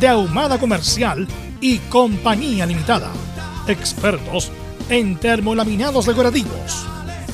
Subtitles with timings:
[0.00, 1.26] de Ahumada Comercial
[1.60, 3.10] y Compañía Limitada.
[3.66, 4.52] Expertos
[4.90, 6.86] en termolaminados decorativos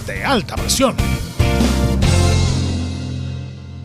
[0.07, 0.95] de alta presión.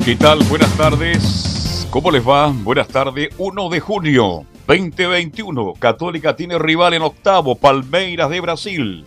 [0.06, 0.44] ¿Qué tal?
[0.44, 1.88] Buenas tardes.
[1.90, 2.48] ¿Cómo les va?
[2.52, 3.30] Buenas tardes.
[3.38, 5.74] 1 de junio 2021.
[5.80, 9.06] Católica tiene rival en octavo, Palmeiras de Brasil.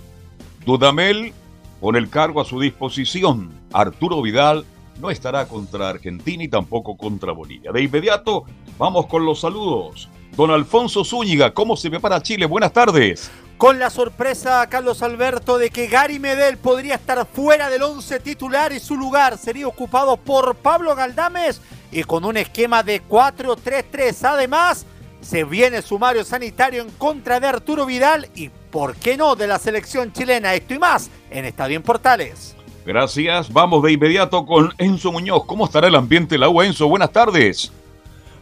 [0.67, 1.33] Dudamel
[1.81, 3.51] con el cargo a su disposición.
[3.73, 4.65] Arturo Vidal
[4.99, 7.73] no estará contra Argentina y tampoco contra Bolivia.
[7.73, 8.45] De inmediato,
[8.79, 10.09] vamos con los saludos.
[10.37, 12.47] Don Alfonso Zúñiga, ¿cómo se ve para Chile?
[12.47, 13.31] Buenas tardes.
[13.57, 18.73] Con la sorpresa, Carlos Alberto, de que Gary Medel podría estar fuera del once titular
[18.73, 21.61] y su lugar sería ocupado por Pablo Galdames
[21.93, 24.25] y con un esquema de 4-3-3.
[24.25, 24.87] Además,
[25.21, 29.59] se viene sumario sanitario en contra de Arturo Vidal y, ¿por qué no?, de la
[29.59, 30.55] selección chilena.
[30.55, 32.57] Esto y más en Estadio en Portales.
[32.91, 33.53] Gracias.
[33.53, 35.45] Vamos de inmediato con Enzo Muñoz.
[35.47, 36.89] ¿Cómo estará el ambiente en la U, Enzo?
[36.89, 37.71] Buenas tardes.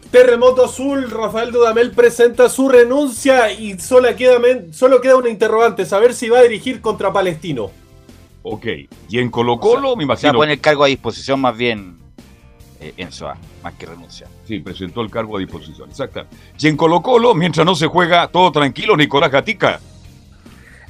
[0.09, 4.39] Terremoto Azul, Rafael Dudamel presenta su renuncia y solo queda,
[4.71, 7.69] solo queda una interrogante, saber si va a dirigir contra Palestino.
[8.41, 8.65] Ok,
[9.07, 10.29] y en Colo Colo me imagino...
[10.29, 11.99] O sea, pone el cargo a disposición más bien
[12.79, 14.25] eh, Enzo, ah, más que renuncia.
[14.47, 16.25] Sí, presentó el cargo a disposición, exacto.
[16.57, 19.79] Y en Colo Colo, mientras no se juega todo tranquilo, Nicolás Gatica.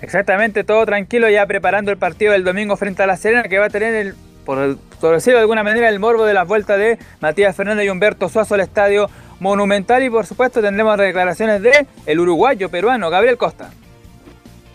[0.01, 3.65] Exactamente, todo tranquilo ya preparando el partido del domingo frente a La Serena que va
[3.65, 4.15] a tener el,
[4.45, 4.77] por,
[5.11, 8.55] decirlo de alguna manera, el morbo de las vueltas de Matías Fernández y Humberto Suazo
[8.55, 9.09] al estadio
[9.39, 13.71] monumental y por supuesto tendremos declaraciones de el uruguayo peruano Gabriel Costa.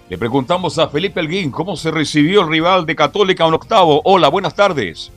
[0.08, 4.02] Le preguntamos a Felipe Elguín cómo se recibió el rival de Católica en octavo.
[4.04, 5.10] Hola, buenas tardes.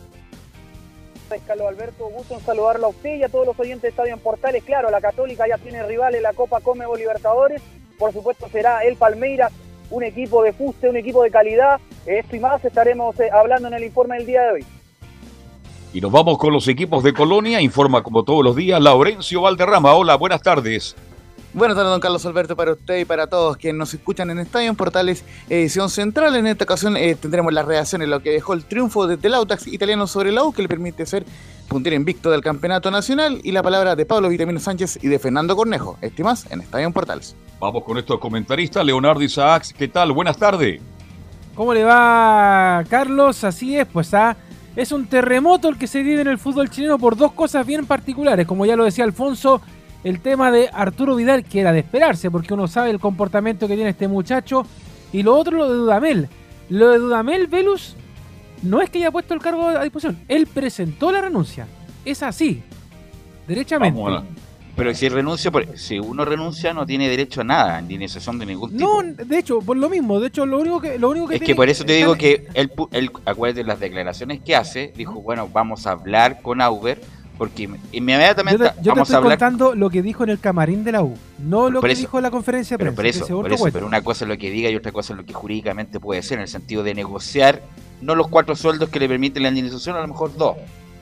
[1.46, 4.20] Carlos Alberto, gusto en saludarlo a usted y a todos los oyentes de Estadio en
[4.20, 4.64] Portales.
[4.64, 7.62] Claro, la Católica ya tiene rival en la Copa Comebo Libertadores.
[8.00, 9.52] Por supuesto será el Palmeiras
[9.90, 11.80] un equipo de fuste, un equipo de calidad.
[12.06, 14.66] Esto y más estaremos eh, hablando en el informe del día de hoy.
[15.94, 17.62] Y nos vamos con los equipos de Colonia.
[17.62, 19.94] Informa como todos los días Laurencio Valderrama.
[19.94, 20.96] Hola, buenas tardes.
[21.58, 24.70] Buenas tardes, don Carlos Alberto, para usted y para todos quienes nos escuchan en Estadio
[24.70, 26.36] en Portales, edición central.
[26.36, 29.66] En esta ocasión eh, tendremos la reacción en lo que dejó el triunfo del Autax
[29.66, 31.26] italiano sobre la U, que le permite ser
[31.68, 33.42] puntero invicto del campeonato nacional.
[33.44, 35.98] Y la palabra de Pablo Vitamino Sánchez y de Fernando Cornejo.
[36.00, 37.36] Estimas en Estadio en Portales.
[37.60, 38.86] Vamos con estos comentaristas.
[38.86, 40.12] Leonardo Isaacs, ¿qué tal?
[40.12, 40.80] Buenas tardes.
[41.56, 43.44] ¿Cómo le va, Carlos?
[43.44, 44.38] Así es, pues ah,
[44.76, 47.88] es un terremoto el que se vive en el fútbol chileno por dos cosas bien
[47.88, 48.46] particulares.
[48.46, 49.60] Como ya lo decía Alfonso,
[50.04, 53.76] el tema de Arturo Vidal, que era de esperarse, porque uno sabe el comportamiento que
[53.76, 54.66] tiene este muchacho.
[55.12, 56.30] Y lo otro, lo de Dudamel.
[56.70, 57.96] Lo de Dudamel, Velus,
[58.64, 60.20] no es que haya puesto el cargo a disposición.
[60.28, 61.68] Él presentó la renuncia.
[62.06, 62.64] Es así.
[63.48, 64.00] Derechamente.
[64.78, 68.72] Pero si renuncia, si uno renuncia no tiene derecho a nada, ni indemnización de ningún
[68.72, 69.02] tipo.
[69.02, 71.42] No, de hecho, por lo mismo, de hecho, lo único que lo único que Es
[71.42, 75.50] que por eso te digo que él, él acuérdate las declaraciones que hace, dijo, bueno,
[75.52, 77.02] vamos a hablar con Auber
[77.38, 80.84] porque inmediatamente yo te, yo vamos te estoy contando lo que dijo en el camarín
[80.84, 83.26] de la U, no lo que dijo en la conferencia de prensa.
[83.26, 85.26] Pero, por eso, pero una cosa es lo que diga y otra cosa es lo
[85.26, 87.62] que jurídicamente puede ser, en el sentido de negociar
[88.02, 90.58] no los cuatro sueldos que le permiten la indemnización, a lo mejor dos.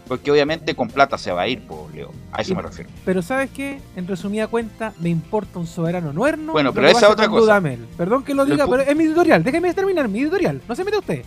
[0.07, 2.11] Porque obviamente con plata se va a ir, pues, Leo.
[2.31, 2.91] A eso me refiero.
[3.05, 3.79] Pero ¿sabes qué?
[3.95, 6.51] En resumida cuenta, me importa un soberano nuerno.
[6.51, 7.59] Bueno, pero esa otra cosa.
[7.97, 9.43] Perdón que lo diga, pero es mi editorial.
[9.43, 10.61] Déjeme terminar mi editorial.
[10.69, 11.23] No se mete usted.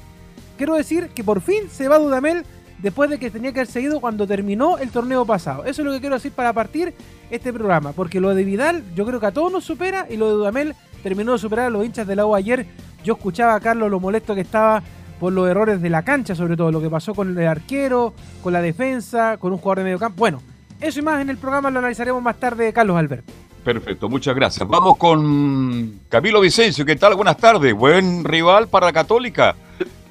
[0.56, 2.44] Quiero decir que por fin se va Dudamel
[2.78, 5.64] después de que tenía que haber seguido cuando terminó el torneo pasado.
[5.64, 6.94] Eso es lo que quiero decir para partir
[7.30, 10.26] este programa, porque lo de Vidal yo creo que a todos nos supera y lo
[10.26, 12.66] de Dudamel terminó de superar a los hinchas del agua ayer.
[13.04, 14.82] Yo escuchaba a Carlos lo molesto que estaba
[15.20, 18.52] por los errores de la cancha, sobre todo lo que pasó con el arquero, con
[18.52, 20.18] la defensa, con un jugador de medio campo.
[20.18, 20.42] Bueno,
[20.80, 23.32] eso y más en el programa lo analizaremos más tarde, Carlos Alberto.
[23.64, 24.66] Perfecto, muchas gracias.
[24.68, 27.16] Vamos con Camilo Vicencio, ¿qué tal?
[27.16, 27.74] Buenas tardes.
[27.74, 29.56] Buen rival para la Católica.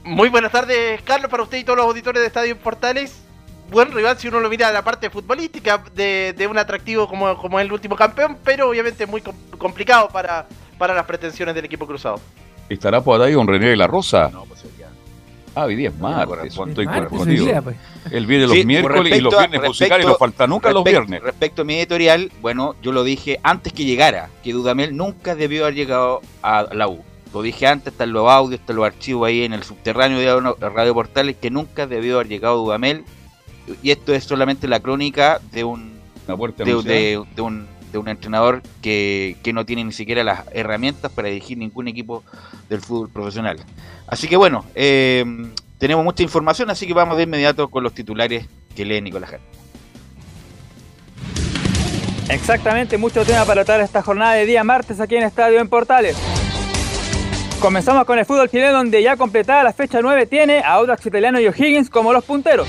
[0.07, 3.21] Muy buenas tardes, Carlos, para usted y todos los auditores de Estadio Portales.
[3.69, 7.37] buen rival si uno lo mira de la parte futbolística de, de un atractivo como,
[7.37, 11.85] como el último campeón, pero obviamente muy com- complicado para, para las pretensiones del equipo
[11.85, 12.21] cruzado.
[12.69, 14.29] ¿Estará por ahí don René de la Rosa?
[14.31, 14.87] No, pues ya.
[15.55, 16.25] Ah, hoy día es martes.
[16.27, 16.71] corresponde.
[16.71, 17.75] Estoy Martes, hoy día, pues.
[18.11, 20.83] Él viene los Sí, miércoles y los a- viernes musicales respecto- no falta nunca los
[20.85, 21.21] viernes.
[21.21, 25.63] Respecto a mi editorial, bueno, yo lo dije antes que llegara, que Dudamel nunca debió
[25.65, 27.03] haber llegado a la U.
[27.33, 30.19] Lo dije antes, están los audios, están los archivos ahí en el subterráneo
[30.55, 33.03] de Radio Portales, que nunca debió haber llegado Dudamel.
[33.83, 35.97] Y esto es solamente la crónica de un
[36.27, 41.57] de un, de un entrenador que, que no tiene ni siquiera las herramientas para dirigir
[41.57, 42.23] ningún equipo
[42.69, 43.57] del fútbol profesional.
[44.07, 45.23] Así que bueno, eh,
[45.77, 48.45] tenemos mucha información, así que vamos de inmediato con los titulares
[48.75, 49.43] que lee Nicolás Jara.
[52.29, 56.17] Exactamente, mucho tema para tratar esta jornada de día martes aquí en Estadio en Portales.
[57.59, 61.39] Comenzamos con el fútbol chileno donde ya completada la fecha 9 tiene a Audax Italiano
[61.39, 62.67] y O'Higgins como los punteros.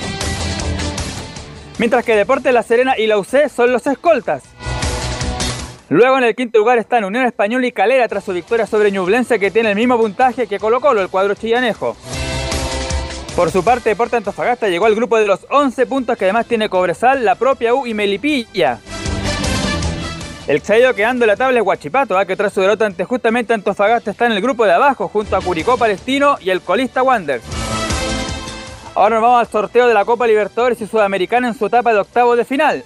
[1.78, 4.44] Mientras que Deportes La Serena y la UC son los escoltas.
[5.90, 9.38] Luego en el quinto lugar están Unión Española y Calera tras su victoria sobre Ñublense
[9.38, 11.94] que tiene el mismo puntaje que Colo Colo, el cuadro chillanejo.
[13.36, 16.68] Por su parte, Deportes Antofagasta llegó al grupo de los 11 puntos que además tiene
[16.70, 18.80] Cobresal, la propia U y Melipilla.
[20.48, 22.24] El que quedando en la tabla es Guachipato, ¿ah?
[22.24, 25.42] que tras su derrota ante justamente Antofagasta está en el grupo de abajo, junto a
[25.42, 27.42] Curicó Palestino y el colista Wander.
[28.94, 32.00] Ahora nos vamos al sorteo de la Copa Libertadores y Sudamericana en su etapa de
[32.00, 32.82] octavo de final.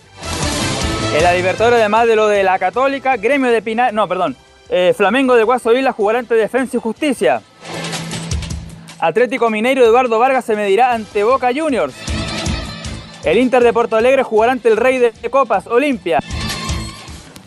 [1.16, 4.36] En la Libertadores, además de lo de la Católica, Gremio de Pinar, no, perdón,
[4.68, 7.42] eh, Flamengo de Guaso Vila jugará ante Defensa y Justicia.
[8.98, 11.94] Atlético Mineiro Eduardo Vargas se medirá ante Boca Juniors.
[13.22, 16.18] El Inter de Porto Alegre jugará ante el Rey de Copas, Olimpia.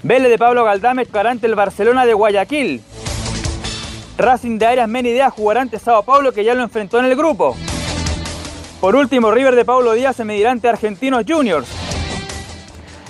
[0.08, 2.80] Vélez de Pablo Galdame jugará ante el Barcelona de Guayaquil.
[4.20, 7.58] Racing de Arias Menidea jugará ante Sao Paulo que ya lo enfrentó en el grupo.
[8.80, 11.68] Por último, River de Paulo Díaz se medirá ante Argentinos Juniors.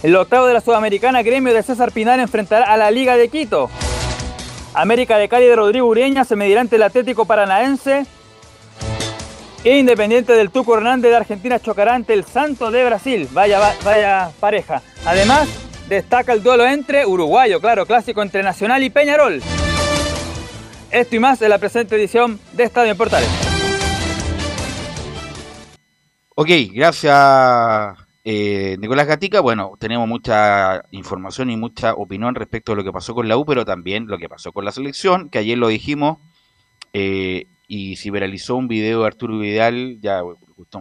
[0.03, 3.69] El octavo de la Sudamericana, Gremio de César Pinar enfrentará a la Liga de Quito.
[4.73, 8.05] América de Cali de Rodrigo Ureña se medirá ante el Atlético Paranaense.
[9.65, 13.27] E Independiente del Tuco Hernández de Argentina chocará ante el Santo de Brasil.
[13.33, 14.81] Vaya, va- vaya pareja.
[15.05, 15.49] Además,
[15.87, 19.41] destaca el duelo entre uruguayo, claro, clásico entre Nacional y Peñarol.
[20.91, 23.29] Esto y más en la presente edición de Estadio en Portales.
[26.35, 27.97] Ok, gracias
[28.27, 29.39] eh, Nicolás Gatica.
[29.39, 33.45] Bueno, tenemos mucha información y mucha opinión respecto a lo que pasó con la U,
[33.45, 36.17] pero también lo que pasó con la selección, que ayer lo dijimos,
[36.93, 40.21] eh, y se viralizó un video de Arturo Vidal, ya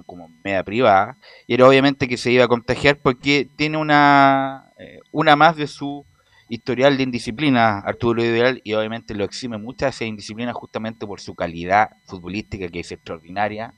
[0.07, 5.01] como media privada, y era obviamente que se iba a contagiar porque tiene una, eh,
[5.13, 6.05] una más de su
[6.49, 11.21] historial de indisciplina, Arturo Vidal, y obviamente lo exime mucha de esa indisciplina justamente por
[11.21, 13.73] su calidad futbolística que es extraordinaria,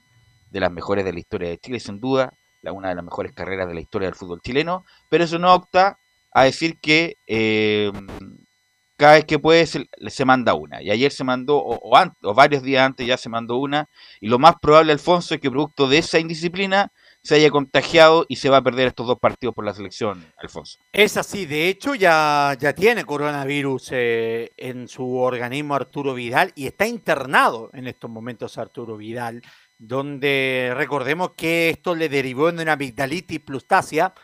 [0.51, 2.33] de las mejores de la historia de Chile, sin duda,
[2.63, 5.55] la, una de las mejores carreras de la historia del fútbol chileno, pero eso no
[5.55, 5.99] opta
[6.33, 7.91] a decir que eh,
[8.97, 10.83] cada vez que puede se, se manda una.
[10.83, 13.89] Y ayer se mandó, o, o, an- o varios días antes ya se mandó una,
[14.21, 16.91] y lo más probable, Alfonso, es que producto de esa indisciplina
[17.27, 20.79] se haya contagiado y se va a perder estos dos partidos por la selección, Alfonso.
[20.93, 26.69] Es así, de hecho ya, ya tiene coronavirus eh, en su organismo Arturo Vidal y
[26.69, 29.43] está internado en estos momentos Arturo Vidal,
[29.77, 34.15] donde recordemos que esto le derivó en una amigdalitis plustasia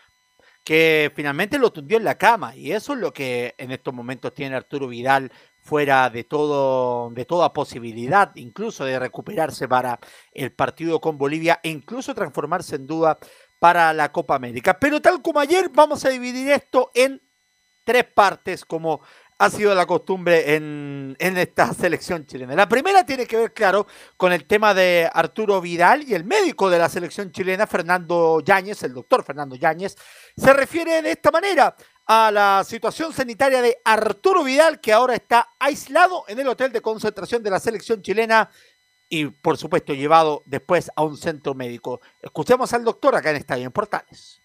[0.62, 4.32] que finalmente lo tundió en la cama y eso es lo que en estos momentos
[4.32, 5.32] tiene Arturo Vidal
[5.62, 9.98] fuera de todo de toda posibilidad incluso de recuperarse para
[10.32, 13.18] el partido con Bolivia e incluso transformarse en duda
[13.60, 14.78] para la Copa América.
[14.80, 17.22] Pero tal como ayer vamos a dividir esto en
[17.84, 19.00] tres partes como
[19.38, 22.54] ha sido la costumbre en, en esta selección chilena.
[22.54, 26.70] La primera tiene que ver, claro, con el tema de Arturo Vidal y el médico
[26.70, 29.96] de la selección chilena, Fernando Yáñez, el doctor Fernando Yáñez,
[30.36, 31.74] se refiere de esta manera
[32.06, 36.80] a la situación sanitaria de Arturo Vidal, que ahora está aislado en el hotel de
[36.80, 38.50] concentración de la selección chilena
[39.08, 42.00] y, por supuesto, llevado después a un centro médico.
[42.20, 44.40] Escuchemos al doctor acá en Estadio en Portales.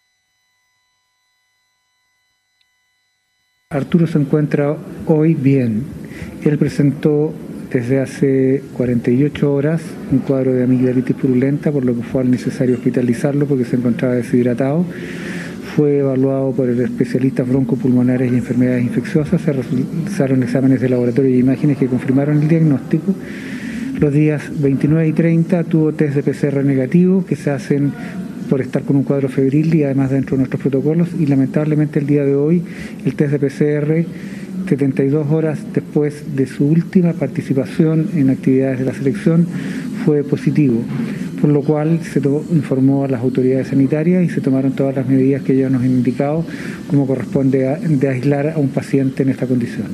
[3.69, 5.85] Arturo se encuentra hoy bien.
[6.43, 7.33] Él presentó
[7.69, 13.45] desde hace 48 horas un cuadro de amigdalitis purulenta, por lo que fue necesario hospitalizarlo
[13.45, 14.85] porque se encontraba deshidratado.
[15.77, 19.39] Fue evaluado por el especialista broncopulmonares y enfermedades infecciosas.
[19.39, 23.13] Se realizaron exámenes de laboratorio y imágenes que confirmaron el diagnóstico.
[23.99, 27.93] Los días 29 y 30 tuvo test de PCR negativo que se hacen
[28.49, 32.07] por estar con un cuadro febril y además dentro de nuestros protocolos y lamentablemente el
[32.07, 32.63] día de hoy
[33.05, 34.05] el test de PCR
[34.67, 39.45] 72 horas después de su última participación en actividades de la selección
[40.05, 40.81] fue positivo,
[41.41, 45.43] por lo cual se informó a las autoridades sanitarias y se tomaron todas las medidas
[45.43, 46.45] que ellos nos han indicado,
[46.89, 49.87] como corresponde a- de aislar a un paciente en esta condición.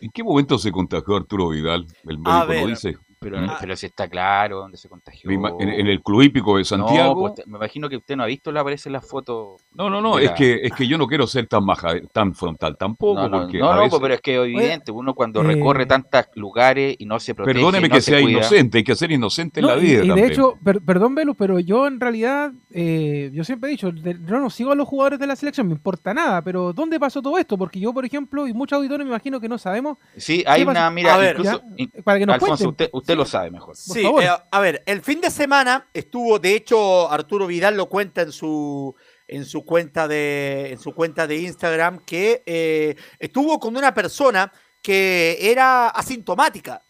[0.00, 1.86] ¿En qué momento se contagió Arturo Vidal?
[2.04, 2.96] El médico A ver, dice.
[3.20, 3.48] Pero, ¿Mm?
[3.60, 5.28] pero si está claro dónde se contagió.
[5.30, 7.32] En, en el club hípico de No, Santiago.
[7.34, 9.60] pues, me imagino que usted no ha visto, le aparecen las fotos.
[9.74, 12.32] No, no, no, es la- que, es que yo no quiero ser tan maja, tan
[12.34, 15.14] frontal tampoco, No, no, porque no, no, veces- pues, pero es que es evidente, uno
[15.14, 17.54] cuando eh, recorre tantos lugares y no se protege.
[17.56, 18.38] Perdóneme no que se sea cuida.
[18.38, 20.30] inocente, hay que ser inocente en la vida y, de también.
[20.32, 24.38] hecho, per- perdón, Velus, pero yo en realidad, eh, yo siempre he dicho, de- yo
[24.38, 27.36] no sigo a los jugadores de la selección, me importa nada, pero ¿dónde pasó todo
[27.38, 27.58] esto?
[27.58, 30.88] Porque yo, por ejemplo, y muchos auditores me imagino que no sabemos, Sí, hay una,
[30.90, 31.62] mira, A ver, incluso,
[32.04, 32.88] para que nos Alfonso, cuenten.
[32.92, 33.74] usted, usted lo sabe mejor.
[33.76, 34.22] Sí, favor.
[34.22, 38.32] eh, a ver, el fin de semana estuvo, de hecho, Arturo Vidal lo cuenta en
[38.32, 38.94] su
[39.26, 44.52] en su cuenta de en su cuenta de Instagram que eh, estuvo con una persona
[44.82, 46.82] que era asintomática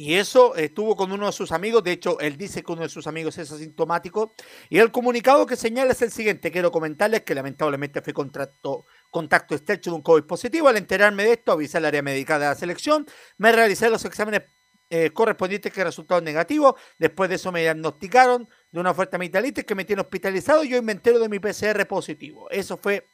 [0.00, 1.82] y eso estuvo con uno de sus amigos.
[1.82, 4.32] De hecho, él dice que uno de sus amigos es asintomático
[4.70, 6.52] y el comunicado que señala es el siguiente.
[6.52, 10.68] Quiero comentarles que lamentablemente fue contacto contacto estrecho de un COVID positivo.
[10.68, 13.06] Al enterarme de esto, avisé al área médica de la selección.
[13.38, 14.42] Me realicé los exámenes
[14.90, 16.74] eh, correspondientes que resultaron negativos.
[16.98, 20.82] Después de eso me diagnosticaron de una fuerte amigdalitis que me tiene hospitalizado y hoy
[20.82, 22.48] me entero de mi PCR positivo.
[22.50, 23.06] Eso fue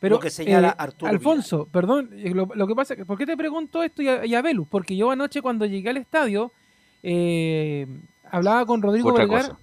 [0.00, 1.10] pero lo que señala eh, Arturo.
[1.10, 4.24] Alfonso, perdón, eh, lo, lo que pasa, que- ¿por qué te pregunto esto y a,
[4.24, 4.68] y a Velus?
[4.68, 6.52] Porque yo anoche cuando llegué al estadio,
[7.02, 7.86] eh,
[8.30, 9.58] hablaba con Rodrigo Otra Vergara,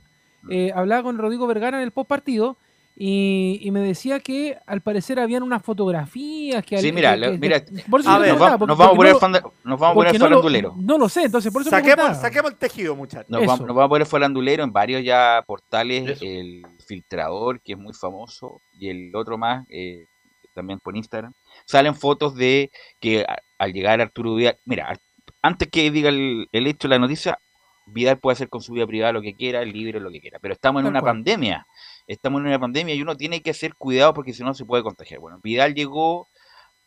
[0.50, 2.58] eh, hablaba con Rodrigo Vergara en el post partido
[2.98, 7.38] y, y me decía que al parecer habían unas fotografías que Sí, al- mira, que-
[7.38, 9.12] mira, por eso a yo te ver, Nos, preguntaba, va- porque- nos vamos a poner,
[9.12, 10.74] no lo- fanda- nos vamos a poner no lo- farandulero.
[10.78, 13.30] No lo sé, entonces por eso Saquemos, saquemos el tejido, muchachos.
[13.30, 16.26] Nos, vamos, nos vamos a poner farandulero en varios ya portales, Eso.
[16.26, 20.06] el filtrador, que es muy famoso, y el otro más, eh,
[20.54, 21.34] también por Instagram.
[21.66, 22.72] Salen fotos de
[23.02, 24.98] que a- al llegar Arturo Vidal, mira,
[25.42, 27.40] antes que diga el, el hecho, la noticia,
[27.88, 30.54] Vidal puede hacer con su vida privada lo que quiera, libre lo que quiera, pero
[30.56, 31.14] estamos en Tal una cual.
[31.14, 31.68] pandemia,
[32.08, 34.84] estamos en una pandemia y uno tiene que hacer cuidado porque si no se puede
[34.84, 35.20] contagiar.
[35.20, 36.28] Bueno, Vidal llegó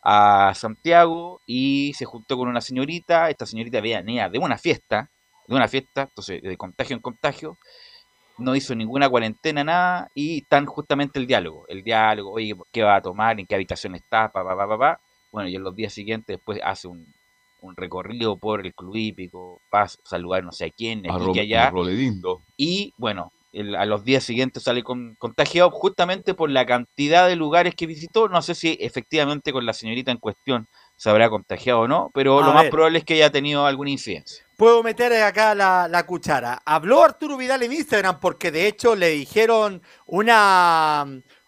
[0.01, 5.09] a Santiago y se juntó con una señorita, esta señorita venía de una fiesta,
[5.47, 7.57] de una fiesta, entonces de contagio en contagio,
[8.37, 12.95] no hizo ninguna cuarentena, nada, y están justamente el diálogo, el diálogo, oye, ¿qué va
[12.95, 13.39] a tomar?
[13.39, 14.31] ¿En qué habitación está?
[14.31, 14.99] Pa, pa, pa, pa, pa.
[15.31, 17.05] Bueno, y en los días siguientes después hace un,
[17.61, 21.41] un recorrido por el club hípico, va a saludar no sé a quién, aquí a
[21.41, 21.71] allá,
[22.55, 27.35] y bueno, el- a los días siguientes sale con, contagiado justamente por la cantidad de
[27.35, 28.27] lugares que visitó.
[28.29, 32.39] No sé si efectivamente con la señorita en cuestión se habrá contagiado o no, pero
[32.39, 34.45] A lo más probable es que haya tenido alguna incidencia.
[34.57, 36.61] Puedo meter acá la, la cuchara.
[36.65, 41.05] Habló Arturo Vidal en Instagram porque de hecho le dijeron una,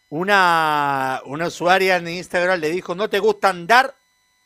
[0.09, 3.93] una, una usuaria en Instagram le dijo, no te gusta andar,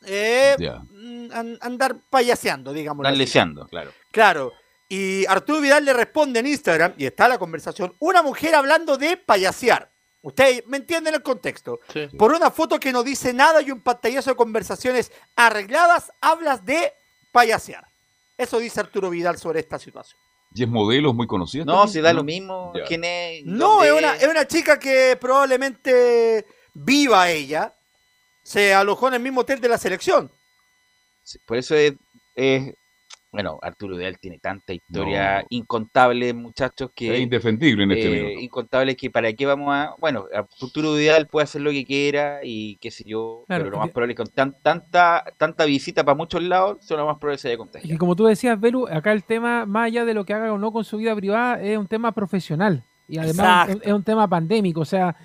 [0.05, 0.55] eh,
[0.91, 3.05] mm, an- andar payaseando, digamos.
[3.11, 3.91] Leseando, claro.
[4.11, 4.53] Claro.
[4.97, 9.17] Y Arturo Vidal le responde en Instagram, y está la conversación, una mujer hablando de
[9.17, 9.91] payasear.
[10.21, 11.79] Ustedes me entienden el contexto.
[11.91, 12.07] Sí.
[12.17, 16.93] Por una foto que no dice nada y un pantallazo de conversaciones arregladas, hablas de
[17.31, 17.85] payasear.
[18.37, 20.17] Eso dice Arturo Vidal sobre esta situación.
[20.53, 21.65] Y es modelo, es muy conocida.
[21.65, 22.85] No, también, si da lo mismo Ya.
[22.85, 23.45] quién es.
[23.45, 27.73] No, es una, es una chica que probablemente viva ella.
[28.43, 30.31] Se alojó en el mismo hotel de la selección.
[31.23, 31.93] Sí, Por eso es,
[32.35, 32.73] es-
[33.35, 35.47] bueno, Arturo Vidal tiene tanta historia No.
[35.49, 38.39] incontable, muchachos, que Es indefendible en este eh, minuto.
[38.41, 42.77] incontable que para qué vamos a, bueno, Arturo Vidal puede hacer lo que quiera y
[42.77, 46.03] qué sé yo, Claro, pero lo más probable es que con tan, tanta tanta visita
[46.03, 47.99] para muchos lados, son lo más probable que se haya Y contagiado.
[47.99, 50.71] como tú decías, Belu, acá el tema, más allá de lo que haga o no
[50.71, 52.83] con su vida privada, es un tema profesional.
[53.07, 53.87] Y además Exacto.
[53.87, 54.81] es un tema pandémico.
[54.81, 55.15] O sea,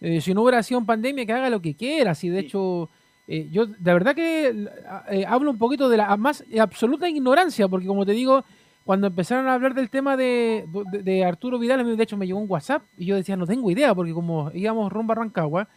[0.00, 2.14] eh, si no hubiera sido en pandemia, que haga lo que quiera.
[2.14, 2.88] Si de hecho,
[3.28, 4.66] eh, yo de verdad que
[5.10, 8.44] eh, hablo un poquito de la más absoluta ignorancia, porque como te digo,
[8.84, 10.64] cuando empezaron a hablar del tema de,
[11.02, 13.94] de- Arturo Vidal, de hecho me llegó un WhatsApp y yo decía, no tengo idea,
[13.94, 15.68] porque como íbamos rumbo a Rancagua,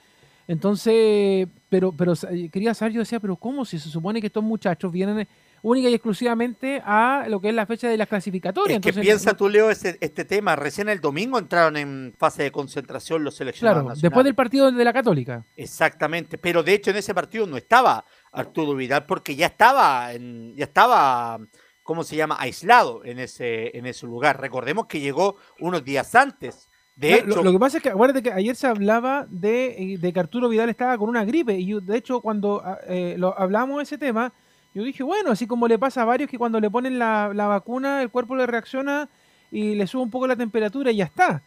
[0.48, 2.13] entonces, pero, pero
[2.51, 3.63] quería saber, yo decía, pero ¿cómo?
[3.65, 5.27] Si se supone que estos muchachos vienen
[5.63, 8.77] única y exclusivamente a lo que es la fecha de las clasificatorias.
[8.77, 10.56] Es que Entonces, piensa no- tú, Leo, este, este tema.
[10.56, 14.01] Recién el domingo entraron en fase de concentración los seleccionados Claro, nacionales.
[14.01, 15.46] después del partido de la Católica.
[15.56, 20.56] Exactamente, pero de hecho en ese partido no estaba Arturo Vidal porque ya estaba, en,
[20.56, 21.39] ya estaba,
[21.84, 22.38] ¿cómo se llama?
[22.39, 24.39] Aislado en ese, en ese lugar.
[24.39, 26.68] Recordemos que llegó unos días antes.
[26.96, 29.98] De hecho, lo, lo que pasa es que acuérdate que ayer se hablaba de, eh,
[29.98, 33.38] de que Arturo Vidal estaba con una gripe y de hecho cuando ah, eh, lo
[33.39, 34.34] hablamos de ese tema,
[34.74, 37.48] yo dije, bueno, así como le pasa a varios que cuando le ponen la, la
[37.48, 39.10] vacuna el cuerpo le reacciona
[39.51, 41.42] y le sube un poco la temperatura y ya está.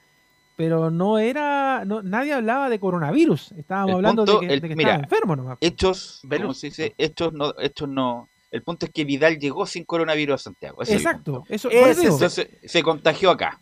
[0.56, 4.60] Pero no era, no, nadie hablaba de coronavirus, estábamos El hablando punto- de que, el-
[4.60, 5.58] de que mira, estaba enfermo nomás.
[5.60, 6.94] Hechos, ¿cómo se dice?
[6.96, 8.28] Hechos no, hechos no.
[8.52, 10.82] El punto es que Vidal llegó sin coronavirus a Santiago.
[10.86, 12.12] Exacto, eso, eso es digo.
[12.14, 13.58] Entonces se contagió acá.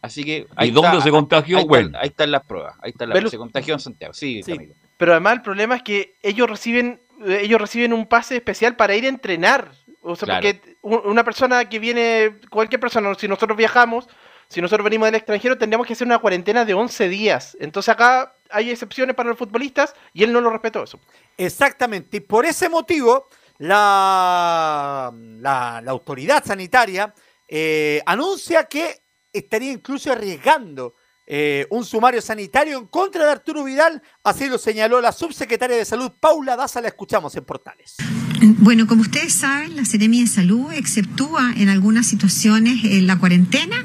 [0.00, 1.58] Así que ¿Y ahí dónde está- se contagió?
[1.58, 1.96] Ahí, Bueno.
[2.00, 2.74] ahí están las pruebas.
[2.82, 4.12] Ahí está la Pero- se contagió en Santiago.
[4.12, 4.58] Sí, Sí.
[4.96, 9.04] Pero además el problema es que ellos reciben ellos reciben un pase especial para ir
[9.04, 9.72] a entrenar.
[10.00, 10.40] O sea, Claro.
[10.42, 14.08] porque una persona que viene, cualquier persona, si nosotros viajamos,
[14.48, 17.56] si nosotros venimos del extranjero, tendríamos que hacer una cuarentena de 11 días.
[17.60, 20.98] Entonces acá hay excepciones para los futbolistas y él no lo respetó eso.
[21.38, 25.10] Exactamente, y por ese motivo la,
[25.40, 27.14] la, la autoridad sanitaria
[27.48, 29.02] eh, anuncia que
[29.32, 30.94] estaría incluso arriesgando
[31.34, 35.86] eh, un sumario sanitario en contra de Arturo Vidal, así lo señaló la subsecretaria de
[35.86, 37.96] Salud, Paula Daza, la escuchamos en Portales.
[38.44, 43.76] Bueno, como ustedes saben, la Seremi de Salud exceptúa en algunas situaciones la cuarentena.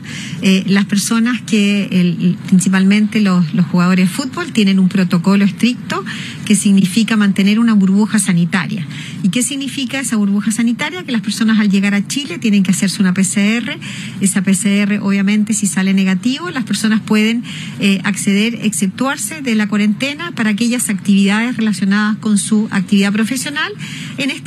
[0.41, 6.03] Eh, las personas que, principalmente los, los jugadores de fútbol, tienen un protocolo estricto
[6.45, 8.87] que significa mantener una burbuja sanitaria.
[9.21, 11.03] ¿Y qué significa esa burbuja sanitaria?
[11.03, 13.77] Que las personas al llegar a Chile tienen que hacerse una PCR.
[14.21, 17.43] Esa PCR, obviamente, si sale negativo, las personas pueden
[17.79, 23.71] eh, acceder, exceptuarse de la cuarentena para aquellas actividades relacionadas con su actividad profesional,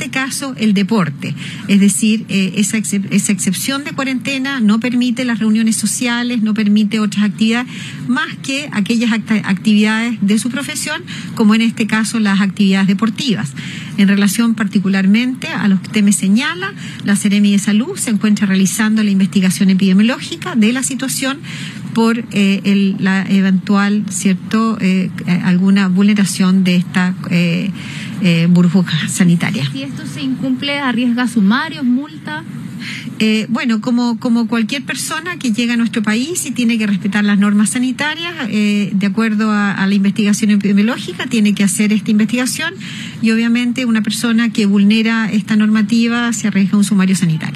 [0.09, 1.35] caso el deporte.
[1.67, 6.99] Es decir, eh, esa, esa excepción de cuarentena no permite las reuniones sociales, no permite
[6.99, 7.71] otras actividades,
[8.07, 11.03] más que aquellas actividades de su profesión,
[11.35, 13.53] como en este caso las actividades deportivas.
[13.97, 18.47] En relación particularmente a los que usted me señala, la Seremi de Salud se encuentra
[18.47, 21.39] realizando la investigación epidemiológica de la situación
[21.93, 25.09] por eh, la eventual, ¿cierto?, eh,
[25.43, 27.13] alguna vulneración de esta
[28.21, 29.69] eh, burbuja sanitaria.
[29.71, 32.43] Si esto se incumple, arriesga sumarios, multa.
[33.19, 37.23] Eh, bueno, como, como cualquier persona que llega a nuestro país y tiene que respetar
[37.23, 42.09] las normas sanitarias, eh, de acuerdo a, a la investigación epidemiológica, tiene que hacer esta
[42.09, 42.73] investigación
[43.21, 47.55] y obviamente una persona que vulnera esta normativa se arriesga a un sumario sanitario.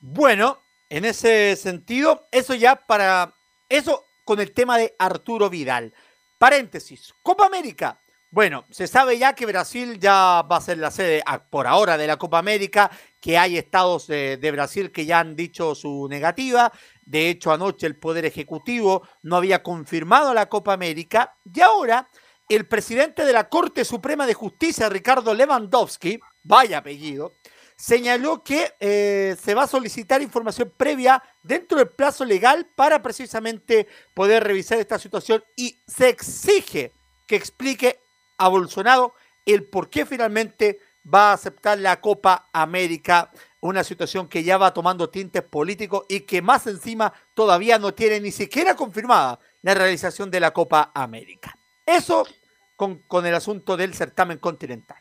[0.00, 3.34] Bueno, en ese sentido, eso ya para.
[3.68, 5.92] Eso con el tema de Arturo Vidal.
[6.38, 7.14] Paréntesis.
[7.22, 8.00] Copa América.
[8.36, 12.06] Bueno, se sabe ya que Brasil ya va a ser la sede por ahora de
[12.06, 16.70] la Copa América, que hay estados de, de Brasil que ya han dicho su negativa.
[17.06, 21.34] De hecho, anoche el Poder Ejecutivo no había confirmado la Copa América.
[21.50, 22.10] Y ahora,
[22.46, 27.36] el presidente de la Corte Suprema de Justicia, Ricardo Lewandowski, vaya apellido,
[27.74, 33.86] señaló que eh, se va a solicitar información previa dentro del plazo legal para precisamente
[34.12, 36.92] poder revisar esta situación y se exige
[37.26, 38.05] que explique
[38.38, 40.80] a Bolsonaro el por qué finalmente
[41.12, 46.20] va a aceptar la Copa América, una situación que ya va tomando tintes políticos y
[46.20, 51.56] que más encima todavía no tiene ni siquiera confirmada la realización de la Copa América.
[51.84, 52.26] Eso
[52.74, 54.98] con, con el asunto del certamen continental.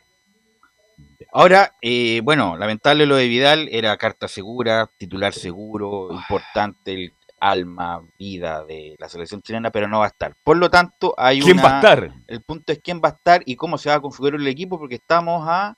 [1.33, 8.01] Ahora, eh, bueno, lamentable lo de Vidal, era carta segura, titular seguro, importante el alma,
[8.17, 10.33] vida de la selección chilena, pero no va a estar.
[10.43, 12.11] Por lo tanto, hay ¿Quién una- va a estar?
[12.27, 14.77] El punto es quién va a estar y cómo se va a configurar el equipo,
[14.79, 15.75] porque estamos a...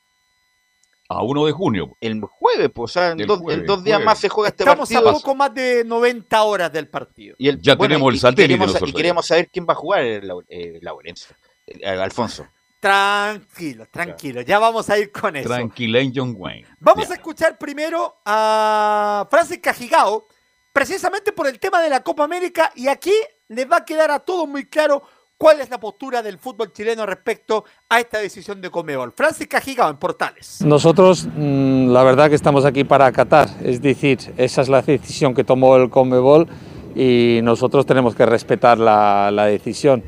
[1.09, 1.95] A 1 de junio.
[2.01, 4.05] El jueves, pues, o sea, en El dos, jueves, en dos días jueves.
[4.05, 5.09] más se juega este Estamos partido.
[5.09, 7.33] a poco más de 90 horas del partido.
[7.39, 9.65] Y el- Ya bueno, tenemos y- el y satélite queremos- nosotros Y queremos saber quién
[9.67, 11.33] va a jugar, Lau- eh, Laurencio,
[11.65, 12.45] eh, Alfonso.
[12.81, 14.41] Tranquilo, tranquilo.
[14.41, 15.47] Ya vamos a ir con eso.
[15.49, 16.67] Tranquilén John Wayne.
[16.79, 17.13] Vamos Ya.
[17.13, 20.27] a escuchar primero a Francis Cajigao,
[20.77, 23.11] precisamente por el tema de la Copa América, y aquí
[23.47, 25.01] les va a quedar a todos muy claro
[25.35, 29.11] cuál es la postura del fútbol chileno respecto a esta decisión de Comebol.
[29.11, 30.61] Francis Cajigao en Portales.
[30.61, 35.33] Nosotros, mm, la verdad que estamos aquí para acatar, es decir, esa es la decisión
[35.33, 36.47] que tomó el Conmebol
[36.95, 40.03] y nosotros tenemos que respetar la, la decisión.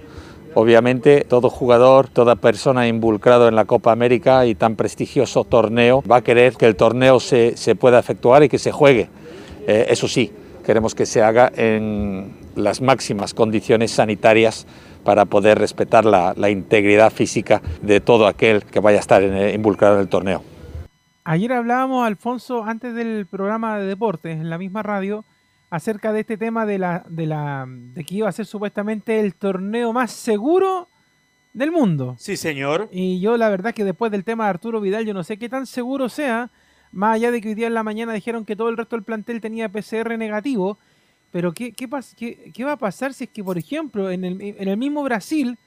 [0.53, 6.17] Obviamente, todo jugador, toda persona involucrado en la Copa América y tan prestigioso torneo va
[6.17, 9.09] a querer que el torneo se, se pueda efectuar y que se juegue.
[9.67, 10.31] Eh, eso sí,
[10.65, 14.65] queremos que se haga en las máximas condiciones sanitarias
[15.03, 19.33] para poder respetar la, la integridad física de todo aquel que vaya a estar en
[19.33, 20.43] el- involucrado en el torneo.
[21.23, 25.23] Ayer hablábamos, Alfonso, antes del programa de deportes, en la misma radio,
[25.69, 29.35] acerca de este tema de la, de la de que iba a ser supuestamente el
[29.35, 30.87] torneo más seguro
[31.53, 32.15] del mundo.
[32.17, 32.89] Sí, señor.
[32.91, 35.47] Y yo la verdad que después del tema de Arturo Vidal, yo no sé qué
[35.49, 36.49] tan seguro sea,
[36.91, 39.03] más allá de que hoy día en la mañana dijeron que todo el resto del
[39.03, 40.77] plantel tenía PCR negativo,
[41.31, 44.23] pero ¿qué, qué, pas- qué- qué va a pasar si es que, por ejemplo, en
[44.25, 45.57] el, en el mismo Brasil,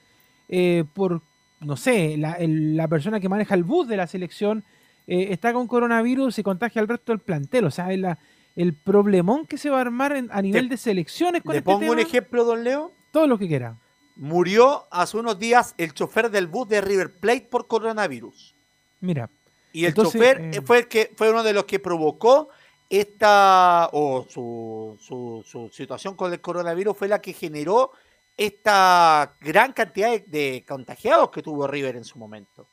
[0.49, 1.21] eh, por,
[1.61, 4.63] no sé, la, el- la persona que maneja el bus de la selección
[5.07, 7.65] eh, está con coronavirus y contagia al resto del plantel?
[7.65, 8.17] O sea, la-
[8.55, 11.71] el problemón que se va a armar en- a nivel de selecciones con ¿Le este
[11.71, 12.91] pongo un ejemplo, don Leo?
[13.11, 13.77] todo lo que quiera.
[14.15, 18.53] Murió hace unos días el chofer del bus de River Plate por coronavirus.
[18.99, 19.29] Mira.
[19.73, 22.47] Y el entonces, chofer eh, fue, el que, fue uno de los que provocó
[22.89, 27.91] esta o su, su, su situación con el coronavirus fue la que generó
[28.37, 32.67] esta gran cantidad de, de contagiados que tuvo River en su momento.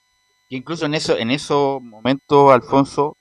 [0.49, 3.17] Y incluso en eso, en esos momentos, Alfonso,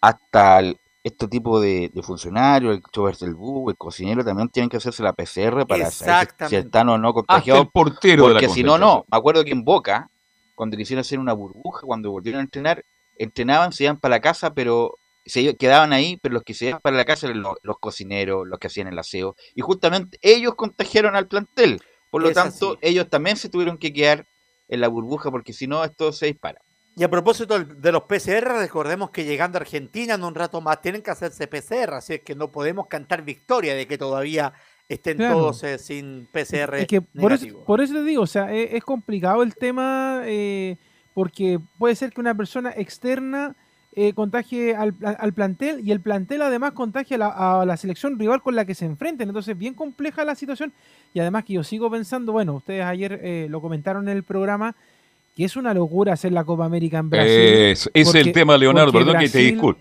[0.00, 4.70] hasta el- este tipo de, de funcionarios, el chofer del bus, el cocinero, también tienen
[4.70, 7.62] que hacerse la PCR para saber si- están o no Hasta contagiados.
[7.64, 9.04] el portero de la Porque si no, no.
[9.10, 10.08] Me acuerdo que en Boca,
[10.54, 12.84] cuando quisieron hacer una burbuja, cuando volvieron a entrenar,
[13.16, 16.80] entrenaban, se iban para la casa, pero se quedaban ahí, pero los que se iban
[16.80, 19.36] para la casa eran los, los cocineros, los que hacían el aseo.
[19.54, 21.80] Y justamente ellos contagiaron al plantel.
[22.10, 22.78] Por lo Es tanto, así.
[22.82, 24.26] ellos también se tuvieron que quedar
[24.68, 26.60] en la burbuja, porque si no, esto se dispara.
[26.94, 30.82] Y a propósito de los PCR, recordemos que llegando a Argentina en un rato más
[30.82, 34.52] tienen que hacerse PCR, así es que no podemos cantar victoria de que todavía
[34.90, 35.36] estén Claro.
[35.38, 37.64] todos eh, sin PCR Es que por eso, negativo.
[37.64, 40.76] por eso te digo, o sea, e- es, complicado el tema eh,
[41.14, 43.54] porque puede ser que una persona externa
[43.94, 48.18] eh, contagie al, al- plantel y el plantel además contagie a la, a la selección
[48.18, 49.28] rival con la que se enfrenten.
[49.28, 50.72] Entonces, bien compleja la situación
[51.12, 54.74] y además que yo sigo pensando, bueno, ustedes ayer eh, lo comentaron en el programa,
[55.36, 57.30] que es una locura hacer la Copa América en Brasil.
[57.94, 58.92] Es, el tema, Leonardo.
[58.92, 59.80] Perdón que te Brasil- disculpe.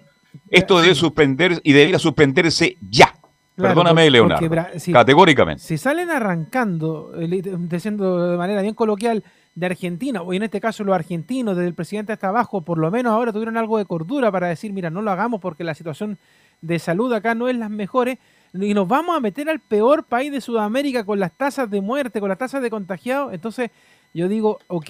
[0.50, 3.14] Esto debe suspender y debería suspenderse ya.
[3.56, 4.48] Claro, Perdóname, porque- Leonardo.
[4.50, 4.92] porque.
[4.92, 5.62] Categóricamente.
[5.64, 9.24] Si salen arrancando, eh, diciendo de manera bien coloquial,
[9.56, 12.90] de Argentina, o en este caso los argentinos, desde el presidente hasta abajo, por lo
[12.90, 16.18] menos ahora tuvieron algo de cordura para decir, mira, no lo hagamos porque la situación
[16.62, 18.18] de salud acá no es las mejores,
[18.54, 22.20] y nos vamos a meter al peor país de Sudamérica con las tasas de muerte,
[22.20, 23.34] con las tasas de contagiados.
[23.34, 23.72] Entonces,
[24.14, 24.90] yo digo, ok,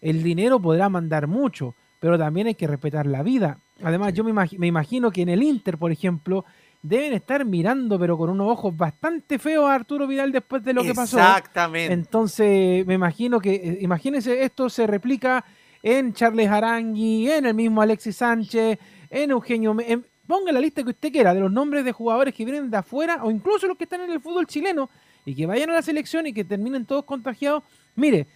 [0.00, 3.58] el dinero podrá mandar mucho, pero también hay que respetar la vida.
[3.82, 6.44] Además, yo me, me imagino que en el Inter, por ejemplo,
[6.82, 10.82] deben estar mirando, pero con unos ojos bastante feos a Arturo Vidal después de lo
[10.82, 11.18] que pasó.
[11.18, 11.92] Exactamente.
[11.94, 15.44] Entonces, me imagino que, eh, imagínense, esto se replica
[15.82, 18.78] en Charles Arangui, en el mismo Alexis Sánchez,
[19.10, 19.76] en Eugenio.
[19.80, 22.76] En- ponga la lista que usted quiera de los nombres de jugadores que vienen de
[22.78, 24.88] afuera o incluso los que están en el fútbol chileno
[25.24, 27.62] y que vayan a la selección y que terminen todos contagiados.
[27.96, 28.26] Mire,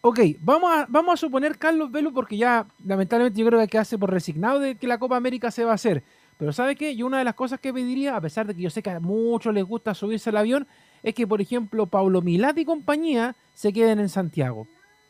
[0.00, 3.98] ok, vamos a, vamos a suponer Carlos Velo porque ya lamentablemente yo creo que hace
[3.98, 6.02] por resignado de que la Copa América se va a hacer.
[6.38, 6.94] Pero ¿sabe qué?
[6.96, 9.00] Yo una de las cosas que pediría, a pesar de que yo sé que a
[9.00, 10.66] muchos les gusta subirse al avión,
[11.02, 14.66] es que, por ejemplo, Paulo Milad y compañía se queden en Santiago.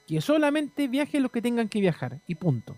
[0.07, 2.19] Que solamente viajen los que tengan que viajar.
[2.29, 2.77] Y punto.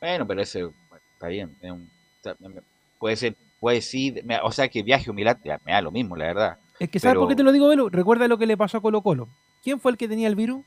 [0.00, 1.56] Bueno, pero ese, bueno, está bien.
[1.62, 1.88] un-
[2.24, 2.60] o
[2.98, 5.10] puede ser, puede sí, me- o sea que viaje
[5.44, 6.58] ya, me da lo mismo, la verdad.
[6.80, 7.88] Es que, ¿sabes Pero- por qué te lo digo, Velo?
[7.88, 9.28] Recuerda lo que le pasó a Colo Colo.
[9.62, 10.64] ¿Quién fue el que tenía el virus?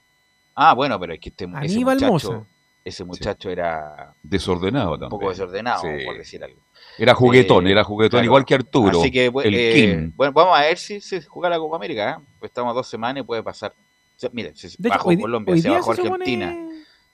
[0.56, 2.46] Ah, bueno, pero es que este, ese muchacho,
[2.84, 5.10] ese muchacho era Desordenado un también.
[5.10, 6.06] poco desordenado, Sí.
[6.06, 6.60] por decir algo.
[7.00, 8.26] Era juguetón, Eh, era juguetón, claro.
[8.26, 9.00] igual que Arturo.
[9.00, 12.12] Así que, el eh, bueno, vamos a ver si se juega la Copa América.
[12.20, 12.24] ¿eh?
[12.40, 13.72] Pues estamos a dos semanas y puede pasar.
[13.72, 16.14] O sea, mire, se De hecho, bajó hoy di- Colombia, hoy se bajó se supone-
[16.24, 16.66] Argentina.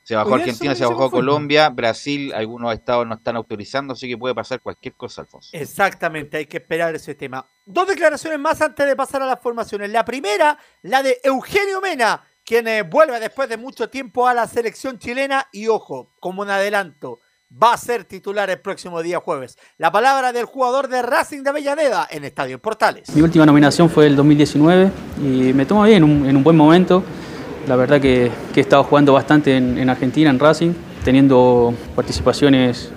[0.04, 1.20] Se bajó hoy se Argentina, se bajó se fue.
[1.20, 5.50] Colombia, Brasil, algunos estados no están autorizando, así que puede pasar cualquier cosa, Alfonso.
[5.54, 7.46] Exactamente, hay que esperar ese tema.
[7.66, 9.90] Dos declaraciones más antes de pasar a las formaciones.
[9.90, 14.48] La primera, la de Eugenio Mena, quien eh, vuelve después de mucho tiempo a la
[14.48, 17.20] selección chilena y ojo, como un adelanto,
[17.52, 19.58] va a ser titular el próximo día jueves.
[19.78, 23.16] La palabra del jugador de Racing de Avellaneda en Estadio Portales.
[23.16, 26.58] Mi última nominación fue el 2019 y me tomo bien, en un, en un buen
[26.58, 27.04] momento.
[27.68, 32.92] La verdad que, he estado jugando bastante en, en Argentina, en Racing, teniendo participaciones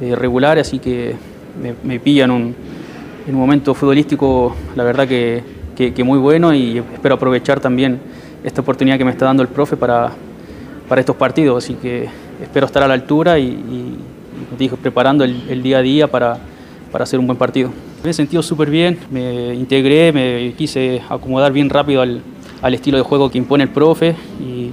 [0.00, 1.16] eh, regulares, así que
[1.60, 2.56] me, me pilla en un,
[3.26, 5.62] en un momento futbolístico, la verdad que
[6.04, 8.00] muy bueno y espero aprovechar también
[8.44, 10.12] esta oportunidad que me está dando el profe para,
[10.88, 12.08] para estos partidos, así que
[12.42, 13.96] espero estar a la altura y, y-
[14.82, 16.38] preparando el, día a día para,
[16.90, 17.70] para hacer un buen partido.
[18.04, 22.20] Me he sentido súper bien, me integré, me quise acomodar bien rápido al,
[22.60, 24.70] al estilo de juego que impone el profe y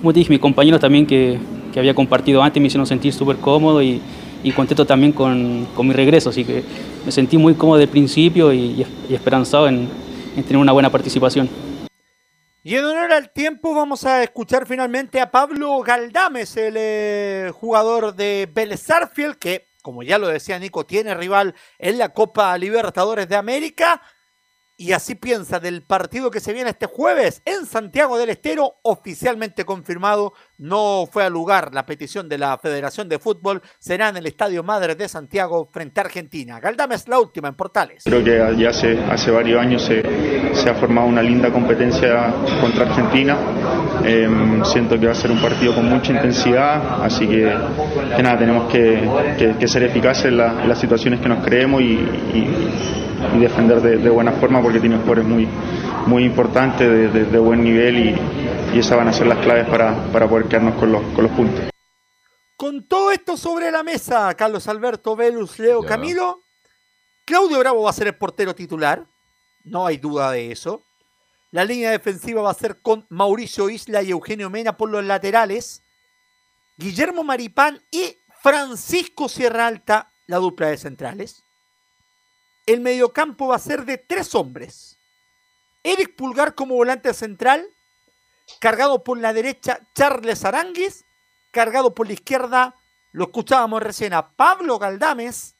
[0.00, 1.38] como te dije, mis compañeros también que,
[1.72, 4.00] que había compartido antes me hicieron sentir súper cómodo y,
[4.42, 6.62] y contento también con, con mi regreso, así que
[7.04, 9.88] me sentí muy cómodo del principio y, y esperanzado en,
[10.36, 11.48] en tener una buena participación.
[12.68, 18.14] Y en honor al tiempo vamos a escuchar finalmente a Pablo Galdames, el eh, jugador
[18.14, 23.26] de Vélez Sarsfield, que, como ya lo decía Nico, tiene rival en la Copa Libertadores
[23.26, 24.02] de América.
[24.80, 29.64] Y así piensa del partido que se viene este jueves en Santiago del Estero, oficialmente
[29.64, 34.26] confirmado, no fue a lugar la petición de la Federación de Fútbol, será en el
[34.26, 36.60] Estadio Madre de Santiago frente a Argentina.
[36.60, 38.04] Galdames la última en Portales.
[38.04, 40.00] Creo que ya hace, varios años se,
[40.70, 43.36] ha formado una linda competencia contra Argentina.
[44.04, 47.52] Eh, siento que va a ser un partido con mucha intensidad, así que,
[48.22, 51.98] nada, tenemos que, ser eficaces en, la- en las situaciones que nos creemos y,
[53.40, 55.48] defender de, de buena forma porque tiene jugadores muy,
[56.06, 59.66] muy importantes, de, de- de buen nivel y, y esas van a ser las claves
[59.66, 61.64] para, para poder quedarnos con los, con los puntos.
[62.54, 65.88] Con todo esto sobre la mesa, Carlos Alberto Velus, Leo Ya.
[65.88, 66.42] Camilo,
[67.24, 69.06] Claudio Bravo va a ser el portero titular,
[69.64, 70.82] no hay duda de eso.
[71.50, 75.82] La línea defensiva va a ser con Mauricio Isla y Eugenio Mena por los laterales.
[76.76, 81.42] Guillermo Maripán y Francisco Sierra Alta, la dupla de centrales.
[82.68, 84.98] El mediocampo va a ser de tres hombres.
[85.82, 87.66] Eric Pulgar como volante central,
[88.60, 91.06] cargado por la derecha Charles Aranguis,
[91.50, 92.74] cargado por la izquierda,
[93.12, 95.56] lo escuchábamos recién a Pablo Galdames.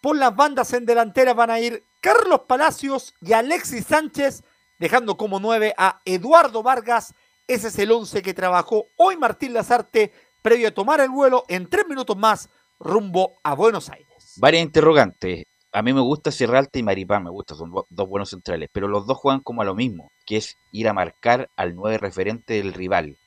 [0.00, 4.42] Por las bandas en delantera van a ir Carlos Palacios y Alexis Sánchez,
[4.80, 7.14] dejando como nueve a Eduardo Vargas.
[7.46, 11.70] Ese es el once que trabajó hoy Martín Lazarte previo a tomar el vuelo en
[11.70, 12.48] tres minutos más
[12.80, 14.34] rumbo a Buenos Aires.
[14.38, 15.44] Varias interrogantes.
[15.70, 18.88] A mí me gusta Sierra Alta y Maripán, me gusta, son dos buenos centrales, pero
[18.88, 22.54] los dos juegan como a lo mismo, que es ir a marcar al nueve referente
[22.54, 23.18] del rival.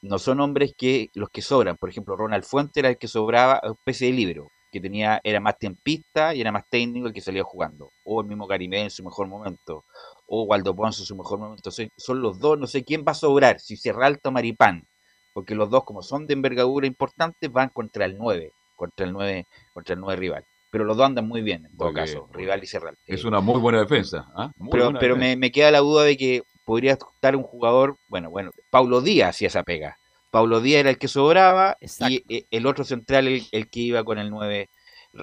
[0.00, 3.60] No son hombres que los que sobran, por ejemplo, Ronald Fuente era el que sobraba,
[3.64, 7.42] especie de libro, que tenía, era más tempista y era más técnico el que salía
[7.42, 9.84] jugando, o el mismo Carimé en su mejor momento,
[10.28, 11.72] o Waldo Ponce en su mejor momento.
[11.72, 14.86] Son los dos, no sé quién va a sobrar, si Sierra Alta o Maripán,
[15.32, 19.48] porque los dos, como son de envergadura importante, van contra el 9, contra el 9,
[19.72, 22.66] contra el 9 rival pero los dos andan muy bien, en todo caso, Rival y
[22.66, 22.96] Serral.
[23.06, 24.26] Es una muy buena defensa.
[24.34, 24.50] ¿ah?
[24.56, 25.36] Muy pero buena pero defensa.
[25.36, 29.36] me, me queda la duda de que podría estar un jugador, bueno, bueno, Paulo Díaz
[29.36, 29.98] hacía esa pega.
[30.32, 34.02] Paulo Díaz era el que sobraba y eh, el otro central el, el que iba
[34.02, 34.68] con el 9,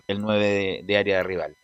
[0.07, 1.57] el 9 de, de área de rival.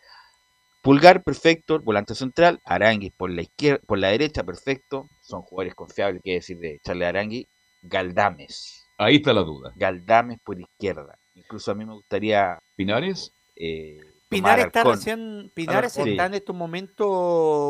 [0.82, 5.08] Pulgar, perfecto, volante central, Aranguis por la izquierda, por la derecha, perfecto.
[5.22, 7.46] Son jugadores confiables, que decir de Charles Aranguis.
[7.80, 8.84] Galdames.
[8.98, 9.72] Ahí está la duda.
[9.76, 11.18] Galdames por izquierda.
[11.34, 12.58] Incluso a mí me gustaría.
[12.76, 13.32] ¿Pinares?
[13.60, 16.08] Eh, Pinar está recién, Pinares Alarcón.
[16.12, 17.06] está en estos momentos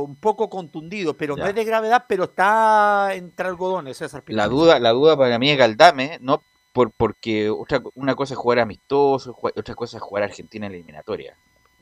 [0.05, 4.51] un poco contundido, pero no es de gravedad, pero está entre algodones, César La Pinares.
[4.51, 8.59] duda, la duda para mí es Galdame, no por porque otra, una cosa es jugar
[8.59, 11.37] amistoso, otra cosa es jugar a Argentina en la eliminatoria.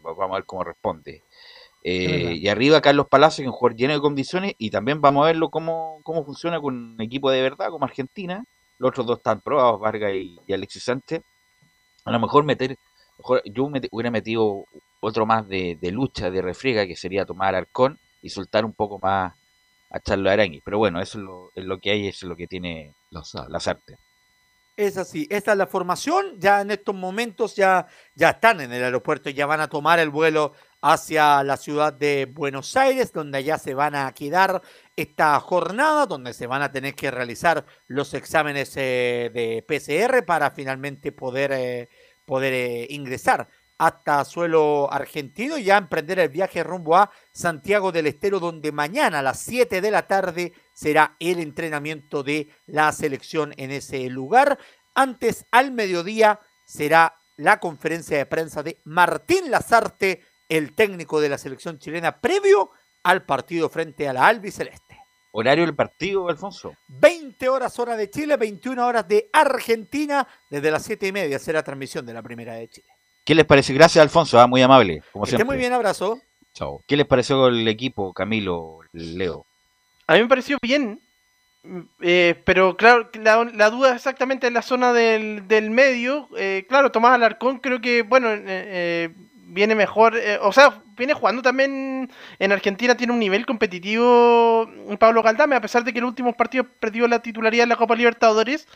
[0.06, 1.22] Va- Vamos a ver cómo responde.
[1.82, 5.22] Eh, y arriba Carlos Palacio, que es un jugador lleno de condiciones, y también vamos
[5.24, 8.44] a verlo cómo, cómo funciona con un equipo de verdad como Argentina.
[8.78, 11.22] Los otros dos están probados, Vargas y, y Alexis Sánchez.
[12.04, 12.76] A lo mejor meter,
[13.18, 14.64] mejor yo mete- hubiera metido
[15.00, 18.98] otro más de, de lucha, de refriega, que sería tomar Arcón y soltar un poco
[18.98, 19.34] más
[19.90, 20.60] a Charlo Arangui.
[20.64, 23.68] Pero bueno, eso es lo, es lo que hay, eso es lo que tiene las
[23.68, 23.98] artes.
[24.76, 26.38] Es así, esta es la formación.
[26.38, 30.10] Ya en estos momentos ya, ya están en el aeropuerto, ya van a tomar el
[30.10, 30.52] vuelo
[30.82, 34.60] hacia la ciudad de Buenos Aires, donde ya se van a quedar
[34.94, 40.50] esta jornada, donde se van a tener que realizar los exámenes eh, de PCR para
[40.50, 41.88] finalmente poder, eh,
[42.26, 48.06] poder eh, ingresar hasta suelo argentino y ya emprender el viaje rumbo a Santiago del
[48.06, 53.52] Estero, donde mañana a las 7 de la tarde será el entrenamiento de la selección
[53.56, 54.58] en ese lugar.
[54.94, 61.38] Antes, al mediodía, será la conferencia de prensa de Martín Lazarte, el técnico de la
[61.38, 62.70] selección chilena, previo
[63.02, 64.85] al partido frente a la albiceleste.
[65.38, 66.72] ¿Horario del partido, Alfonso?
[66.88, 71.62] 20 horas hora de Chile, 21 horas de Argentina, desde las 7 y media será
[71.62, 72.86] transmisión de la primera de Chile.
[73.22, 73.74] ¿Qué les parece?
[73.74, 76.18] Gracias, Alfonso, ah, muy amable, como Que esté muy bien, abrazo.
[76.54, 76.82] Chao.
[76.86, 79.44] ¿Qué les pareció el equipo, Camilo, Leo?
[80.06, 81.00] A mí me pareció bien,
[82.00, 86.28] eh, pero claro, la, la duda exactamente en la zona del, del medio.
[86.38, 89.14] eh, claro, Tomás Alarcón creo que, bueno, eh, eh,
[89.46, 94.94] viene mejor, eh, o sea, viene jugando también en Argentina, tiene un nivel competitivo mm,
[94.96, 97.76] Pablo Galdame, a pesar de que en los últimos partidos perdió la titularidad en la
[97.76, 98.68] Copa Libertadores.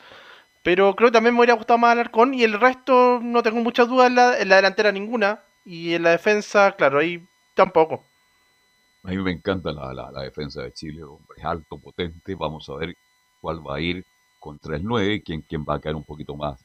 [0.62, 3.88] Pero creo que también me hubiera gustado más Alarcón y el resto no tengo muchas
[3.88, 5.40] dudas en la, en la delantera ninguna.
[5.64, 7.22] Y en la defensa, claro, ahí
[7.54, 8.04] tampoco.
[9.04, 12.34] A mí me encanta la, la- la defensa de Chile, hombre, es alto, potente.
[12.34, 12.96] Vamos a ver
[13.40, 14.04] cuál va a ir
[14.38, 16.64] contra el 9, quién, quién va a caer un poquito más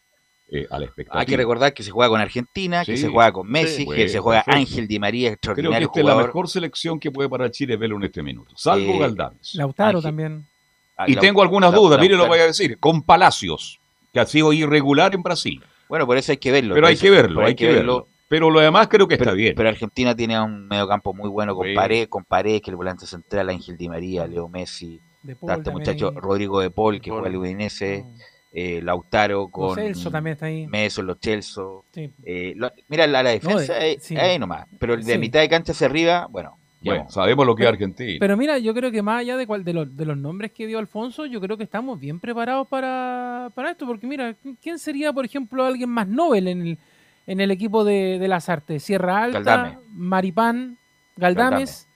[0.51, 1.19] eh, a la expectativa.
[1.21, 3.87] Hay que recordar que se juega con Argentina, que se juega con Messi, Sí.
[3.89, 4.59] que se juega perfecto.
[4.71, 7.77] Ángel Di María, Creo que extraordinario esta es la mejor selección que puede parar Chile
[7.77, 8.53] verlo en este minuto.
[8.55, 9.55] Salvo Eh, Galdames.
[9.55, 10.45] Lautaro Ángel- también.
[10.97, 13.79] Ah, Y tengo algunas dudas, mire lo voy a decir, con Palacios,
[14.13, 15.61] que ha sido irregular en Brasil.
[15.89, 16.73] Bueno, por eso hay que verlo.
[16.73, 18.07] Pero hay que verlo, pero hay que verlo.
[18.27, 19.53] Pero lo demás creo que está bien.
[19.55, 21.73] pero Argentina tiene un mediocampo muy bueno con Sí.
[21.75, 25.51] Pared, con Pared, que es el volante central, Ángel Di María, Leo Messi, De Paul
[25.51, 26.11] está este también muchacho.
[26.19, 27.19] Rodrigo de Paul, que Paul.
[27.21, 28.05] juega el Udinese,
[28.57, 30.65] eh, Lautaro con Celso también está ahí.
[30.67, 31.61] Meso, los Chelsea.
[31.91, 32.09] Sí.
[32.23, 34.15] Eh, lo- mira, la, la defensa de- es sí.
[34.15, 35.17] ahí nomás, pero de Sí.
[35.17, 36.57] mitad de cancha hacia arriba, bueno.
[36.81, 38.17] Bueno, sabemos lo que es Argentina.
[38.19, 40.67] Pero mira, yo creo que más allá de, cual, de, los, de los nombres que
[40.67, 45.11] dio Alfonso, yo creo que estamos bien preparados para, para esto, porque mira, ¿quién sería,
[45.11, 46.77] por ejemplo, alguien más Nobel en el,
[47.25, 48.83] en el equipo de, de las artes?
[48.83, 49.77] Sierra Alta, Galdame.
[49.93, 50.77] Maripán,
[51.17, 51.87] Galdames,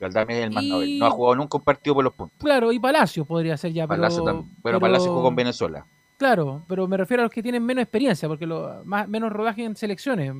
[0.00, 0.98] Galdame es el más Y- noble.
[0.98, 2.38] No ha jugado nunca un partido por los puntos.
[2.38, 4.00] claro, y Palacios podría ser ya, pero...
[4.00, 4.46] Palacio también.
[4.46, 5.84] Bueno, pero- Palacio jugó con Venezuela.
[6.18, 9.64] Claro, pero me refiero a los que tienen menos experiencia, porque lo, más, menos rodaje
[9.64, 10.34] en selecciones.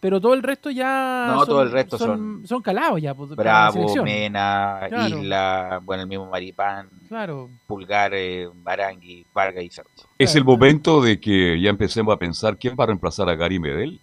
[0.00, 3.14] pero todo el resto ya No, todo el resto son, son calados ya.
[3.14, 4.04] pues, para la Bravo.
[4.04, 5.18] Mena, Claro.
[5.18, 7.50] Isla, bueno, el mismo Maripán, Claro.
[7.66, 9.88] Pulgar, eh, Barangui, Vargas y Cerro.
[10.16, 13.58] Es el momento de que ya empecemos a pensar quién va a reemplazar a Gary
[13.58, 14.00] Medel.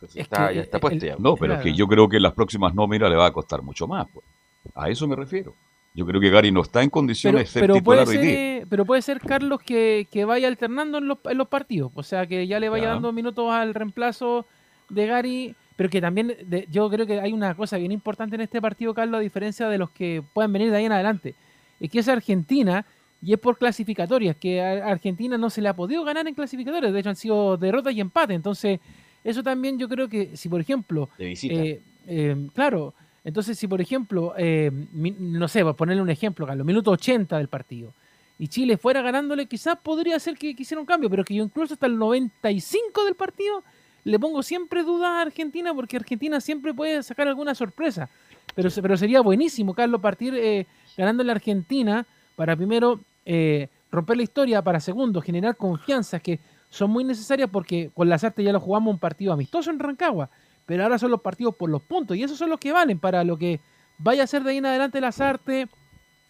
[0.00, 1.16] Pues está, que ya está el- puesto ya.
[1.18, 3.86] No, pero es que yo creo que las próximas nóminas le va a costar mucho
[3.86, 4.06] más.
[4.12, 4.24] pues.
[4.74, 5.54] A eso me refiero.
[5.94, 8.66] Yo creo que Gary no está en Pero, condiciones de ser pero, titular puede ser,
[8.68, 11.92] pero puede ser, Carlos, que, que vaya alternando en los, en los partidos.
[11.94, 12.90] O sea, que ya le vaya Ya.
[12.94, 14.46] dando minutos al reemplazo
[14.88, 15.54] de Gary.
[15.76, 18.94] Pero que también, de- yo creo que hay una cosa bien importante en este partido,
[18.94, 21.34] Carlos, a diferencia de los que pueden venir de ahí en adelante.
[21.80, 22.84] Es que es Argentina
[23.22, 26.92] y es por clasificatorias, que a Argentina no se le ha podido ganar en clasificatorias.
[26.92, 28.34] De hecho, han sido derrotas y empate.
[28.34, 28.80] Entonces,
[29.24, 31.54] eso también yo creo que si, por ejemplo, De visita.
[31.54, 36.66] eh, eh, claro, entonces si por ejemplo, eh, no sé, por ponerle un ejemplo, Carlos,
[36.66, 37.92] minuto 80 del partido,
[38.38, 41.74] y Chile fuera ganándole, quizás podría ser que quisiera un cambio, pero que yo incluso
[41.74, 43.62] hasta el 95 del partido
[44.04, 48.08] le pongo siempre dudas a Argentina, porque Argentina siempre puede sacar alguna sorpresa.
[48.56, 52.04] Pero, se- pero sería buenísimo, Carlos, partir eh, ganándole a Argentina
[52.34, 57.90] para primero eh, romper la historia, para segundo generar confianza, que son muy necesarias porque
[57.94, 60.30] con las artes ya lo jugamos un partido amistoso en Rancagua,
[60.66, 63.24] pero ahora son los partidos por los puntos y esos son los que valen para
[63.24, 63.60] lo que
[63.98, 65.68] vaya a ser de ahí en adelante las artes.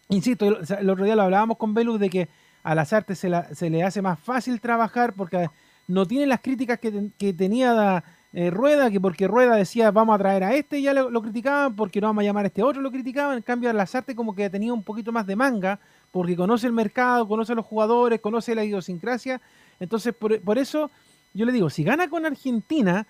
[0.09, 0.47] Insisto,
[0.79, 2.29] el, otro día lo hablábamos con Velus de que
[2.63, 5.49] a las artes se, la- se le hace más fácil trabajar porque
[5.89, 10.19] no tiene las críticas que, que tenía eh, Rueda, que porque Rueda decía vamos a
[10.19, 12.81] traer a este, ya lo, lo criticaban, porque no vamos a llamar a este otro,
[12.81, 13.37] lo criticaban.
[13.39, 15.79] En cambio, artes como que tenía un poquito más de manga,
[16.11, 19.41] porque conoce el mercado, conoce a los jugadores, conoce la idiosincrasia.
[19.81, 20.91] Entonces, por, por eso
[21.35, 23.07] yo le digo, si gana con Argentina,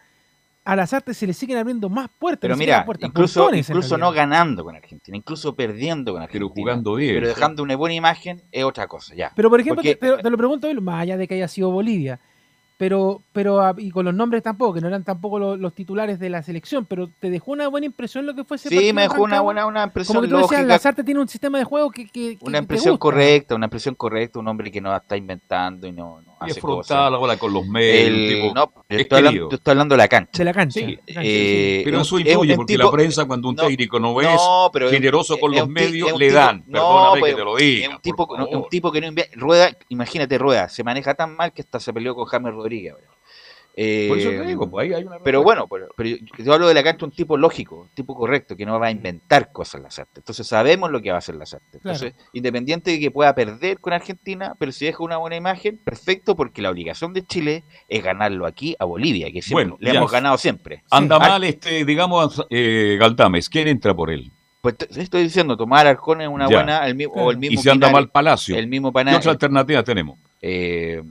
[0.65, 2.41] a las artes se le siguen abriendo más puertas.
[2.43, 6.51] Pero mira, puertas, incluso, no ganando con Argentina, incluso perdiendo con Argentina.
[6.55, 7.15] Pero jugando bien.
[7.17, 9.33] Pero dejando una buena imagen es otra cosa, ya.
[9.35, 11.71] Pero por ejemplo, Porque- te, te- te lo pregunto, más allá de que haya sido
[11.71, 12.21] Bolivia,
[12.79, 16.19] pero, pero ah, y con los nombres tampoco, que no eran tampoco lo- los, titulares
[16.19, 19.03] de la selección, pero te dejó una buena impresión lo que fue ese Sí, me
[19.03, 20.69] dejó una buena una impresión Como que tú decías, lógica.
[20.69, 23.01] Lazarte tiene un sistema de juego que, que- que Una te impresión gusta.
[23.03, 27.15] correcta, una impresión correcta, un hombre que no está inventando y no, hace es frontal
[27.15, 28.07] ahora con los medios.
[28.09, 30.31] El- tipo, no, es estoy, hablando, estoy hablando de la cancha.
[30.39, 30.81] De la cancha.
[30.81, 33.55] Sí, Eh, Pero es eso un- es influye un porque tipo- la prensa cuando un
[33.57, 36.39] no, técnico no es no, pero es- generoso con es los medios, es le tipo-
[36.39, 36.65] dan.
[36.67, 37.89] no, Perdóname pues, que te lo Es diga.
[37.91, 39.37] un tipo, es un tipo que no invierte.
[39.37, 42.93] Rueda, imagínate, Rueda, se maneja tan mal que hasta se peleó con James Rodríguez.
[42.93, 43.07] ahora.
[43.75, 46.53] Eh, Por eso te digo, pues ahí hay una pero bueno, pero, pero yo, yo
[46.53, 49.51] hablo de la cancha un tipo lógico, un tipo correcto, que no va a inventar
[49.51, 50.19] cosas en las artes.
[50.19, 51.81] Entonces sabemos lo que va a hacer las artes.
[51.81, 51.97] Claro.
[51.97, 56.37] Entonces, independiente de que pueda perder con Argentina, pero si deja una buena imagen, perfecto,
[56.37, 59.99] porque la obligación de Chile es ganarlo aquí a Bolivia, que siempre Bueno, le ya.
[59.99, 60.83] hemos ganado siempre.
[60.91, 63.49] Anda mal, este, digamos, eh, Galdames.
[63.49, 64.31] ¿Quién entra por él?
[64.61, 66.57] Pues estoy diciendo, tomar Arjón es una Ya.
[66.57, 68.55] buena, el, o el mismo y si anda mal Palacio.
[68.57, 70.19] el mismo ¿Qué otra alternativa tenemos?
[70.41, 71.03] Eh,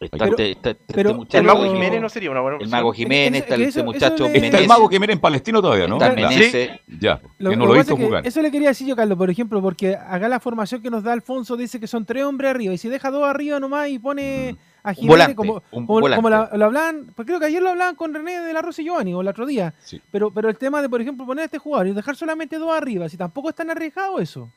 [0.00, 2.62] está Pero- este, este- este pero- muchacho- El Mago Jiménez no sería una buena el
[2.62, 2.70] opción.
[2.78, 5.96] Mago Jiménez, está el- este muchacho le- Está el mago que miren Palestino todavía, ¿no?
[5.96, 6.30] está Claro.
[6.30, 8.26] Menezes, Ya, Lo, que no lo es que jugar.
[8.26, 11.12] eso le quería decir yo, Carlos, por ejemplo, porque acá la formación que nos da
[11.12, 14.56] Alfonso dice que son tres hombres arriba, y si deja dos arriba nomás y pone
[14.84, 16.16] a Jiménez volante, como, un como, volante.
[16.16, 18.80] como la- lo hablaban, pues creo que ayer lo hablaban con René de la Rosa
[18.82, 20.00] y Giovanni, o el otro día, Sí.
[20.12, 22.70] pero, pero el tema de, por ejemplo, poner a este jugador y dejar solamente dos
[22.72, 24.50] arriba, si tampoco es tan arriesgado eso.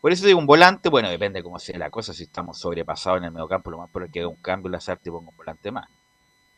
[0.00, 2.12] Por eso digo un volante, bueno, depende cómo sea la cosa.
[2.12, 4.76] Si estamos sobrepasados en el mediocampo, lo más probable es que haga un cambio la
[4.76, 5.88] Lazarte y ponga un volante más.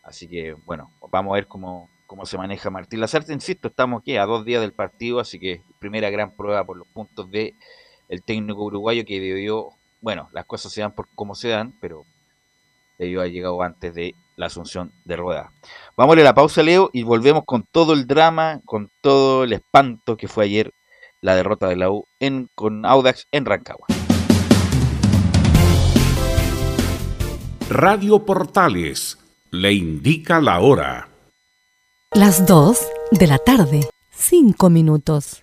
[0.02, 3.32] Así que, bueno, vamos a ver cómo, cómo se maneja Martín Lazarte.
[3.32, 6.86] Insisto, estamos aquí a dos días del partido, así que primera gran prueba por los
[6.88, 7.54] puntos de
[8.08, 12.04] el técnico uruguayo que debió, bueno, las cosas se dan por como se dan, pero
[12.98, 15.52] debió haber llegado antes de la asunción de Rueda.
[15.96, 20.16] Vamos a la pausa, Leo, y volvemos con todo el drama, con todo el espanto
[20.16, 20.72] que fue ayer
[21.20, 23.86] la derrota de la U en, con Audax en Rancagua.
[27.68, 29.18] Radio Portales
[29.50, 31.08] le indica la hora.
[32.12, 32.78] Las 2
[33.10, 35.42] de la tarde, 5 minutos.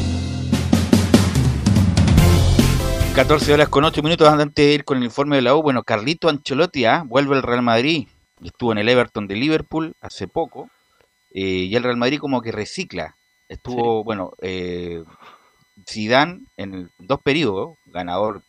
[3.15, 5.61] 14 horas con 8 minutos antes de ir con el informe de la U.
[5.61, 7.03] Bueno, Carlito Ancelotti ¿ah?
[7.05, 8.07] vuelve al Real Madrid.
[8.43, 10.69] Estuvo en el Everton de Liverpool hace poco.
[11.33, 13.15] eh, y el Real Madrid como que recicla.
[13.47, 15.03] Estuvo, bueno, eh,
[15.89, 18.43] Zidane en el- dos periodos, ganador,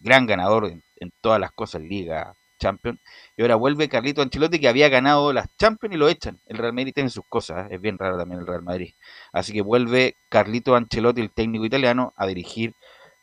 [0.00, 3.00] gran ganador en, en todas las cosas, Liga, Champions.
[3.36, 6.38] Y ahora vuelve Carlito Ancelotti que había ganado las Champions y lo echan.
[6.46, 7.74] El Real Madrid tiene sus cosas, ¿eh?
[7.74, 8.94] es bien raro también el Real Madrid.
[9.32, 12.74] Así que vuelve Carlito Ancelotti, el técnico italiano, a dirigir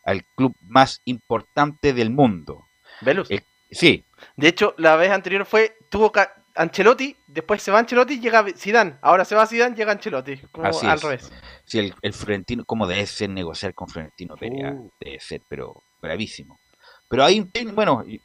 [0.04, 2.68] al club más importante del mundo.
[3.02, 3.30] ¿Velus?
[3.72, 4.06] sí.
[4.36, 6.12] De hecho, la vez anterior fue, tuvo
[6.56, 8.97] Ancelotti, después se va Ancelotti, llega Zidane.
[9.02, 10.38] Ahora se va Zidane, llega Ancelotti.
[10.52, 11.04] Como Así al es.
[11.04, 11.32] revés.
[11.66, 14.74] Sí, el, el Florentino, ¿cómo debe ser negociar con Florentino Pérez?
[14.74, 14.91] Uh.
[14.99, 16.60] Debe ser, pero bravísimo.
[17.08, 18.22] Pero hay un bueno, y-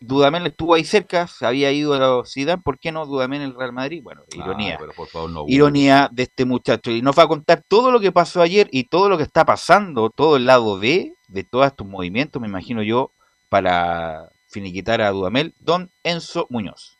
[0.00, 3.54] Dudamel estuvo ahí cerca, se había ido a Zidane, ¿por qué no Dudamel en el
[3.54, 4.02] Real Madrid?
[4.02, 4.76] Bueno, ironía.
[4.76, 6.90] Ah, pero por favor, no ironía de este muchacho.
[6.90, 9.44] Y nos va a contar todo lo que pasó ayer y todo lo que está
[9.44, 13.12] pasando, todo el lado B de todos estos movimientos, me imagino yo,
[13.50, 16.96] para finiquitar a Dudamel, don Enzo Muñoz.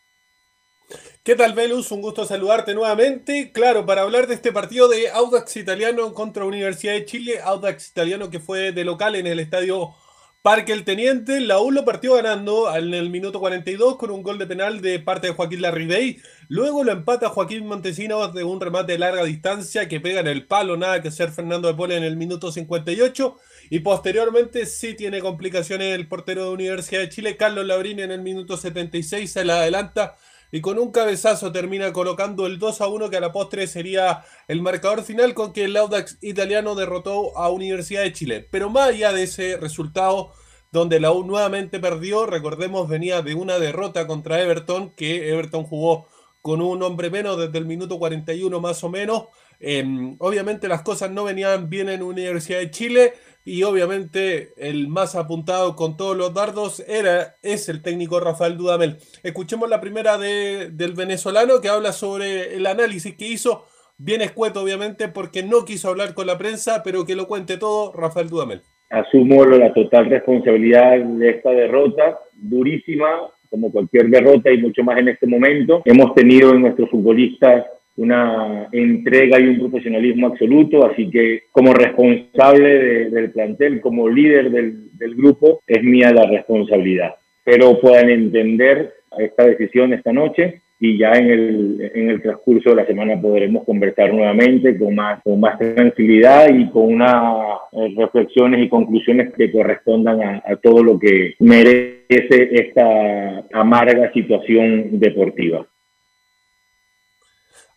[1.23, 1.93] ¿Qué tal, Velus?
[1.93, 3.53] Un gusto saludarte nuevamente.
[3.53, 8.31] Claro, para hablar de este partido de Audax Italiano contra Universidad de Chile, Audax Italiano
[8.31, 9.95] que fue de local en el estadio
[10.43, 14.39] Parque El Teniente, la U lo partió ganando en el minuto 42 con un gol
[14.39, 16.17] de penal de parte de Joaquín Larribey.
[16.49, 20.47] Luego lo empata Joaquín Montesinos de un remate de larga distancia que pega en el
[20.47, 23.37] palo, nada que hacer Fernando de Pole en el minuto 58.
[23.69, 28.23] Y posteriormente sí tiene complicaciones el portero de Universidad de Chile, Carlos Labrini, en el
[28.23, 30.17] minuto 76 se la adelanta
[30.53, 34.25] y con un cabezazo termina colocando el 2 a 1 que a la postre sería
[34.49, 38.49] el marcador final con que el Audax italiano derrotó a Universidad de Chile.
[38.51, 40.33] Pero más allá de ese resultado
[40.73, 46.07] donde la U nuevamente perdió, recordemos venía de una derrota contra Everton, que Everton jugó
[46.43, 49.25] con un hombre menos desde el minuto 41 más o menos.
[49.59, 49.85] Eh,
[50.19, 53.13] obviamente las cosas no venían bien en Universidad de Chile
[53.45, 58.99] y obviamente el más apuntado con todos los dardos era, es el técnico Rafael Dudamel.
[59.23, 63.65] Escuchemos la primera de- del venezolano que habla sobre el análisis que hizo,
[63.97, 67.93] bien escueto obviamente porque no quiso hablar con la prensa, pero que lo cuente todo
[67.93, 68.63] Rafael Dudamel.
[68.91, 73.07] asumo la total responsabilidad de esta derrota, durísima,
[73.49, 75.83] como cualquier derrota y mucho más en este momento.
[75.85, 77.67] Hemos tenido en nuestros futbolistas
[78.01, 84.51] una entrega y un profesionalismo absoluto, así que como responsable de- del plantel, como líder
[84.51, 87.15] del, del grupo, es mía la responsabilidad.
[87.45, 92.77] Pero puedan entender esta decisión esta noche y ya en el, en el transcurso de
[92.77, 98.65] la semana podremos conversar nuevamente con más, con más tranquilidad y con unas eh, reflexiones
[98.65, 105.67] y conclusiones que correspondan a, a todo lo que merece esta amarga situación deportiva.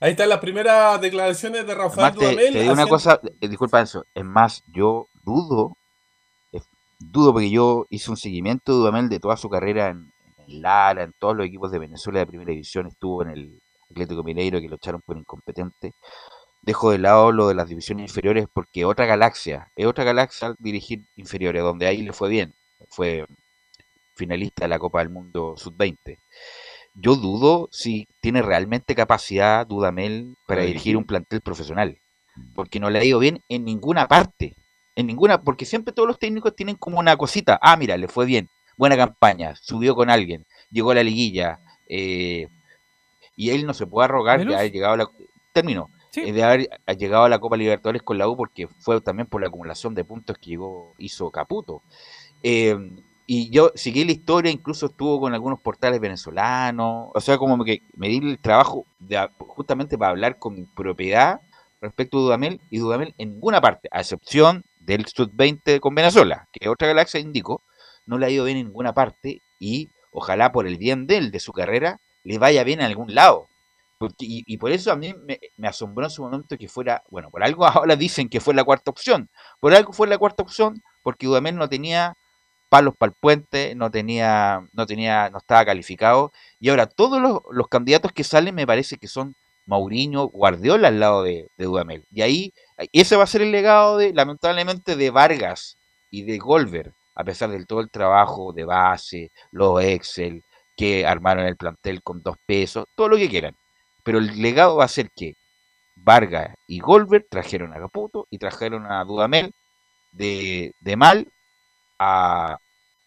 [0.03, 2.51] Ahí están las primeras declaraciones de Rafael Además, Dudamel.
[2.51, 5.77] te digo una cosa, eh, disculpa eso, es más, yo dudo,
[6.51, 6.59] eh,
[6.99, 10.11] dudo porque yo hice un seguimiento de Dudamel de toda su carrera en,
[10.45, 14.23] en Lara, en todos los equipos de Venezuela de primera división, estuvo en el Atlético
[14.23, 15.93] Mineiro que lo echaron por incompetente.
[16.61, 20.57] Dejo de lado lo de las divisiones inferiores porque otra galaxia, es otra galaxia al
[20.59, 22.53] dirigir inferiores, donde ahí le fue bien,
[22.89, 23.25] fue
[24.17, 26.17] finalista de la Copa del Mundo Sub-20.
[26.95, 31.97] Yo dudo si tiene realmente capacidad Dudamel para dirigir un plantel profesional.
[32.55, 34.55] porque no le ha ido bien en ninguna parte.
[34.95, 37.59] En ninguna, porque siempre todos los técnicos tienen como una cosita.
[37.61, 42.47] Ah, mira, le fue bien, buena campaña, subió con alguien, llegó a la liguilla, eh,
[43.35, 45.07] y él no se puede arrogar de haber llegado a la.
[45.51, 45.89] Termino.
[46.27, 49.41] eh, De haber llegado a la Copa Libertadores con la U porque fue también por
[49.41, 51.81] la acumulación de puntos que llegó, hizo Caputo.
[52.43, 52.75] Eh,
[53.26, 57.82] y yo seguí la historia, incluso estuvo con algunos portales venezolanos, o sea, como que
[57.95, 61.39] me di el trabajo de, justamente para hablar con propiedad
[61.82, 66.69] respecto a Dudamel, y Dudamel en ninguna parte, a excepción del Sud-20 con Venezuela, que
[66.69, 67.61] otra galaxia indicó,
[68.05, 71.32] no le ha ido bien en ninguna parte, y ojalá por el bien de él,
[71.32, 73.47] de su carrera, le vaya bien en algún lado.
[73.97, 77.03] Porque, y, y por eso a mí me, me asombró en su momento que fuera,
[77.09, 79.30] bueno, por algo ahora dicen que fue la cuarta opción,
[79.61, 82.17] por algo fue la cuarta opción, porque Dudamel no tenía
[82.74, 86.32] palos para el puente, no tenía, no tenía, no estaba calificado.
[86.59, 89.36] Y ahora todos los, los candidatos que salen me parece que son
[89.67, 92.03] Mauriño, Guardiola al lado de, de Dudamel.
[92.11, 92.51] Y ahí,
[92.91, 95.78] ese va a ser el legado de, lamentablemente, de Vargas
[96.09, 100.43] y de Golver, a pesar de todo el trabajo de base, los Excel,
[100.76, 103.55] que armaron el plantel con dos pesos, todo lo que quieran.
[104.01, 105.36] Pero el legado va a ser que
[105.95, 109.53] Vargas y Golver trajeron a Caputo y trajeron a Dudamel
[110.11, 111.28] de, de mal
[111.99, 112.57] a,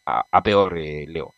[0.07, 1.35] a, peor, eh, Leo.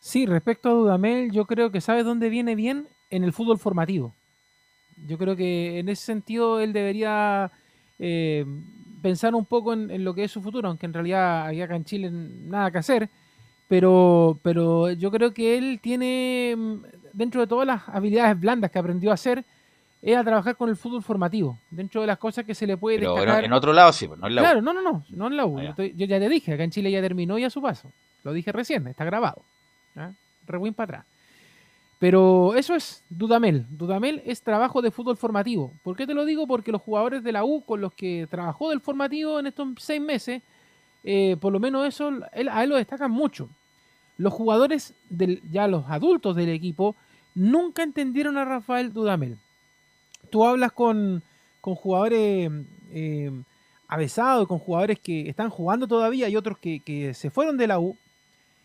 [0.00, 4.14] Sí, respecto a Dudamel, yo creo que sabe dónde viene bien en el fútbol formativo.
[5.06, 7.52] Yo creo que en ese sentido él debería
[7.98, 8.44] eh,
[9.02, 11.76] pensar un poco en, en lo que es su futuro, aunque en realidad aquí acá
[11.76, 13.10] en Chile nada que hacer.
[13.68, 16.82] Pero, pero yo creo que él tiene, mm,
[17.12, 19.44] dentro de todas las habilidades blandas que aprendió a hacer,
[20.02, 21.58] es a trabajar con el fútbol formativo.
[21.70, 23.44] Dentro de las cosas que se le puede Pero destacar.
[23.44, 24.44] en otro lado sí, pero no en la U.
[24.44, 25.58] Claro, no, no, no, no en la U.
[25.58, 25.70] Ah, yo, ya.
[25.70, 27.90] estoy- yo ya te dije, acá en Chile ya terminó y a su paso.
[28.24, 29.42] Lo dije recién, está grabado.
[29.96, 30.10] ¿ah?
[30.46, 31.06] Rewind para atrás.
[31.98, 33.64] Pero eso es Dudamel.
[33.70, 35.72] Dudamel es trabajo de fútbol formativo.
[35.84, 36.48] ¿Por qué te lo digo?
[36.48, 40.00] Porque los jugadores de la U con los que trabajó del formativo en estos seis
[40.00, 40.42] meses,
[41.04, 43.48] eh, por lo menos eso él- a él lo destacan mucho.
[44.18, 46.96] Los jugadores, del, ya los adultos del equipo,
[47.36, 49.38] nunca entendieron a Rafael Dudamel.
[50.32, 51.22] Tú hablas con,
[51.60, 52.50] con jugadores
[52.90, 53.30] eh,
[53.86, 57.98] avesados, con jugadores que están jugando todavía y otros que, se fueron de la U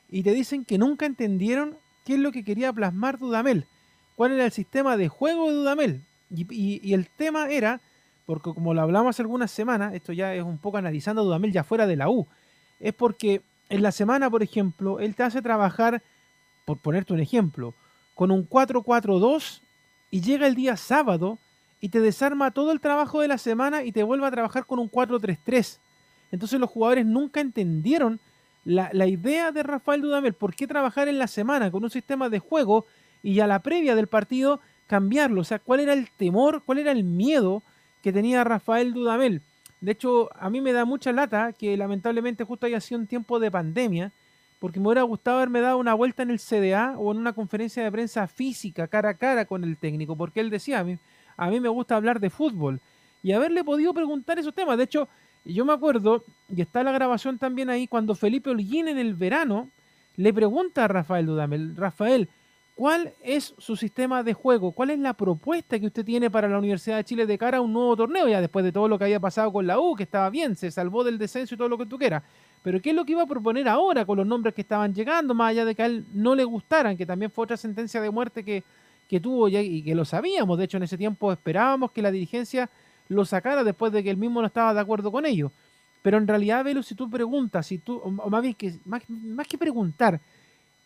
[0.09, 3.65] y te dicen que nunca entendieron qué es lo que quería plasmar Dudamel,
[4.15, 6.05] cuál era el sistema de juego de Dudamel.
[6.34, 7.82] Y- y el tema era,
[8.26, 11.51] porque como lo hablamos hace algunas semanas, esto ya es un poco analizando a Dudamel
[11.51, 12.28] ya fuera de la U,
[12.80, 16.01] es porque en la semana, por ejemplo, él te hace trabajar,
[16.63, 17.74] por ponerte un ejemplo,
[18.15, 19.61] con un 4-4-2
[20.11, 21.39] y llega el día sábado
[21.80, 24.80] y te desarma todo el trabajo de la semana y te vuelve a trabajar con
[24.80, 25.80] un 4-3-3.
[26.32, 28.19] Entonces los jugadores nunca entendieron
[28.65, 32.30] la, la idea de Rafael Dudamel, por qué trabajar en la semana con un sistema
[32.30, 32.86] de juego
[33.23, 35.41] y a la previa del partido cambiarlo.
[35.41, 37.61] O sea, cuál era el temor, cuál era el miedo
[38.01, 39.41] que tenía Rafael Dudamel.
[39.80, 43.39] De hecho, a mí me da mucha lata que lamentablemente justo haya sido un tiempo
[43.39, 44.11] de pandemia,
[44.59, 47.84] porque me hubiera gustado haberme dado una vuelta en el CDA o en una conferencia
[47.84, 50.97] de prensa física, cara a cara con el técnico, porque él decía, a mí,
[51.38, 52.81] a mí me gusta hablar de fútbol,
[53.23, 54.77] y haberle podido preguntar esos temas.
[54.77, 55.07] De hecho,
[55.45, 56.23] yo me acuerdo,
[56.53, 59.69] y está la grabación también ahí, cuando Felipe Holguín en el verano
[60.15, 62.27] le pregunta a Rafael Dudamel, Rafael,
[62.75, 64.71] ¿cuál es su sistema de juego?
[64.71, 67.61] ¿Cuál es la propuesta que usted tiene para la Universidad de Chile de cara a
[67.61, 68.27] un nuevo torneo?
[68.27, 70.71] Ya después de todo lo que había pasado con la U, que estaba bien, se
[70.71, 72.23] salvó del descenso y todo lo que tú quieras.
[72.63, 75.33] Pero ¿qué es lo que iba a proponer ahora con los nombres que estaban llegando,
[75.33, 78.09] más allá de que a él no le gustaran, que también fue otra sentencia de
[78.09, 78.63] muerte que,
[79.08, 80.58] que tuvo ya- y que lo sabíamos?
[80.58, 82.70] De hecho, en ese tiempo esperábamos que la dirigencia
[83.10, 85.51] lo sacara después de que él mismo no estaba de acuerdo con ello.
[86.01, 89.03] Pero en realidad, Velo, si tú preguntas, si tú, o más bien que más,
[89.47, 90.22] que preguntar,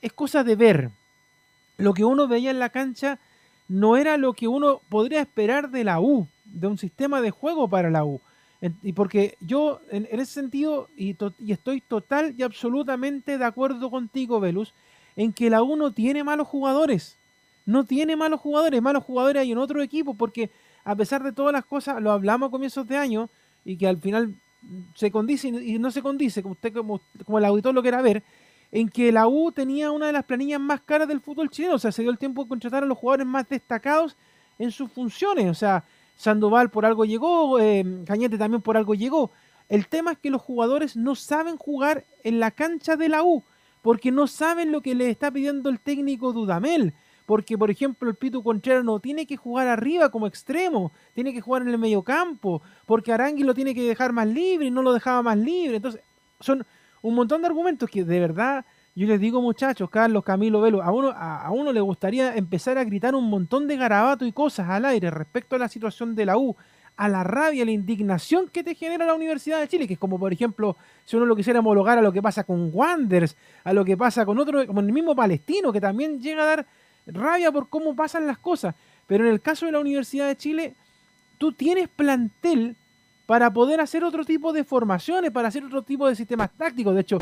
[0.01, 0.91] es cosa de ver.
[1.77, 3.19] Lo que uno veía en la cancha
[3.67, 7.67] no era lo que uno podría esperar de la U, de un sistema de juego
[7.67, 8.21] para la U.
[8.83, 14.39] Y porque yo, en, ese sentido, y, y estoy total y absolutamente de acuerdo contigo,
[14.39, 14.73] Velus,
[15.15, 17.17] en que la U no tiene malos jugadores.
[17.65, 18.81] No tiene malos jugadores.
[18.81, 20.51] Malos jugadores hay en otro equipo, porque
[20.83, 23.29] a pesar de todas las cosas, lo hablamos a comienzos de año,
[23.63, 24.35] y que al final
[24.95, 28.23] se condice y no se condice, como usted como, como el auditor lo quiera ver,
[28.71, 31.79] en que la U tenía una de las planillas más caras del fútbol chileno, o
[31.79, 34.17] sea, se dio el tiempo de contratar a los jugadores más destacados
[34.59, 35.83] en sus funciones, o sea,
[36.15, 39.31] Sandoval por algo llegó, eh, Cañete también por algo llegó.
[39.69, 43.43] El tema es que los jugadores no saben jugar en la cancha de la U,
[43.81, 46.93] porque no saben lo que les está pidiendo el técnico Dudamel.
[47.25, 51.41] Porque, por ejemplo, el Pitu Contreras no tiene que jugar arriba como extremo, tiene que
[51.41, 54.93] jugar en el mediocampo, porque Arangui lo tiene que dejar más libre y no lo
[54.93, 55.77] dejaba más libre.
[55.77, 56.01] Entonces,
[56.39, 56.65] son
[57.01, 60.91] un montón de argumentos que de verdad Yo les digo, muchachos, Carlos, Camilo, Velo, a
[60.91, 64.83] uno, a, uno le gustaría empezar a gritar un montón de garabato y cosas al
[64.83, 66.57] aire respecto a la situación de la U,
[66.97, 69.99] a la rabia, a la indignación que te genera la Universidad de Chile, que es
[69.99, 73.71] como, por ejemplo, si uno lo quisiera homologar a lo que pasa con Wanders, a
[73.71, 76.65] lo que pasa con otro, como el mismo Palestino, que también llega a dar
[77.05, 78.75] rabia por cómo pasan las cosas.
[79.07, 80.75] Pero en el caso de la Universidad de Chile,
[81.37, 82.75] tú tienes plantel
[83.25, 86.93] para poder hacer otro tipo de formaciones, para hacer otro tipo de sistemas tácticos.
[86.93, 87.17] De hecho,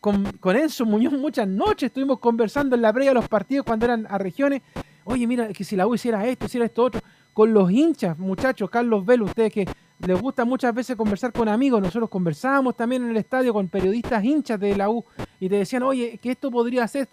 [0.00, 3.86] con, con Enzo Muñoz muchas noches estuvimos conversando en la previa de los partidos cuando
[3.86, 4.62] eran a regiones.
[5.04, 7.00] Oye, mira, que si la U hiciera esto, hiciera esto otro.
[7.32, 9.66] Con los hinchas, muchachos, Carlos Velo, ustedes que
[9.98, 14.22] les gusta muchas veces conversar con amigos, nosotros conversábamos también en el estadio con periodistas
[14.22, 15.04] hinchas de la U
[15.40, 17.08] y te decían, oye, que esto podría ser,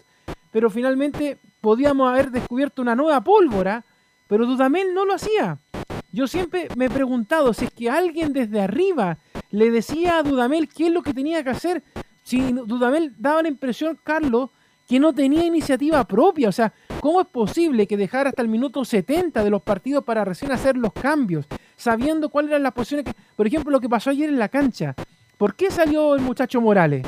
[0.52, 3.84] pero finalmente podíamos haber descubierto una nueva pólvora,
[4.28, 5.58] pero Dudamel no lo hacía.
[6.12, 9.18] Yo siempre me he preguntado si es que alguien desde arriba
[9.50, 11.82] le decía a Dudamel qué es lo que tenía que hacer.
[12.22, 14.50] Si Dudamel daba la impresión, Carlos,
[14.86, 16.50] que no tenía iniciativa propia.
[16.50, 20.24] O sea, ¿cómo es posible que dejara hasta el minuto 70 de los partidos para
[20.24, 21.46] recién hacer los cambios?
[21.76, 23.14] Sabiendo cuáles eran las posiciones que...
[23.34, 24.94] Por ejemplo, lo que pasó ayer en la cancha.
[25.38, 27.06] ¿Por qué salió el muchacho Morales?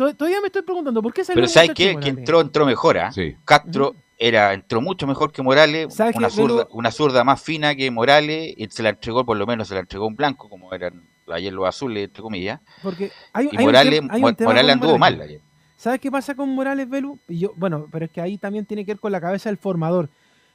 [0.00, 1.94] To- Todavía me estoy preguntando, ¿por qué salió Pero ¿sabes qué?
[2.00, 3.10] Que entró, entró mejor, ¿ah?
[3.44, 7.74] Castro era, entró mucho mejor que Morales, ¿Sabes una zurda, Pero- una zurda más fina
[7.74, 10.72] que Morales, y se la entregó, por lo menos se la entregó un blanco, como
[10.72, 12.60] eran ayer los azules, entre comillas.
[12.82, 15.18] Porque hay, y hay Morales, hay un Morales anduvo Morales.
[15.18, 15.40] mal ayer.
[15.76, 17.18] ¿Sabes qué pasa con Morales, Belu?
[17.28, 19.58] Y Yo, bueno, pero es que ahí también tiene que ver con la cabeza del
[19.58, 20.08] formador.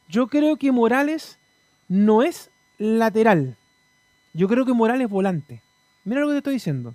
[0.10, 1.40] Yo creo que Morales
[1.88, 3.58] no es lateral.
[4.34, 5.62] Yo creo que Morales es volante.
[6.04, 6.94] Mira lo que te estoy diciendo.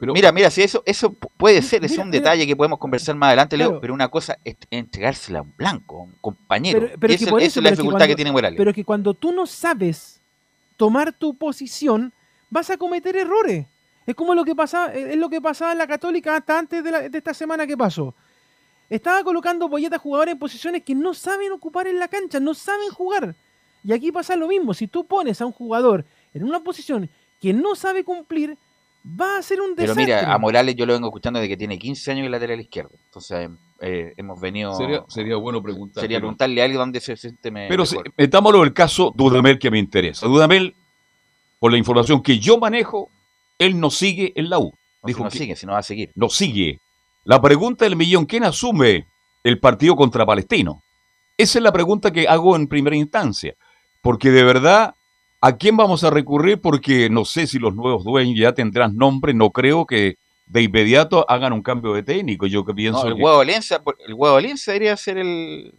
[0.00, 2.18] Mira, mira, si eso, eso pu- puede ser, es un mira.
[2.20, 3.80] detalle que podemos conversar más adelante, Leo, Claro.
[3.80, 6.80] pero una cosa es entregársela a un blanco, a un compañero.
[6.80, 8.58] Pero, pero es que eso- es la pero que dificultad que cuando- tiene Morales.
[8.58, 10.20] Pero es que cuando tú no sabes
[10.76, 12.12] tomar tu posición,
[12.48, 13.66] vas a cometer errores.
[14.06, 16.90] Es como lo que pasaba, es lo que pasaba en la Católica hasta antes de,
[16.90, 18.14] la- de esta semana que pasó.
[18.88, 22.90] Estaba colocando Poyeta jugadores en posiciones que no saben ocupar en la cancha, no saben
[22.90, 23.36] jugar.
[23.84, 24.74] Y aquí pasa lo mismo.
[24.74, 27.08] Si tú pones a un jugador en una posición
[27.40, 28.58] que no sabe cumplir,
[29.04, 30.04] va a ser un Pero desastre.
[30.04, 32.90] mira, a Morales yo lo vengo escuchando de que tiene 15 años en lateral izquierdo.
[33.06, 33.48] Entonces,
[33.80, 34.74] eh, hemos venido.
[34.76, 36.02] Sería, sería bueno preguntar.
[36.02, 39.58] Sería pero- preguntarle a alguien dónde se siente me- Pero si- metámoslo el caso Dudamel
[39.58, 40.26] que me interesa.
[40.26, 40.74] Dudamel,
[41.58, 43.08] por la información que yo manejo,
[43.58, 44.72] él no sigue en la U.
[45.02, 46.10] No, si no sigue, si no va a seguir.
[46.14, 46.78] No sigue.
[47.24, 49.06] La pregunta del millón, ¿quién asume
[49.44, 50.82] el partido contra Palestino?
[51.38, 53.54] Esa es la pregunta que hago en primera instancia.
[54.02, 54.94] Porque de verdad,
[55.40, 56.60] ¿a quién vamos a recurrir?
[56.60, 59.34] Porque no sé si los nuevos dueños ya tendrán nombre.
[59.34, 60.16] No creo que
[60.46, 62.46] de inmediato hagan un cambio de técnico.
[62.46, 65.72] Yo que pienso No, el que- huevo Valencia, el Valencia debería ser el,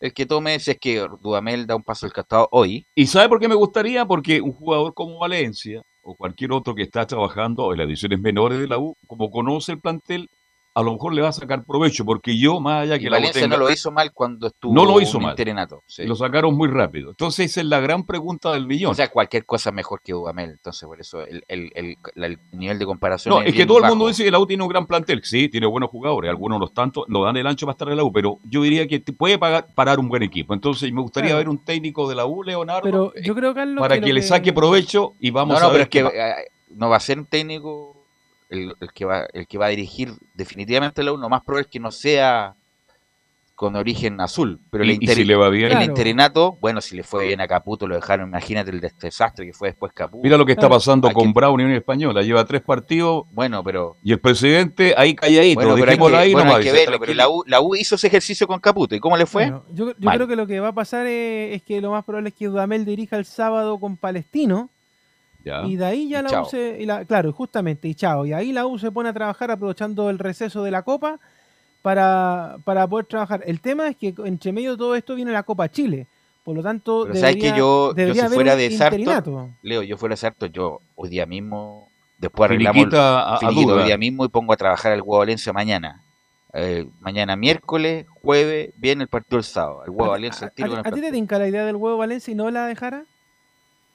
[0.00, 2.86] el que tome, si es que Dudamel da un paso al costado hoy.
[2.94, 4.04] ¿Y sabe por qué me gustaría?
[4.06, 8.58] Porque un jugador como Valencia o cualquier otro que está trabajando en las divisiones menores
[8.58, 10.28] de la U, como conoce el plantel,
[10.76, 13.18] a lo mejor le va a sacar provecho, porque yo, más allá que Y la
[13.18, 15.36] U Valencia tenga- no lo hizo mal cuando estuvo No lo hizo en mal.
[15.86, 16.04] Sí.
[16.04, 17.10] lo sacaron muy rápido.
[17.10, 18.90] Entonces esa es la gran pregunta del millón.
[18.90, 20.50] O sea, cualquier cosa mejor que Dudamel.
[20.50, 23.68] Entonces, por eso el, el- el- la- el nivel de comparación no, es que bien
[23.68, 25.20] todo el mundo dice que la U tiene un gran plantel.
[25.22, 26.28] Sí, tiene buenos jugadores.
[26.28, 28.88] Algunos no tanto, no dan el ancho para estar en la U, pero yo diría
[28.88, 30.54] que puede pagar, parar un buen equipo.
[30.54, 31.38] Entonces me gustaría Claro.
[31.38, 34.26] ver un técnico de la U, Leonardo, Pero yo creo, Carlos, para que le que-
[34.26, 36.96] saque provecho y vamos no, no, a ver pero es que va- eh, no va
[36.96, 37.93] a ser un técnico
[38.54, 41.62] el, el que va el que va a dirigir definitivamente la U, lo más probable
[41.66, 42.54] es que no sea
[43.56, 45.66] con origen azul, pero el, y si le va bien.
[45.66, 45.84] el Claro.
[45.86, 49.52] interinato, bueno, si le fue bien a Caputo, lo dejaron, imagínate el des- desastre que
[49.52, 50.24] fue después Caputo.
[50.24, 52.22] Mira lo que está pasando Hay con y Unión Española.
[52.22, 55.54] Lleva tres partidos Bueno, pero y el presidente ahí calladito.
[55.60, 57.44] bueno, pero hay dejémoslo que, ahí bueno, nomás, hay que dice, verlo, pero la U,
[57.46, 59.44] la U hizo ese ejercicio con Caputo, ¿y cómo le fue?
[59.44, 62.04] Bueno, yo yo creo que lo que va a pasar es, es que lo más
[62.04, 64.68] probable es que Dudamel dirija el sábado con Palestino.
[65.44, 65.62] Ya.
[65.66, 66.42] Y de ahí ya Y la chao.
[66.42, 68.24] U se, y la- claro, justamente, y chao.
[68.26, 71.20] Y ahí la U se pone a trabajar aprovechando el receso de la Copa
[71.82, 73.42] para, para poder trabajar.
[73.46, 76.06] El tema es que entre medio de todo esto viene la Copa Chile.
[76.42, 79.48] Por lo tanto, Pero sabes que debería- yo, yo debería si fuera de Sarto, interinato.
[79.62, 81.88] Leo, yo fuera de Sarto, yo hoy día mismo,
[82.18, 85.52] después arreglamos Finiquita a- a hoy día mismo y pongo a trabajar al Huevo Valencia
[85.54, 86.02] mañana.
[86.52, 89.82] Eh, mañana miércoles, jueves, viene el partido el sábado.
[89.84, 91.48] El Huevo ¿A, Valencia a- al tiro a- con el a ti te tinca la
[91.48, 93.04] idea del huevo Valencia y no la dejara?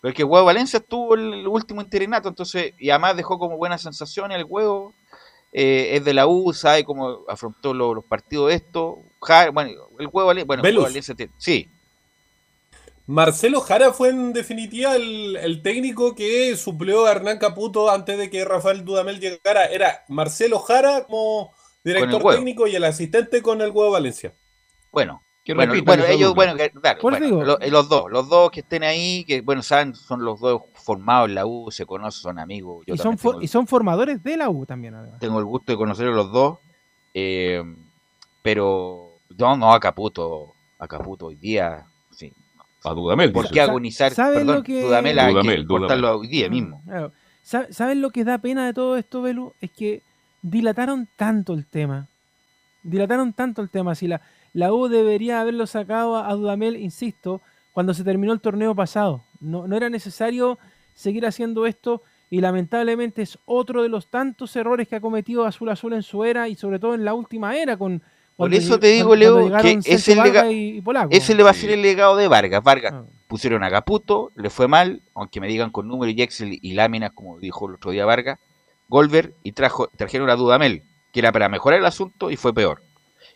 [0.02, 3.58] Pero es que el Huevo Valencia estuvo el último interinato, entonces, y además dejó como
[3.58, 4.94] buena sensación el Huevo.
[5.52, 9.00] eh, es de la U, sabe cómo afrontó lo- los partidos esto.
[9.20, 10.84] Ja- bueno, el Huevo Valencia, bueno, Huevo.
[10.84, 11.68] Valencia sí,
[13.08, 18.30] Marcelo Jara fue en definitiva el, el técnico que suplió a Hernán Caputo antes de
[18.30, 19.66] que Rafael Dudamel llegara.
[19.66, 21.52] Era Marcelo Jara como
[21.84, 24.36] director técnico y el asistente con el Huevo Valencia.
[24.92, 28.60] Bueno, Que bueno, bueno, que ellos, bueno, que- claro, bueno, los dos, los dos que
[28.60, 32.38] estén ahí, que bueno, saben, son los dos formados en la U, se conocen, son
[32.40, 32.84] amigos.
[32.86, 34.94] Yo Y son, también for- tengo, y son formadores de la U también.
[34.94, 35.20] además.
[35.20, 36.60] tengo el gusto de conocerlos los dos.
[37.16, 37.64] Eh,
[38.42, 42.32] pero no, no, a Caputo, a Caputo hoy día, sí.
[42.84, 43.32] A Dudamel.
[43.32, 43.54] ¿Por dice.
[43.56, 44.14] qué agonizar?
[44.14, 46.22] ¿Saben Perdón, lo que- Dudamel hay que Dudamel, cortarlo Dudamel.
[46.22, 46.82] hoy día mismo.
[46.86, 47.12] Claro.
[47.42, 49.54] Sa- ¿Saben lo que da pena de todo esto, Belu?
[49.60, 50.04] Es que
[50.42, 52.08] dilataron tanto el tema.
[52.84, 53.96] Dilataron tanto el tema.
[53.96, 54.22] Si la,
[54.54, 57.42] la U debería haberlo sacado a, Dudamel, insisto,
[57.72, 59.24] cuando se terminó el torneo pasado.
[59.40, 60.58] No, no era necesario
[60.96, 65.70] seguir haciendo esto y lamentablemente es otro de los tantos errores que ha cometido Azul
[65.70, 68.02] Azul en su era y sobre todo en la última era con...
[68.36, 71.10] Por eso te digo, Leo, que ese, lega- Vargas y, y Polaco.
[71.12, 72.64] ese le va a ser el legado de Vargas.
[72.64, 73.04] Vargas Ah.
[73.28, 77.12] pusieron a Caputo, le fue mal, aunque me digan con número y Excel y láminas,
[77.14, 78.40] como dijo el otro día Vargas,
[78.88, 82.82] Golver y trajo, trajeron a Dudamel, que era para mejorar el asunto y fue peor.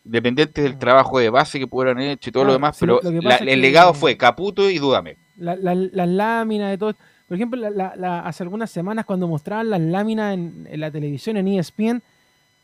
[0.06, 2.82] Independiente del trabajo de base que pudieron haber hecho y todo lo Ah, demás, sí,
[2.82, 5.18] pero lo la- el que- legado fue Caputo y Dudamel.
[5.38, 6.95] La- la- las láminas de todo.
[7.28, 10.91] Por ejemplo, la- la- la- hace algunas semanas cuando mostraban las láminas en, en la
[10.91, 12.01] televisión, en ESPN,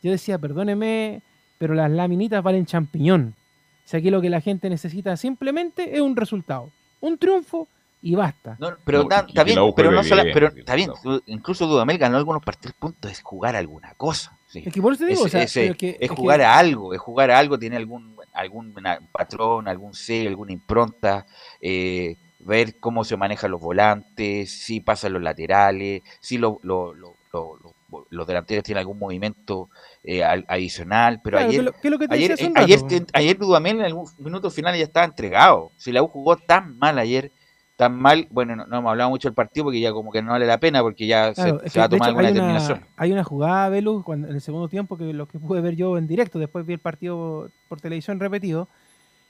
[0.04, 1.22] yo decía, perdóneme,
[1.58, 3.34] pero las laminitas valen champiñón.
[3.86, 6.70] O sea, aquí lo que la gente necesita simplemente es un resultado.
[7.00, 7.68] Un triunfo
[8.02, 8.58] y basta.
[8.60, 11.22] No, pero No, está bien, pero no sola- bien, pero está bien, no.
[11.26, 14.38] incluso Dudamel ganó algunos partidos, el punto es jugar alguna cosa.
[14.50, 14.64] Sí.
[14.66, 16.16] Es que por eso te digo, Es, o sea, ese- pero que- es es que-
[16.16, 18.74] jugar a algo, es jugar a algo, tiene algún, algún
[19.12, 21.26] patrón, algún sello, alguna impronta,
[21.62, 27.16] eh, ver cómo se manejan los volantes, si pasan los laterales, si lo- lo- lo-
[27.34, 27.58] lo-
[27.92, 29.70] lo- los delanteros tienen algún movimiento
[30.04, 32.52] eh, al- adicional, pero Claro, ayer, que lo- que lo que te ayer, decía hace
[32.52, 32.88] un ayer, rato.
[32.88, 36.78] te- ayer Dudamel en algún minuto final ya estaba entregado, si la U jugó tan
[36.78, 37.32] mal ayer,
[37.80, 40.32] tan mal, bueno, no, no hemos hablado mucho del partido porque ya como que no
[40.32, 42.10] vale la pena porque ya se- Claro, se, es que, va a de tomar hecho,
[42.10, 42.86] alguna hay una- determinación.
[42.98, 45.98] Hay una jugada, Velu, cuando, en el segundo tiempo, que lo que pude ver yo
[45.98, 48.68] en directo, después vi el partido por televisión repetido,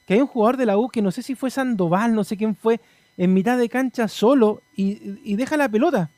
[0.08, 2.38] que hay un jugador de la U que no sé si fue Sandoval, no sé
[2.38, 2.80] quién fue,
[3.18, 6.10] en mitad de cancha solo y, y deja la pelota.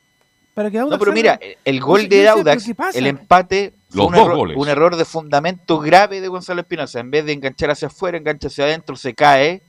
[0.54, 1.38] Para que No, Audax pero salga.
[1.38, 4.56] mira, el gol de ¿pero Audax, el empate, Los un, dos error, goles.
[4.56, 7.00] un error de fundamento grave de Gonzalo Espinosa.
[7.00, 9.62] En vez de enganchar hacia afuera, engancha hacia adentro, se cae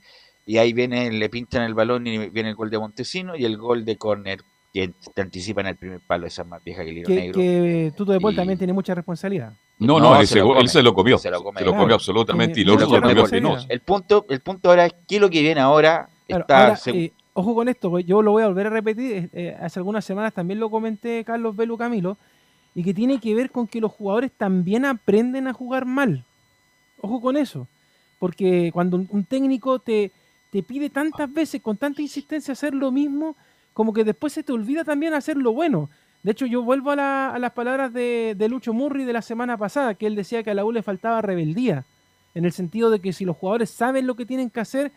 [0.46, 3.56] y ahí viene, le pinchan el balón y viene el gol de Montesino y el
[3.56, 4.40] gol de córner
[4.72, 7.14] que te anticipa en el primer palo, esa es más vieja que el hilo que,
[7.14, 7.34] negro.
[7.40, 9.52] que Tuto de Paul Y- también tiene mucha responsabilidad.
[9.78, 11.16] No, No, no, se ese lo gol- él se lo comió.
[11.18, 11.58] se lo come.
[11.60, 11.82] Se lo Claro.
[11.84, 13.66] comió absolutamente y lo Se otro lo se lo come comió Espinosa.
[13.68, 16.94] El punto, el punto ahora es que lo que viene ahora Claro, está ahora, seg-
[16.96, 19.12] eh, ojo con esto, yo lo voy a volver a repetir.
[19.12, 22.16] eh, eh, hace algunas semanas también lo comenté Carlos Velu Camilo,
[22.74, 26.24] y que tiene que ver con que los jugadores también aprenden a jugar mal.
[27.00, 27.68] Ojo con eso,
[28.18, 30.10] porque cuando un, un técnico te,
[30.54, 33.36] te pide tantas veces, con tanta insistencia, hacer lo mismo,
[33.72, 35.90] como que después se te olvida también hacer lo bueno.
[36.22, 39.22] De hecho, yo vuelvo a, la- a las palabras de, de Lucho Murri de la
[39.22, 41.86] semana pasada, que él decía que a la U le faltaba rebeldía,
[42.34, 44.92] en el sentido de que si los jugadores saben lo que tienen que hacer,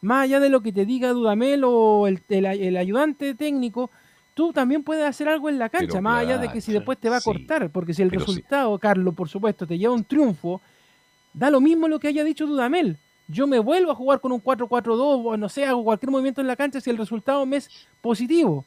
[0.00, 3.90] más allá de lo que te diga Dudamel o el, el- el ayudante técnico,
[4.34, 6.98] tú también puedes hacer algo en la cancha, Pero más allá de que si después
[6.98, 8.16] te va a sí, cortar, porque si el sí.
[8.16, 10.62] resultado, Carlos, por supuesto, te lleva un triunfo,
[11.34, 12.98] da lo mismo lo que haya dicho Dudamel.
[13.32, 16.46] Yo me vuelvo a jugar con un 4-4-2 o no sé, hago cualquier movimiento en
[16.46, 17.70] la cancha si el resultado me es
[18.02, 18.64] positivo.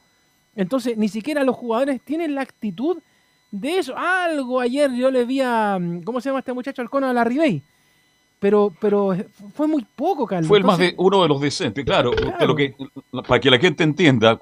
[0.55, 2.97] Entonces, ni siquiera los jugadores tienen la actitud
[3.51, 3.95] de eso.
[3.95, 6.81] Algo ayer yo le vi a, mm, ¿cómo se llama este muchacho?
[6.81, 7.61] Al cono a la Ribey.
[8.39, 9.15] Pero, pero
[9.53, 10.47] fue muy poco, Carlos.
[10.47, 12.47] Fue el más de, uno de los decentes, claro, Claro.
[12.47, 12.75] Lo que,
[13.27, 14.39] para que la gente entienda,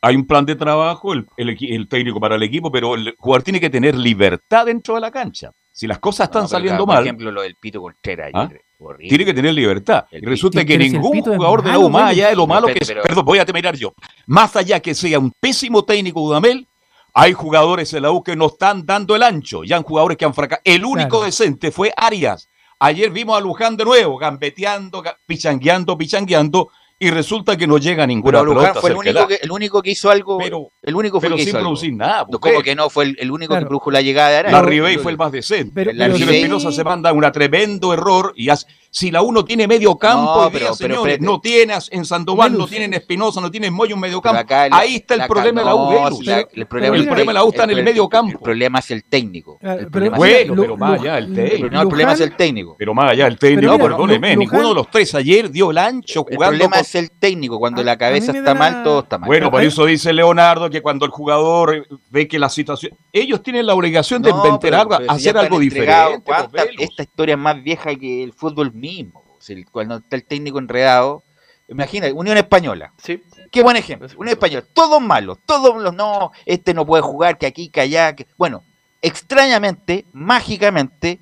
[0.00, 3.60] hay un plan de trabajo, el, el técnico para el equipo, pero el jugador tiene
[3.60, 5.50] que tener libertad dentro de la cancha.
[5.72, 8.48] Si las cosas están No, saliendo claro, Por mal, ejemplo, lo del Pito Contreras ¿Ah?
[8.86, 9.08] Horrible.
[9.08, 10.04] tiene que tener libertad.
[10.10, 12.78] El Y resulta que ningún jugador de la U, más allá de lo malo que
[12.80, 13.92] es, pero- perdón, voy a terminar yo,
[14.26, 16.66] más allá que sea un pésimo técnico Dudamel,
[17.12, 20.24] hay jugadores en la U que no están dando el ancho, ya han jugadores que
[20.24, 20.62] han fracasado.
[20.64, 21.24] El único Claro.
[21.26, 22.48] decente fue Arias.
[22.80, 28.06] Ayer vimos a Luján de nuevo, gambeteando, ga- pichangueando, pichangueando, y resulta que no llega
[28.06, 30.38] ninguna Pero pelota fue el único, que, el único que hizo algo.
[30.38, 31.68] Pero- el único fue pero que sin hizo algo.
[31.70, 32.26] producir nada.
[32.30, 32.62] No, ¿Cómo ve.
[32.62, 32.88] que no?
[32.88, 33.64] Fue el, el único Claro.
[33.64, 34.62] que produjo la llegada de La Araya.
[34.62, 35.72] Ribey fue el más decente.
[35.74, 36.22] Pero- sí.
[36.22, 38.66] Espinosa se manda un tremendo error y hace-
[38.96, 42.58] si la uno tiene medio campo, No, día, pero- señores, no tiene en Sandoval, no
[42.58, 42.70] Velus.
[42.70, 44.38] tiene en Espinosa, no tiene en Moyo un medio campo.
[44.38, 46.18] acá la- Ahí está el la- problema de la U, no, Velus.
[46.20, 48.30] si la- el problema, el problema de la U está en el el- medio campo.
[48.30, 49.58] El problema es el técnico.
[49.60, 51.68] El problema Bueno, pero más allá técnico.
[51.70, 52.76] no, el problema es el técnico.
[52.78, 56.36] Pero más allá del técnico, perdóneme, ninguno de los tres ayer dio el ancho El
[56.36, 56.50] jugando.
[56.52, 57.58] problema con- es el técnico.
[57.58, 59.26] Cuando A- la cabeza está da mal, todo está mal.
[59.26, 62.92] Bueno, por eso dice Leonardo que cuando el jugador ve que la situación.
[63.12, 66.20] Ellos tienen la obligación de No, inventar algo, hacer algo diferente.
[66.24, 66.82] pues, ¿cuánta- Velus.
[66.82, 69.22] esta historia es más vieja que el fútbol mismo.
[69.40, 71.22] Si Cuando está el técnico enredado.
[71.68, 72.92] Imagina, Unión Española.
[73.02, 73.22] Sí.
[73.50, 74.06] Qué buen ejemplo.
[74.18, 74.64] Unión Española.
[74.74, 75.38] Todos malos.
[75.46, 76.30] Todos los no.
[76.44, 78.14] Este no puede jugar, que aquí, que allá.
[78.14, 78.62] que- Bueno,
[79.00, 81.18] extrañamente, mágicamente,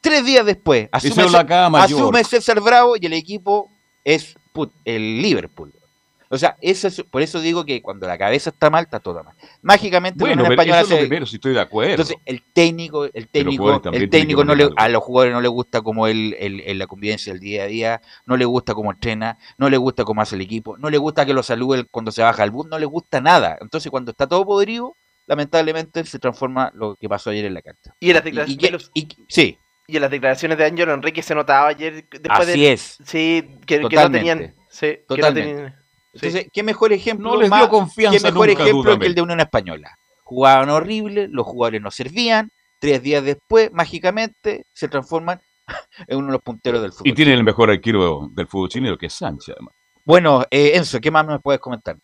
[0.00, 1.12] tres días después, asume,
[1.84, 2.24] asume.
[2.24, 3.70] César Bravo y el equipo
[4.04, 5.72] es put- el Liverpool.
[6.28, 9.22] O sea, eso es- por eso digo que cuando la cabeza está mal, está todo
[9.22, 9.34] mal.
[9.62, 11.90] Mágicamente Bueno, la Unión pero Española eso es lo se- primero, si estoy de acuerdo.
[11.92, 15.80] Entonces, el técnico, el técnico, el técnico no le, a los jugadores no les gusta
[15.82, 19.38] como él, él- él la convivencia del día a día, no le gusta cómo entrena,
[19.58, 22.22] no le gusta cómo hace el equipo, no le gusta que lo salude cuando se
[22.22, 23.56] baja al bus, no le gusta nada.
[23.60, 24.96] Entonces, cuando está todo podrido,
[25.28, 27.94] lamentablemente se transforma lo que pasó ayer en la cancha.
[28.00, 29.58] Y en las Y- y declaraciones, que- y- sí,
[29.88, 32.98] y en las declaraciones de Ángelo Enrique se notaba ayer después Así de, es.
[33.04, 34.18] Sí, que, que no Totalmente.
[34.30, 34.54] tenían.
[34.68, 35.52] Sí, que no Totalmente.
[35.54, 35.76] tenían-
[36.16, 37.30] Entonces, ¿qué mejor ejemplo?
[37.30, 39.98] No les dio más- confianza ¿Qué mejor nunca, ejemplo que el de Unión Española?
[40.24, 45.40] Jugaban horrible, los jugadores no servían, tres días después, mágicamente, se transforman
[46.08, 47.08] en uno de los punteros del fútbol.
[47.08, 49.74] Y tiene el mejor arquero del fútbol chileno, que es Sánchez, además.
[50.04, 51.96] Bueno, eh, Enzo, ¿qué más me puedes comentar?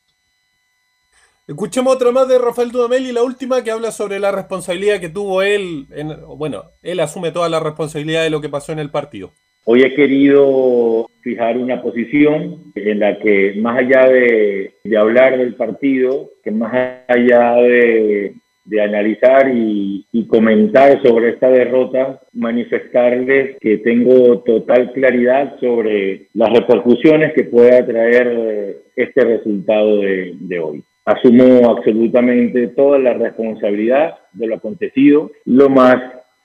[1.47, 5.09] Escuchemos otra más de Rafael Dudamel y la última que habla sobre la responsabilidad que
[5.09, 5.87] tuvo él.
[5.91, 9.33] En, bueno, él asume toda la responsabilidad de lo que pasó en el partido.
[9.65, 16.31] Hoy he querido fijar una posición en la que más allá de, hablar del partido,
[16.43, 16.73] que más
[17.07, 18.35] allá de,
[18.83, 27.45] analizar y, comentar sobre esta derrota, manifestarles que tengo total claridad sobre las repercusiones que
[27.45, 30.83] pueda traer eh, este resultado de hoy.
[31.05, 35.31] Asumo absolutamente toda la responsabilidad de lo acontecido.
[35.45, 35.97] Lo más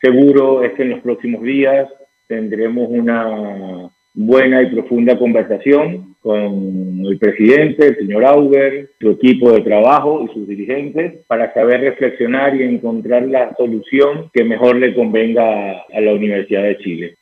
[0.02, 1.88] seguro es que en los próximos días
[2.28, 9.62] tendremos una buena y profunda conversación con el presidente, el señor Auger, su equipo de
[9.62, 15.84] trabajo y sus dirigentes para saber reflexionar y encontrar la solución que mejor le convenga
[15.94, 17.18] a la Universidad de Chile.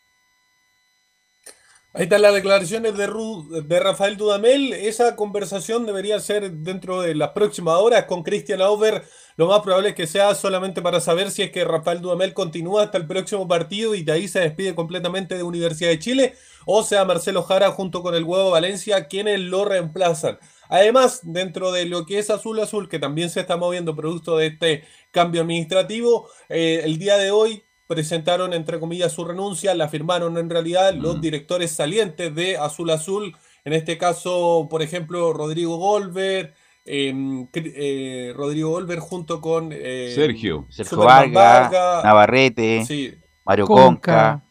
[1.98, 4.74] Ahí están las declaraciones de, Ru- de Rafael Dudamel.
[4.74, 9.06] Esa conversación debería ser dentro de las próximas horas con Christian Auber.
[9.38, 12.84] Lo más probable es que sea solamente para saber si es que Rafael Dudamel continúa
[12.84, 16.34] hasta el próximo partido y de ahí se despide completamente de Universidad de Chile,
[16.66, 20.38] o sea Marcelo Jara junto con el Huevo Valencia quienes lo reemplazan.
[20.68, 24.48] Además, dentro de lo que es Azul Azul, que también se está moviendo producto de
[24.48, 30.38] este cambio administrativo, eh, el día de hoy presentaron, entre comillas, su renuncia, la firmaron
[30.38, 36.54] en realidad los directores salientes de Azul Azul, en este caso, por ejemplo, Rodrigo Golver,
[36.86, 40.66] em, eh, Rodrigo Golver junto con eh, Sergio.
[40.70, 41.72] Sergio Vargas,
[42.04, 43.14] Navarrete, Sí.
[43.46, 43.86] Mario Conca.
[43.86, 44.42] Conca.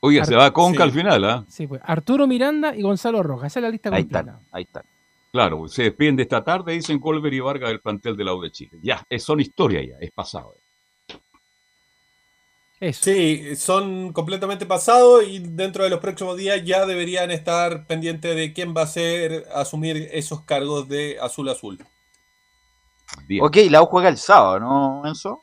[0.00, 0.82] Oye, se va Conca Sí.
[0.82, 1.44] al final, ¿ah?
[1.48, 3.52] Sí, pues Arturo Miranda y Gonzalo Rojas.
[3.52, 4.20] Esa es la lista Ahí completa.
[4.20, 4.82] están, ahí están.
[5.32, 8.40] Claro, se despiden de esta tarde, dicen Colbert y Vargas del plantel de la U
[8.40, 8.78] de Chile.
[8.82, 10.54] Ya, es- son historia ya, es pasado.
[12.92, 18.52] Sí, son completamente pasados y dentro de los próximos días ya deberían estar pendientes de
[18.52, 21.78] quién va a ser asumir esos cargos de Azul Azul.
[23.40, 25.42] Ok, la U juega el sábado, ¿no, Enzo?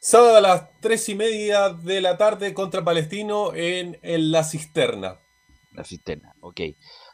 [0.00, 5.18] Sábado a las tres y media de la tarde contra Palestino en, en La Cisterna.
[5.72, 6.60] La cisterna, ok.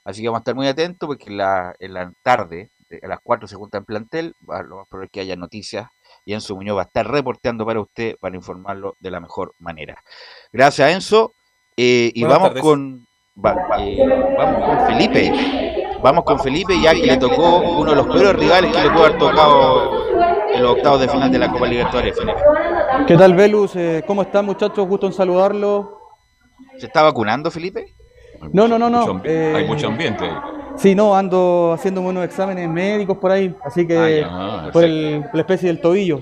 [0.05, 2.71] Así que vamos a estar muy atentos porque en la, en la tarde,
[3.03, 5.89] a las 4 se junta en plantel, lo más probable es que haya noticias
[6.25, 9.97] y Enzo Muñoz va a estar reporteando para usted para informarlo de la mejor manera.
[10.53, 11.35] Gracias, Enzo.
[11.77, 12.63] Eh, y Buenas vamos tardes.
[12.63, 13.07] con,
[13.45, 13.99] va- eh,
[14.37, 15.33] vamos con Felipe.
[16.03, 19.05] Vamos con Felipe, ya que le tocó uno de los peores rivales que le pudo
[19.07, 22.41] haber tocado en los octavos de final de la Copa Libertadores, Felipe.
[23.07, 23.75] ¿Qué tal, Velus?
[23.77, 24.87] Eh, ¿Cómo están, muchachos?
[24.87, 25.99] Gusto en saludarlo.
[26.79, 27.95] ¿Se está vacunando, Felipe?
[28.53, 29.23] No, no, no, no.
[29.25, 30.31] eh, Hay mucho ambiente.
[30.77, 35.25] Sí, no, ando haciéndome unos exámenes médicos por ahí, así que Ah, ya, por el-
[35.33, 36.21] la especie del tobillo.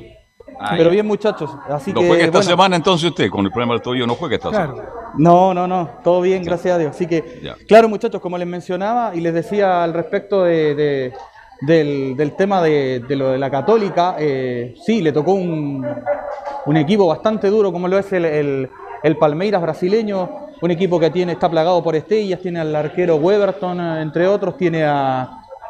[0.60, 0.90] Ah, Pero ya.
[0.90, 1.50] bien, muchachos.
[1.68, 4.14] Así no que, juega esta bueno, semana entonces usted, con el problema del tobillo no
[4.14, 4.76] juega esta Claro.
[4.76, 4.90] semana.
[5.18, 6.90] No, no, no, todo bien, gracias a Dios.
[6.94, 7.54] Así que, Ya.
[7.66, 11.12] claro, muchachos, como les mencionaba y les decía al respecto de, de-
[11.62, 15.86] del, del tema de, de lo de la Católica, eh, sí, le tocó un,
[16.66, 18.70] un equipo bastante duro como lo es el, el-
[19.02, 23.80] el Palmeiras brasileño, un equipo que tiene está plagado por estrellas, tiene al arquero Weberton,
[23.80, 25.22] eh, entre otros, tiene a,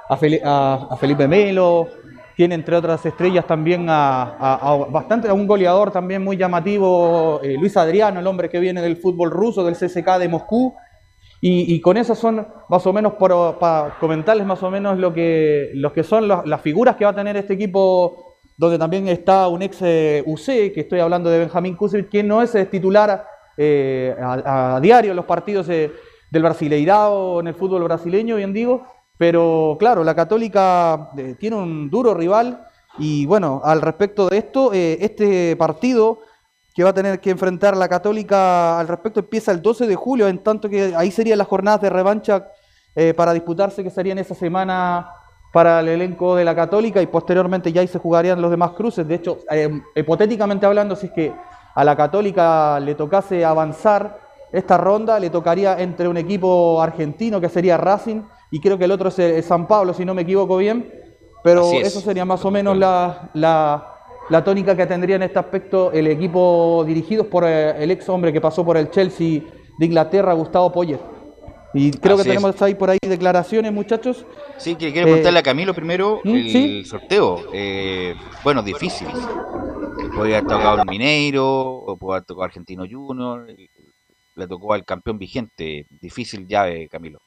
[0.08, 1.88] a, Feli- a- a Felipe Melo,
[2.36, 7.76] tiene entre otras estrellas también a, bastante a un goleador también muy llamativo, eh, Luis
[7.76, 10.74] Adriano, el hombre que viene del fútbol ruso, del CSK de Moscú.
[11.44, 16.04] Y, con esas son más o menos para comentarles más o menos lo que, que
[16.04, 20.22] son las, figuras que va a tener este equipo, donde también está un ex eh,
[20.24, 23.24] UC, que estoy hablando de Benjamín Kusevich, quien no es titular
[23.56, 25.92] eh, a, diario los partidos eh,
[26.30, 28.86] del Brasileirao en el fútbol brasileño, bien digo,
[29.18, 32.66] pero claro, la Católica eh, tiene un duro rival
[32.98, 36.20] y bueno, al respecto de esto, eh, este partido
[36.74, 40.28] que va a tener que enfrentar la Católica al respecto empieza el 12 de julio,
[40.28, 42.48] en tanto que ahí serían las jornadas de revancha
[43.16, 45.08] para disputarse que serían esa semana
[45.50, 49.06] para el elenco de la Católica y posteriormente ya ahí se jugarían los demás cruces.
[49.08, 49.38] De hecho,
[49.94, 51.32] hipotéticamente hablando, si es que
[51.74, 54.20] a la Católica le tocase avanzar
[54.52, 58.90] esta ronda, le tocaría entre un equipo argentino que sería Racing y creo que el
[58.90, 60.92] otro es el San Pablo, si no me equivoco bien.
[61.42, 61.88] Pero es.
[61.88, 63.94] eso sería más o menos la, la,
[64.28, 68.32] la tónica que tendría en este aspecto el equipo dirigido por eh, el ex hombre
[68.32, 69.40] que pasó por el Chelsea
[69.78, 71.00] de Inglaterra, Gustavo Poyet.
[71.74, 74.26] Y creo Así que tenemos ahí por ahí declaraciones, muchachos.
[74.58, 76.34] Sí, que quiero preguntarle Eh, a Camilo primero ¿Mm?
[76.34, 76.84] el Sí.
[76.84, 77.46] sorteo.
[77.52, 78.14] Eh,
[78.44, 79.08] bueno, difícil.
[80.14, 83.46] Podría haber tocado el Mineiro, o puede haber tocado Argentino Junior.
[84.34, 85.86] Le tocó al campeón vigente.
[86.00, 87.20] Difícil llave, Camilo.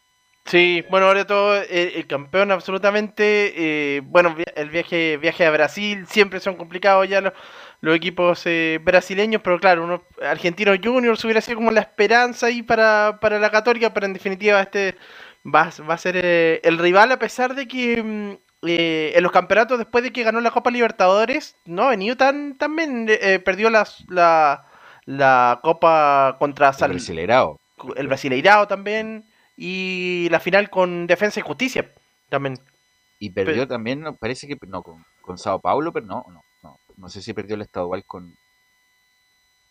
[0.45, 3.53] Sí, bueno, ahora todo eh, el campeón absolutamente.
[3.97, 7.33] eh, bueno, el viaje viaje a Brasil siempre son complicados ya los,
[7.81, 12.63] los equipos eh, brasileños, pero claro, uno argentino juniors hubiera sido como la esperanza ahí
[12.63, 14.95] para, para la Católica, pero en definitiva este
[15.45, 18.31] va, va a ser eh, el rival a pesar de que mm,
[18.67, 22.57] eh, en los campeonatos después de que ganó la Copa Libertadores no ha venido tan,
[22.57, 24.65] tan bien, eh, perdió las, la,
[25.05, 27.59] la Copa contra San, Brasileirao.
[27.95, 31.91] el Brasileirao también y la final con Defensa y Justicia
[32.29, 32.59] también.
[33.19, 36.41] Y perdió también, no, parece que no, con, con Sao Paulo, pero no, no,
[36.97, 37.09] no.
[37.09, 38.35] Sé si perdió el estadual con,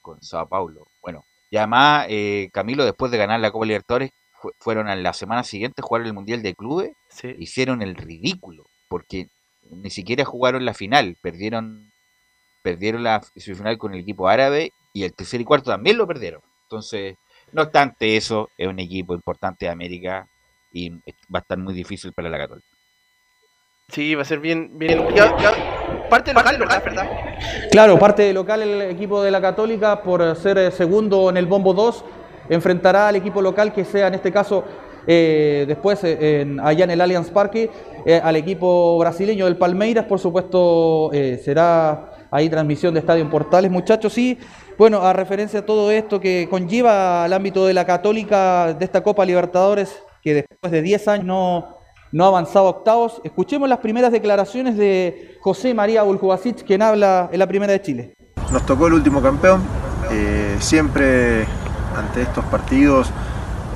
[0.01, 0.87] con Sao Paulo.
[1.03, 4.11] Bueno, y además, eh, Camilo, después de ganar la Copa Libertadores,
[4.41, 6.93] fu- fueron a la semana siguiente a jugar el Mundial de Clubes.
[7.39, 9.29] Hicieron el ridículo, porque
[9.71, 11.91] ni siquiera jugaron la final, perdieron
[12.63, 16.43] perdieron la semifinal con el equipo árabe y el tercer y cuarto también lo perdieron.
[16.65, 17.17] Entonces,
[17.53, 20.29] no obstante eso, es un equipo importante de América
[20.73, 21.01] y va
[21.35, 22.69] a estar muy difícil para la Católica.
[23.89, 25.35] Sí, va a ser bien, bien complicado.
[26.15, 26.83] Parte local, ¿verdad?
[26.85, 27.07] ¿verdad?
[27.73, 31.47] Claro, parte de local el equipo de la Católica por ser eh, segundo en el
[31.47, 32.05] Bombo 2
[32.51, 34.63] enfrentará al equipo local que sea en este caso
[35.09, 37.69] eh, después eh, en- allá en el Allianz Parque
[38.07, 41.11] eh, al equipo brasileño del Palmeiras, por supuesto
[41.43, 44.39] será ahí transmisión de Estadio en Portales, muchachos, y
[44.79, 49.03] bueno, a referencia a todo esto que conlleva al ámbito de la Católica de esta
[49.03, 51.74] Copa Libertadores que después de 10 años no
[52.15, 53.21] no ha avanzado a octavos.
[53.25, 58.15] Escuchemos las primeras declaraciones de José María Buljubasic, quien habla en la Primera de Chile.
[58.53, 59.61] Nos tocó el último campeón.
[60.13, 61.45] eh, siempre
[61.97, 63.09] ante estos partidos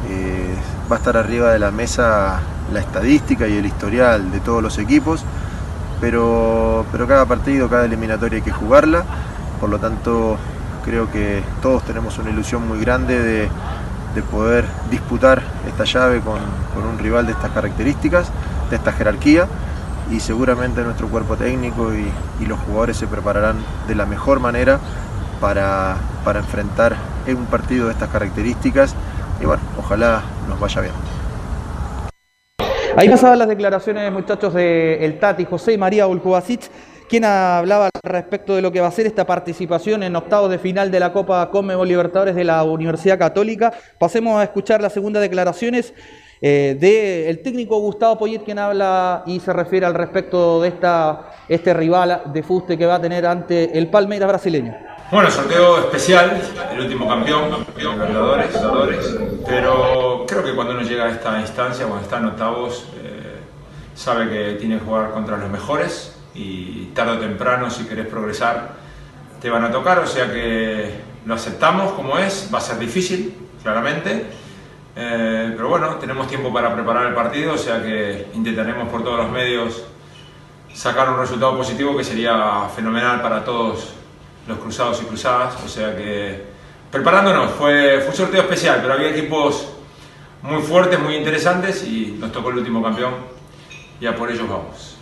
[0.09, 0.55] eh,
[0.91, 2.41] va a estar arriba de la mesa
[2.73, 5.25] la estadística y el historial de todos los equipos.
[6.01, 9.05] Pero, pero cada partido, cada eliminatoria hay que jugarla.
[9.59, 10.37] Por lo tanto,
[10.85, 13.49] creo que todos tenemos una ilusión muy grande de,
[14.15, 16.39] de poder disputar esta llave con,
[16.75, 18.31] con un rival de estas características,
[18.71, 19.47] de esta jerarquía
[20.11, 22.11] y seguramente nuestro cuerpo técnico y,
[22.43, 23.57] y los jugadores se prepararán
[23.87, 24.79] de la mejor manera
[25.41, 26.97] para, para enfrentar
[27.35, 28.95] un partido de estas características
[29.41, 30.95] y bueno, ojalá nos vaya bien.
[32.97, 36.63] Ahí pasaban las declaraciones, muchachos, de Tati José María Buljubasic,
[37.09, 40.59] quien hablaba al respecto de lo que va a ser esta participación en octavos de
[40.59, 43.73] final de la Copa Conmebol Libertadores de la Universidad Católica.
[43.99, 45.95] Pasemos a escuchar las segundas declaraciones
[46.41, 51.73] eh, del técnico Gustavo Poyet, quien habla y se refiere al respecto de esta, este
[51.73, 54.77] rival de fuste que va a tener ante el Palmeiras brasileño.
[55.11, 56.39] Bueno, sorteo especial,
[56.71, 61.87] el último campeón, campeón Libertadores, Libertadores, pero creo que cuando uno llega a esta instancia,
[61.87, 63.39] cuando está en octavos, eh,
[63.95, 68.77] sabe que tiene que jugar contra los mejores y tarde o temprano, si querés progresar,
[69.41, 73.35] te van a tocar, o sea que lo aceptamos como es, va a ser difícil,
[73.63, 74.27] claramente,
[74.95, 79.19] eh, pero bueno, tenemos tiempo para preparar el partido, o sea que intentaremos por todos
[79.19, 79.85] los medios
[80.73, 83.95] sacar un resultado positivo que sería fenomenal para todos
[84.47, 86.47] los cruzados y cruzadas, o sea que
[86.91, 89.69] preparándonos, fue, fue un sorteo especial, pero había equipos
[90.43, 93.15] muy fuertes, muy interesantes y nos tocó el último campeón,
[94.01, 94.98] ya por ellos vamos.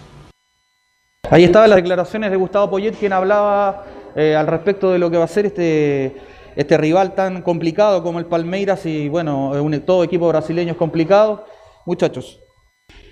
[1.31, 5.16] Ahí estaban las declaraciones de Gustavo Poyet, quien hablaba eh, al respecto de lo que
[5.16, 6.16] va a ser este,
[6.55, 11.45] este rival tan complicado como el Palmeiras y bueno, un, todo equipo brasileño es complicado.
[11.85, 12.41] Muchachos.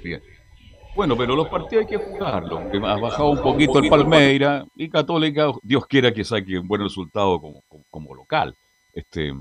[0.03, 0.21] Bien.
[0.95, 2.61] Bueno, pero los partidos hay que jugarlos.
[2.85, 7.41] Ha bajado un poquito el Palmeira y Católica, Dios quiera que saque un buen resultado
[7.41, 8.55] como, como, como local.
[8.93, 9.33] Este,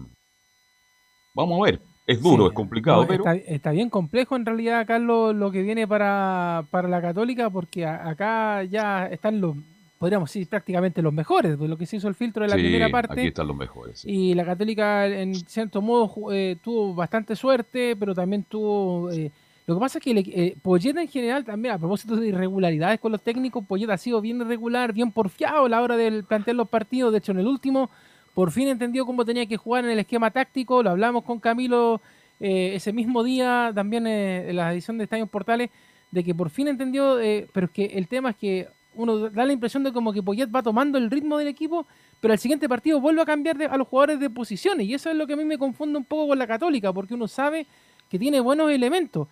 [1.35, 1.92] vamos a ver.
[2.05, 5.51] Es duro, Sí, es complicado, no, pero está, está bien complejo en realidad, Carlos, lo
[5.51, 9.55] que viene para, para la Católica, porque a- acá ya están los,
[9.97, 12.89] podríamos decir, prácticamente los mejores, lo que se hizo el filtro de la sí, primera
[12.89, 13.13] parte.
[13.13, 13.99] aquí están los mejores.
[13.99, 14.09] sí.
[14.11, 19.09] Y la Católica, en cierto modo, eh, tuvo bastante suerte, pero también tuvo.
[19.11, 19.31] eh,
[19.65, 23.21] lo que pasa es que eh, en general, también a propósito de irregularidades con los
[23.21, 27.13] técnicos, Poyet ha sido bien irregular, bien porfiado a la hora de plantear los partidos.
[27.13, 27.89] De hecho, en el último,
[28.33, 30.81] por fin entendió cómo tenía que jugar en el esquema táctico.
[30.83, 32.01] Lo hablamos con Camilo
[32.39, 35.69] eh, ese mismo día, también eh, en la edición de Estadio Portales,
[36.11, 37.19] de que por fin entendió.
[37.21, 40.21] eh, pero es que el tema es que uno da la impresión de como que
[40.21, 41.87] Poyet va tomando el ritmo del equipo
[42.21, 44.87] pero al siguiente partido vuelve a cambiar de- a los jugadores de posiciones.
[44.87, 47.13] Y eso es lo que a mí me confunde un poco con la Católica, porque
[47.15, 47.65] uno sabe
[48.09, 49.27] que tiene buenos elementos.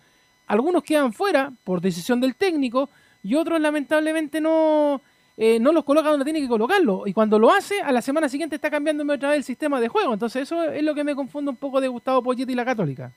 [0.46, 2.90] algunos quedan fuera por decisión del técnico
[3.22, 5.00] y otros lamentablemente no,
[5.36, 7.06] eh, no los coloca donde tiene que colocarlo.
[7.06, 9.88] Y cuando lo hace, a la semana siguiente está cambiándome otra vez el sistema de
[9.88, 10.12] juego.
[10.12, 13.12] Entonces eso es lo que me confunde un poco de Gustavo Pochetti y la Católica.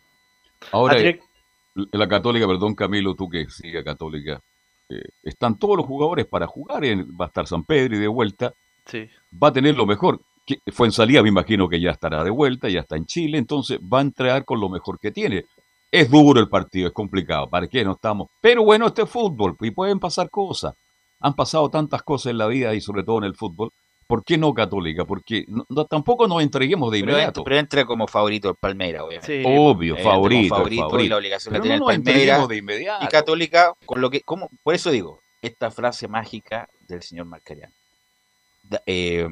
[0.71, 1.19] Ahora, eh,
[1.73, 4.41] la Católica, perdón Camilo, tú que sigue Católica,
[4.89, 6.85] eh, están todos los jugadores para jugar.
[6.85, 8.53] En, va a estar San Pedro y de vuelta.
[8.85, 9.09] Sí.
[9.41, 10.21] Va a tener lo mejor.
[10.45, 13.39] Que, fue en salida, me imagino que ya estará de vuelta, ya está en Chile,
[13.39, 15.45] entonces va a entrar con lo mejor que tiene.
[15.91, 17.49] Es duro el partido, es complicado.
[17.49, 18.29] ¿Para qué no estamos?
[18.41, 20.75] Pero bueno, este es fútbol y pueden pasar cosas.
[21.19, 23.71] Han pasado tantas cosas en la vida y sobre todo en el fútbol.
[24.07, 25.05] ¿Por qué no Católica?
[25.05, 27.43] Porque no, no- tampoco nos entreguemos de inmediato.
[27.43, 29.43] pero entra como favorito el Palmeiras, obviamente.
[29.47, 31.05] Obvio, como favorito, favorito, favorito.
[31.05, 32.15] y la obligación Pero la tiene no el Palmeiras.
[32.21, 33.05] entreguemos de inmediato.
[33.05, 34.49] Y Católica, con lo que, ¿cómo?
[34.61, 37.71] por eso digo, esta frase mágica del señor Marcarián.
[38.69, 39.27] Da- eh,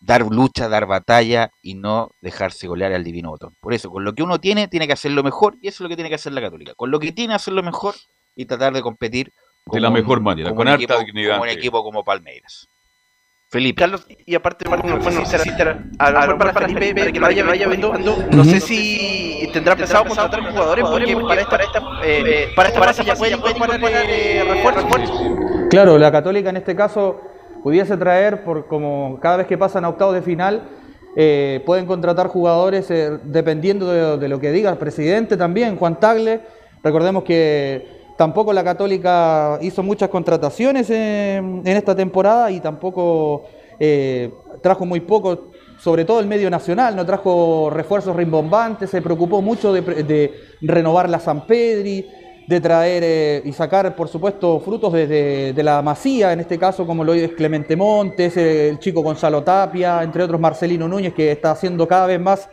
[0.00, 3.54] dar lucha, dar batalla y no dejarse golear al divino botón.
[3.60, 5.88] Por eso, con lo que uno tiene, tiene que hacerlo mejor y eso es lo
[5.88, 6.74] que tiene que hacer la Católica.
[6.74, 7.94] Con lo que tiene, hacerlo mejor
[8.34, 9.32] y tratar de competir
[9.66, 11.32] De la mejor manera, con un harta equipo- dignidad.
[11.38, 12.68] Como un equipo como Palmeiras.
[13.48, 13.80] Felipe.
[13.80, 15.44] Carlos, y aparte, bueno, bueno, será-
[15.98, 17.92] a lo mejor para Felipe, para que lo vaya viendo,
[18.30, 23.14] no sé si tendrá pensado contratar jugadores, porque para esta, eh, para esta fase ya
[23.14, 25.12] puede incorporar eh, refuerzos.
[25.68, 27.20] Claro, la Católica en este caso
[27.62, 30.62] pudiese traer, por como cada vez que pasan a octavos de final,
[31.14, 36.00] eh, pueden contratar jugadores eh, dependiendo de, de lo que diga el presidente también, Juan
[36.00, 36.40] Tagle.
[36.82, 43.44] Recordemos que tampoco la Católica hizo muchas contrataciones en, esta temporada y tampoco
[43.78, 44.30] eh,
[44.62, 49.72] trajo muy poco, sobre todo el medio nacional, no trajo refuerzos rimbombantes, se preocupó mucho
[49.72, 52.06] de, renovar la San Pedri,
[52.46, 56.86] de traer eh, y sacar, por supuesto, frutos desde de la Masía, en este caso,
[56.86, 61.32] como lo es Clemente Montes, eh, el chico Gonzalo Tapia, entre otros Marcelino Núñez, que
[61.32, 62.48] está haciendo cada vez más,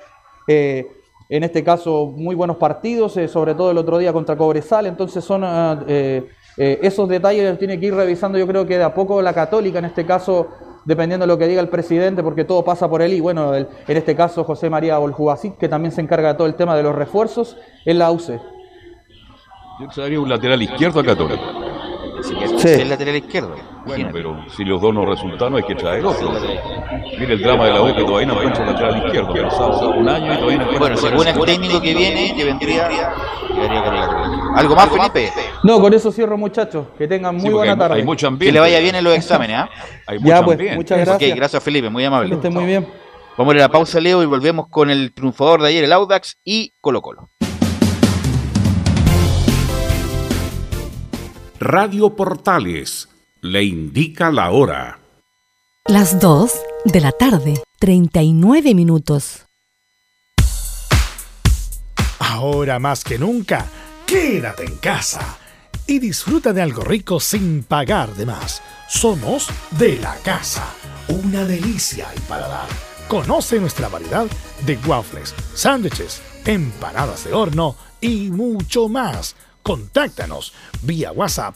[1.30, 4.88] en este caso, muy buenos partidos, eh, sobre todo el otro día contra Cobresal.
[4.88, 6.28] Entonces, son ah, eh,
[6.58, 9.34] eh, esos detalles los tiene que ir revisando, yo creo que de a poco la
[9.34, 10.48] Católica, en este caso,
[10.86, 13.68] dependiendo de lo que diga el presidente, porque todo pasa por él, y bueno, el-
[13.88, 16.82] en este caso, José María Oljubasic, que también se encarga de todo el tema de
[16.84, 17.56] los refuerzos,
[17.86, 18.40] en la UCE.
[19.80, 21.42] Yo traería un lateral izquierdo a Católica.
[22.58, 22.68] Sí.
[22.68, 23.56] el lateral izquierdo.
[23.90, 26.32] Bueno, pero si los dos no resultaron, hay que traer otro.
[27.20, 29.32] Mira el drama de la U que todavía no encuentra lateral izquierdo.
[29.34, 32.46] Ha pasado un año y todavía no encuentra Bueno, según el técnico que viene, que
[32.46, 32.90] vendría.
[34.56, 35.32] ¿Algo más, Felipe?
[35.64, 36.88] No, con eso cierro, muchachos.
[36.98, 37.96] Que tengan muy buena hay- tarde.
[37.96, 39.70] hay mucho Que le vaya bien en los exámenes, ¿ah?
[40.08, 41.32] Hay Ya, pues, muchas gracias.
[41.32, 42.30] Ok, gracias, Felipe, muy amable.
[42.30, 42.88] Que estén muy bien.
[43.38, 45.94] Vamos a ir a la pausa, Leo, y volvemos con el triunfador de ayer, el
[45.94, 47.30] Audax y Colo Colo.
[51.60, 53.09] Radio Portales
[53.42, 55.00] le indica la hora.
[55.86, 56.52] Las 2
[56.86, 59.46] de la tarde, 39 minutos.
[62.20, 63.66] Ahora más que nunca,
[64.06, 65.38] quédate en casa
[65.88, 68.62] y disfruta de algo rico sin pagar de más.
[68.88, 70.74] Somos de la casa,
[71.08, 72.68] una delicia al paladar.
[73.08, 74.28] Conoce nuestra variedad
[74.66, 79.36] de waffles, sándwiches, empanadas de horno y mucho más.
[79.64, 81.56] Contáctanos vía WhatsApp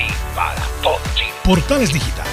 [1.51, 2.27] Portales Digital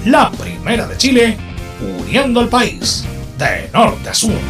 [0.05, 1.36] La primera de Chile,
[2.01, 3.05] uniendo al país
[3.39, 4.40] de norte a sur.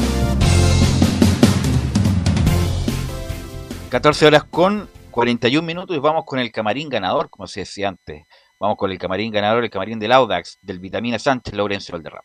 [3.91, 8.25] 14 horas con 41 minutos y vamos con el camarín ganador, como se decía antes.
[8.59, 12.25] Vamos con el camarín ganador, el camarín del Audax, del Vitamina Sánchez, Laurencio Valderrama.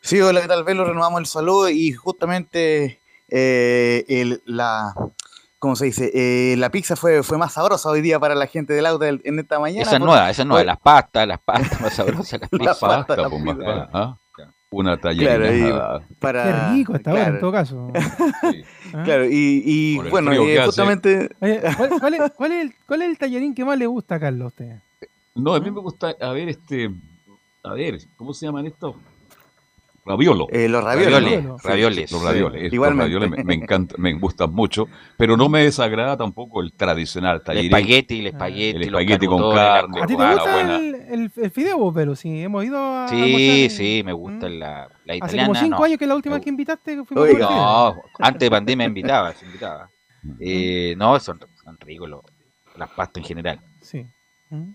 [0.00, 0.84] Sí, hola, ¿qué tal, Velo?
[0.84, 4.92] Renovamos el saludo y justamente eh, el, la,
[5.58, 6.10] ¿cómo se dice?
[6.14, 9.38] Eh, la pizza fue, fue más sabrosa hoy día para la gente del Audax en
[9.38, 9.82] esta mañana.
[9.82, 12.78] Esa es nueva, esa es nueva, las pastas, las pastas más sabrosas, las pizzas.
[12.78, 14.16] Pasta, pues, más pa- ¿ah?
[14.72, 16.00] Una tallerina.
[16.18, 17.34] para, Qué rico esta hora, claro.
[17.34, 17.92] en todo caso.
[18.94, 19.02] ¿Ah?
[19.04, 21.28] Claro, y, bueno, eh, justamente...
[21.40, 24.16] Oye, ¿cuál, cuál es, cuál es el, ¿Cuál es el tallarín que más le gusta
[24.16, 24.76] a Carlos a usted?
[25.34, 26.90] No, a mí me gusta, a ver, este,
[27.62, 28.96] a ver, ¿cómo se llaman estos?
[30.04, 30.46] Raviolo.
[30.50, 31.12] Eh, los ravioles.
[31.12, 32.10] Ravioles, ravioles.
[32.12, 33.04] Los ravioles, estos Igualmente.
[33.14, 34.88] ravioles me, me encantan, me gustan mucho,
[35.18, 37.66] pero no me desagrada tampoco el tradicional El tallerín.
[37.74, 40.76] espagueti, el espagueti, El los espagueti con carne, ¿A ti te gusta buena.
[40.78, 44.88] el, el, el fideo, vos, pero sí, hemos ido a Sí, sí, me gusta la,
[45.04, 45.46] la Hace italiana.
[45.48, 45.84] como cinco no.
[45.84, 47.46] años que la última vez que invitaste fuimos a Oiga.
[47.50, 49.90] No, antes de pandemia invitaba, se invitaba.
[50.40, 52.24] Eh, no, son, son ricos los-
[52.76, 53.60] las pastas en general.
[53.82, 54.06] Sí.
[54.48, 54.70] ¿Mm?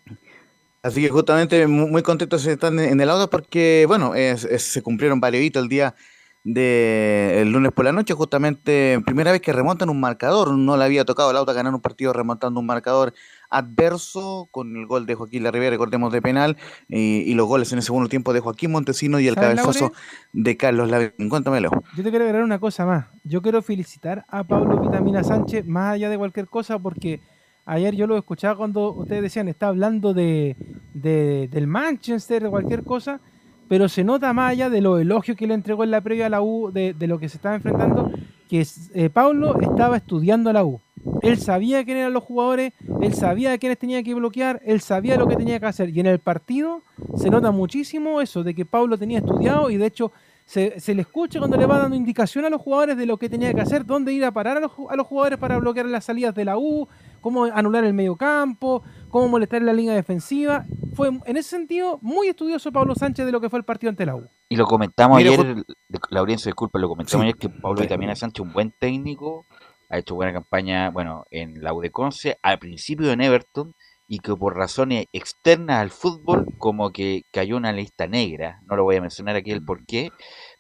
[0.86, 4.62] Así que justamente mu- muy contentos de estar en- el auto porque, bueno, es- es-
[4.64, 5.96] se cumplieron varios hitos el día
[6.44, 10.84] de el lunes por la noche, justamente primera vez que remontan un marcador, no le
[10.84, 13.16] había tocado al auto ganar un partido remontando un marcador
[13.50, 16.56] adverso con el gol de Joaquín Larribera, recordemos de penal,
[16.88, 19.92] y, y los goles en el segundo tiempo de Joaquín Montesino y el ¿Sabes, cabezazo
[20.34, 21.30] de Carlos Lavín.
[21.30, 21.72] Cuéntamelo.
[21.98, 23.08] Yo te quiero agregar una cosa más.
[23.24, 27.22] Yo quiero felicitar a Pablo Vitamina Sánchez, más allá de cualquier cosa, porque
[27.66, 30.56] ayer yo lo escuchaba cuando ustedes decían, está hablando de,
[30.94, 33.20] de- del Manchester, de cualquier cosa,
[33.68, 36.30] pero se nota más allá de los elogios que le entregó en la previa a
[36.30, 38.12] la U, de, lo que se estaba enfrentando,
[38.48, 40.80] que eh, Pablo estaba estudiando a la U.
[41.22, 45.28] Él sabía quién eran los jugadores, él sabía quiénes tenía que bloquear, él sabía lo
[45.28, 45.90] que tenía que hacer.
[45.90, 46.82] Y en el partido
[47.16, 50.12] se nota muchísimo eso, de que Pablo tenía estudiado y de hecho
[50.46, 53.54] se, le escucha cuando le va dando indicación a los jugadores de lo que tenía
[53.54, 56.36] que hacer, dónde ir a parar a los, a los jugadores para bloquear las salidas
[56.36, 56.88] de la U,
[57.26, 60.64] cómo anular el medio campo, cómo molestar en la línea defensiva.
[60.94, 64.06] Fue en ese sentido muy estudioso Pablo Sánchez de lo que fue el partido ante
[64.06, 64.30] la U.
[64.48, 65.64] Y lo comentamos Mira, ayer, de-
[66.12, 67.28] Laurencio, disculpa, lo comentamos Sí.
[67.30, 69.44] ayer que Pablo Vitamina Sánchez, un buen técnico,
[69.90, 73.74] ha hecho buena campaña, bueno, en la U de Conce, al principio en Everton,
[74.08, 78.84] y que por razones externas al fútbol, como que cayó una lista negra, no lo
[78.84, 80.12] voy a mencionar aquí el por qué,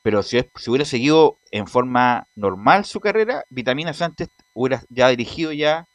[0.01, 5.09] pero si, es- si hubiera seguido en forma normal su carrera, Vitamina Sánchez hubiera ya
[5.09, 5.85] dirigido ya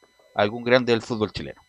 [0.40, 1.60] algún grande del fútbol chileno.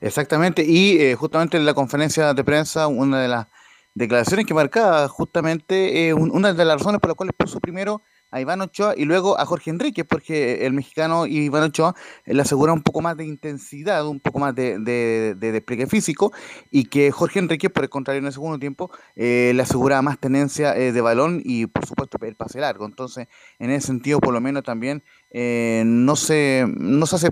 [0.00, 3.46] Exactamente, y eh, justamente en la conferencia de prensa, una de las
[3.94, 8.02] declaraciones que marcaba justamente eh, un- una de las razones por las cuales puso primero
[8.32, 11.94] a Iván Ochoa y luego a Jorge Enrique, porque el mexicano Iván Ochoa
[12.24, 16.32] le asegura un poco más de intensidad, un poco más de, de- de despliegue físico,
[16.70, 20.18] y que Jorge Enrique, por el contrario, en el segundo tiempo, eh, le asegura más
[20.18, 22.86] tenencia eh, de balón y, por supuesto, el pase largo.
[22.86, 23.28] Entonces,
[23.58, 27.30] en ese sentido, por lo menos también eh, no, se, no se hace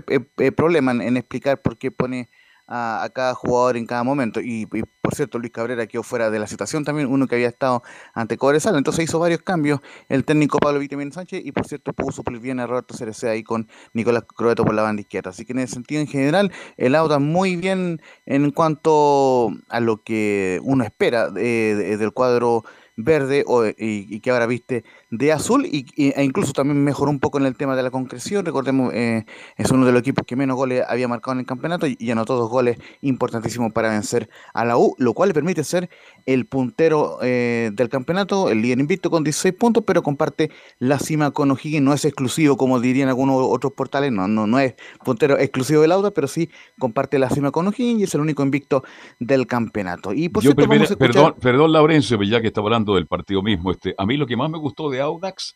[0.51, 2.29] problema en explicar por qué pone
[2.73, 4.39] a, cada jugador en cada momento.
[4.39, 7.49] Y, y, por cierto, Luis Cabrera quedó fuera de la situación también, uno que había
[7.49, 7.83] estado
[8.13, 8.77] ante Cobresal.
[8.77, 12.59] Entonces hizo varios cambios el técnico Pablo Vitamín Sánchez y, por cierto, pudo suplir bien
[12.61, 15.31] a Roberto Cereceda ahí con Nicolás Croeto por la banda izquierda.
[15.31, 20.01] Así que en ese sentido, en general, el Auda muy bien en cuanto a lo
[20.03, 22.63] que uno espera de- del cuadro
[22.95, 27.37] verde o- y que ahora viste de azul y, e incluso también mejoró un poco
[27.37, 28.45] en el tema de la concreción.
[28.45, 29.25] Recordemos, eh,
[29.57, 32.11] es uno de los equipos que menos goles había marcado en el campeonato y, y
[32.11, 35.89] anotó dos goles importantísimos para vencer a la U, lo cual le permite ser
[36.25, 41.31] el puntero eh, del campeonato, el líder invicto con 16 puntos, pero comparte la cima
[41.31, 41.81] con O'Higgins.
[41.83, 45.91] No es exclusivo, como dirían algunos otros portales, no, no, no es puntero exclusivo del
[45.91, 48.83] Auda, pero sí comparte la cima con O'Higgins y es el único invicto
[49.19, 50.13] del campeonato.
[50.13, 51.13] Y por Yo cierto, primero- vamos a escuchar...
[51.13, 54.37] perdón, perdón, Laurencio, ya que está hablando del partido mismo, este, a mí lo que
[54.37, 55.55] más me gustó de Audax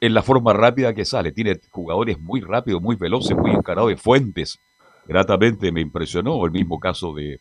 [0.00, 1.32] es la forma rápida que sale.
[1.32, 4.58] Tiene jugadores muy rápidos, muy veloces, muy encarados de fuentes.
[5.06, 7.40] Gratamente me impresionó el mismo caso de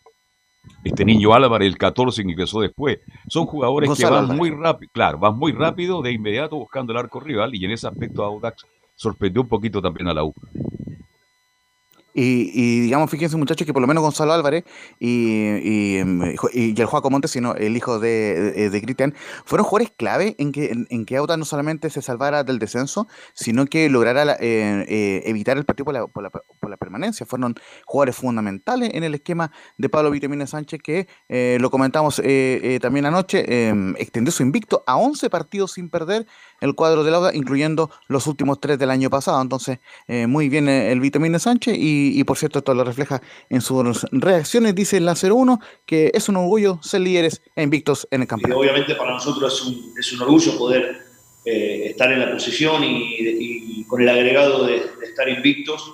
[0.84, 3.00] este niño Álvarez, el 14 que ingresó después.
[3.28, 4.38] Son jugadores Gonzalo que van Álvarez.
[4.38, 7.88] muy rápido, claro, van muy rápido de inmediato buscando el arco rival y en ese
[7.88, 10.34] aspecto Audax sorprendió un poquito también a la U.
[12.20, 14.64] Y, y, digamos, fíjense muchachos que por lo menos Gonzalo Álvarez
[15.00, 19.14] y, y, em, el Juaco Montes, sino el hijo de, de, de Cristian,
[19.46, 23.68] fueron jugadores clave en que, en, que Auda no solamente se salvara del descenso, sino
[23.68, 27.26] que lograra la- eh, eh, evitar el partido por la, permanencia.
[27.28, 27.54] Fueron
[27.86, 32.80] jugadores fundamentales en el esquema de Pablo Vitamina Sánchez, que eh, lo comentamos eh, eh,
[32.82, 36.26] también anoche, eh, extendió su invicto a 11 partidos sin perder
[36.62, 39.40] el cuadro del Auda, incluyendo los últimos tres del año pasado.
[39.40, 39.78] Entonces,
[40.28, 44.74] muy bien el Vitamina Sánchez y, y, por cierto esto lo refleja en sus reacciones,
[44.76, 48.60] dice la 01, que es un orgullo ser líderes e invictos en el campeonato.
[48.60, 51.02] obviamente para nosotros es un, es un orgullo poder
[51.46, 55.94] eh, estar en la posición y, con el agregado de, estar invictos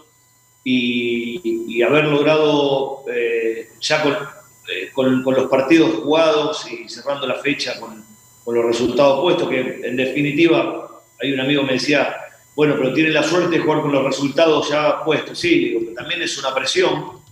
[0.63, 7.27] y, y haber logrado eh, ya con, eh, con- con los partidos jugados y cerrando
[7.27, 8.03] la fecha con,
[8.43, 10.89] con los resultados puestos, que en definitiva,
[11.21, 12.15] hay un amigo que me decía,
[12.55, 15.39] bueno, pero tiene la suerte de jugar con los resultados ya puestos.
[15.39, 17.23] Sí, digo, pero también es una presión,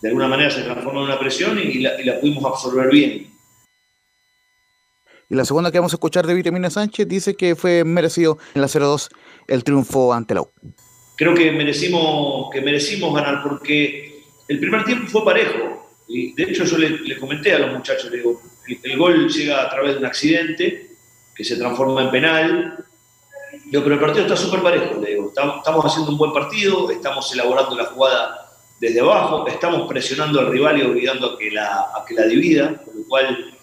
[0.00, 3.28] de alguna manera se transforma en una presión y la, y la pudimos absorber bien.
[5.30, 8.62] Y la segunda que vamos a escuchar de Vitamina Sánchez dice que fue merecido en
[8.62, 9.10] la 02
[9.48, 10.50] el triunfo ante la U.
[11.16, 15.86] creo que merecimos, que merecimos ganar porque el primer tiempo fue parejo.
[16.06, 19.28] Y de hecho yo le, le comenté a los muchachos, le digo, el, el gol
[19.28, 20.88] llega a través de un accidente
[21.34, 22.84] que se transforma en penal.
[23.70, 25.00] Digo, pero el partido está súper parejo.
[25.00, 28.50] Le digo, "Estamos- haciendo un buen partido, estamos elaborando la jugada
[28.80, 32.96] desde abajo, estamos presionando al rival y obligando a que la, que la divida, con
[32.96, 33.54] lo cual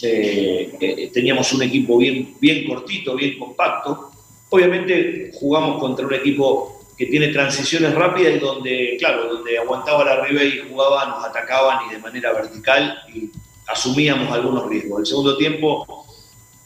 [0.00, 4.10] eh, eh, teníamos un equipo bien, bien cortito, bien compacto.
[4.50, 10.12] Obviamente jugamos contra un equipo que tiene transiciones rápidas y donde, claro, donde aguantaba la
[10.12, 13.30] arriba y jugaba, nos atacaban y de manera vertical y
[13.66, 15.00] asumíamos algunos riesgos.
[15.00, 16.06] El segundo tiempo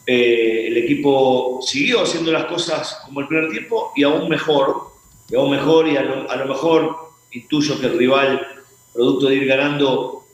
[0.04, 4.88] eh, el equipo siguió haciendo las cosas como el primer tiempo y aún mejor,
[5.28, 6.96] y aún mejor y a lo, mejor
[7.30, 8.46] intuyo que el rival,
[8.92, 10.24] producto de ir ganando,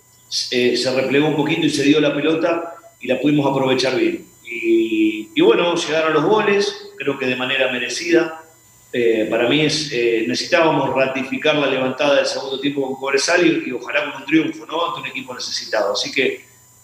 [0.50, 4.26] eh, se replegó un poquito y se dio la pelota y la pudimos aprovechar bien.
[4.44, 8.42] Y, bueno, llegaron los goles, creo que de manera merecida.
[8.92, 9.92] Eh, para mí es,
[10.26, 14.66] necesitábamos ratificar la levantada del segundo tiempo con Cobresal y, y ojalá con un triunfo,
[14.66, 14.88] ¿no?
[14.88, 15.92] Ante un equipo necesitado.
[15.92, 16.40] Así que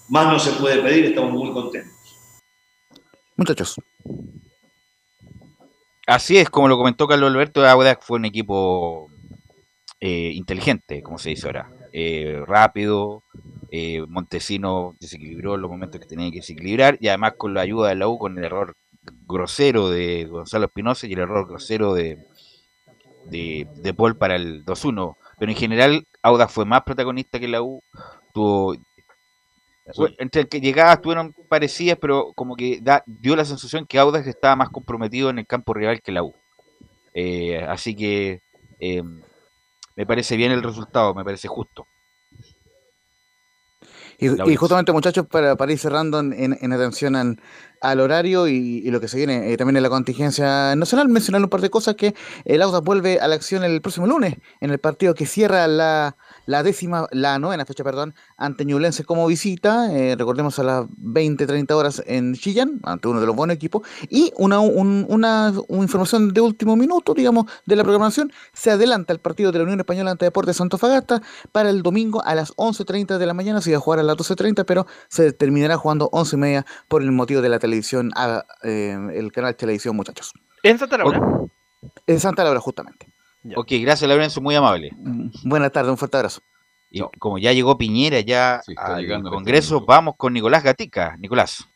[0.09, 1.94] más no se puede pedir, estamos muy contentos.
[3.37, 3.81] Muchachos.
[6.07, 9.11] Así es, como lo comentó Carlos Alberto, Audax fue un equipo
[10.01, 11.71] eh, inteligente, como se dice ahora.
[11.93, 13.23] Eh, rápido,
[13.71, 17.95] eh, Montesino desequilibró los momentos que tenía que desequilibrar y además con la ayuda de
[17.95, 18.75] la U, con el error
[19.27, 22.27] grosero de Gonzalo Espinosa y el error grosero de,
[23.27, 25.17] de, de Paul para el 2-1.
[25.39, 27.83] Pero en general, Audax fue más protagonista que la U.
[28.33, 28.77] Tuvo,
[29.95, 33.99] fue- entre el que llegaba estuvieron parecidas, pero como que da, dio la sensación que
[33.99, 36.35] Audax estaba más comprometido en el campo rival que la U.
[37.15, 38.43] Eh, así que
[38.81, 39.03] eh,
[39.97, 41.87] me parece bien el resultado, me parece justo.
[44.17, 47.41] Y, justamente, muchachos, para, para ir cerrando en, en- en atención al,
[47.81, 51.43] al horario y, y lo que se viene eh, también en la contingencia nacional, mencionar
[51.43, 54.71] un par de cosas que el Audax vuelve a la acción el próximo lunes en
[54.71, 56.17] el partido que cierra la,
[56.47, 61.47] la décima, la novena fecha, perdón, ante Ñublense como visita, eh, recordemos a las 20,
[61.47, 65.83] 30 horas en Chillán, ante uno de los buenos equipos, y una, un- una, una
[65.83, 69.81] información de último minuto, digamos, de la programación, se adelanta el partido de la Unión
[69.81, 71.23] Española ante Deportes Antofagasta
[71.53, 74.17] para el domingo a las 11.30 de la mañana, se iba a jugar a las
[74.17, 79.33] 12.30, pero se terminará jugando 11.30 por el motivo de la televisión, a, eh, el
[79.33, 80.33] canal televisión, muchachos.
[80.63, 81.21] ¿En Santa Laura?
[82.07, 83.14] En Santa Laura, justamente.
[83.57, 84.91] Ok, gracias Lorenzo, muy amable.
[85.45, 86.41] Buenas tardes, un fuerte abrazo.
[86.91, 91.17] Y como ya llegó Piñera ya al llegando este Congreso, vamos con Nicolás Gatica.
[91.19, 91.69] Nicolás.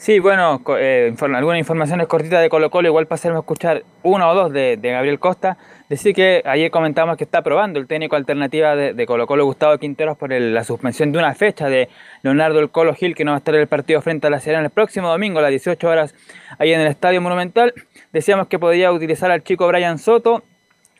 [0.00, 4.28] Sí, bueno, eh, inform- algunas informaciones cortitas de Colo Colo, igual pasaremos a escuchar una
[4.28, 5.58] o dos de, Gabriel Costa.
[5.88, 10.16] Decir que ayer comentamos que está probando el técnico alternativa de, Colo Colo, Gustavo Quinteros,
[10.16, 11.88] por la suspensión de una fecha de
[12.22, 14.38] Leonardo El Colo Gil, que no va a estar en el partido frente a la
[14.38, 16.14] Serena el próximo domingo a las 18 horas
[16.60, 17.74] ahí en el Estadio Monumental.
[18.12, 20.44] Decíamos que podía utilizar al chico Brian Soto,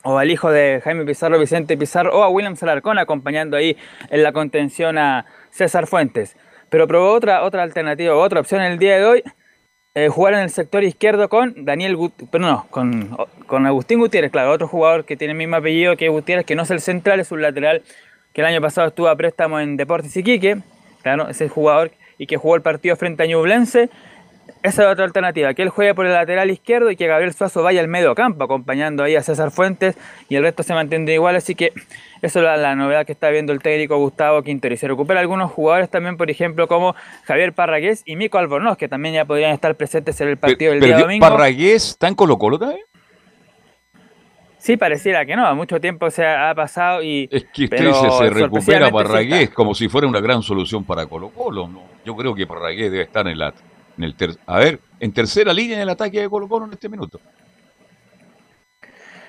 [0.03, 3.77] o al hijo de Jaime Pizarro, Vicente Pizarro, o a William Salarcón acompañando ahí
[4.11, 6.37] en la contención a César Fuentes.
[6.71, 9.23] Pero probó otra, otra alternativa, otra opción el día de hoy,
[9.95, 13.17] eh, jugar en el sector izquierdo con Daniel Gut no, con,
[13.47, 16.63] con Agustín Gutiérrez, claro, otro jugador que tiene el mismo apellido que Gutiérrez, que no
[16.63, 17.83] es el central, es un lateral
[18.33, 20.59] que el año pasado estuvo a préstamo en Deportes Iquique,
[21.03, 23.91] claro, ese jugador y que jugó el partido frente a Ñublense.
[24.63, 27.63] Esa es otra alternativa, que él juegue por el lateral izquierdo y que Gabriel Suazo
[27.63, 29.97] vaya al medio campo acompañando ahí a César Fuentes
[30.29, 31.73] y el resto se mantiene igual, así que
[32.23, 34.75] eso es la, la novedad que está viendo el técnico Gustavo Quintero.
[34.75, 38.89] Y se recupera algunos jugadores también, por ejemplo, como Javier Parragués y Mico Albornoz, que
[38.89, 41.27] también ya podrían estar presentes en el partido del día domingo.
[41.27, 42.81] ¿Parragués está en Colo Colo también?
[44.59, 47.29] Sí, pareciera que no, mucho tiempo se ha, ha pasado y...
[47.31, 51.07] Es que usted dice, se recupera sí Parragués como si fuera una gran solución para
[51.07, 51.69] Colo Colo.
[51.69, 51.83] ¿no?
[52.05, 53.55] Yo creo que Parragués debe estar en la
[53.99, 57.21] en a ver, en tercera línea en el ataque de Colo Colo en este minuto.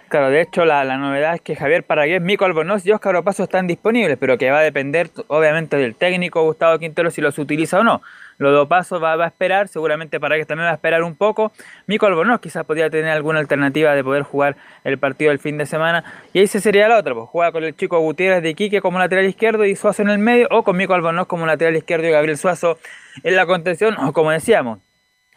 [0.09, 3.43] Claro, de hecho la, la novedad es que Javier Paragués, Mico Albornoz y Óscar Opaso
[3.43, 7.79] están disponibles, pero que va a depender obviamente del técnico Gustavo Quintero si los utiliza
[7.79, 8.01] o no.
[8.39, 11.51] Lo de Opaso va, va a esperar, seguramente Paragués también va a esperar un poco.
[11.85, 15.65] Mico Albornoz quizás podría tener alguna alternativa de poder jugar el partido del fin de
[15.67, 16.03] semana.
[16.33, 18.97] Y ahí se sería la otra, pues juega con el chico Gutiérrez de Iquique como
[18.97, 22.11] lateral izquierdo y Suazo en el medio, o con Mico Albornoz como lateral izquierdo y
[22.11, 22.79] Gabriel Suazo
[23.23, 24.79] en la contención, o como decíamos,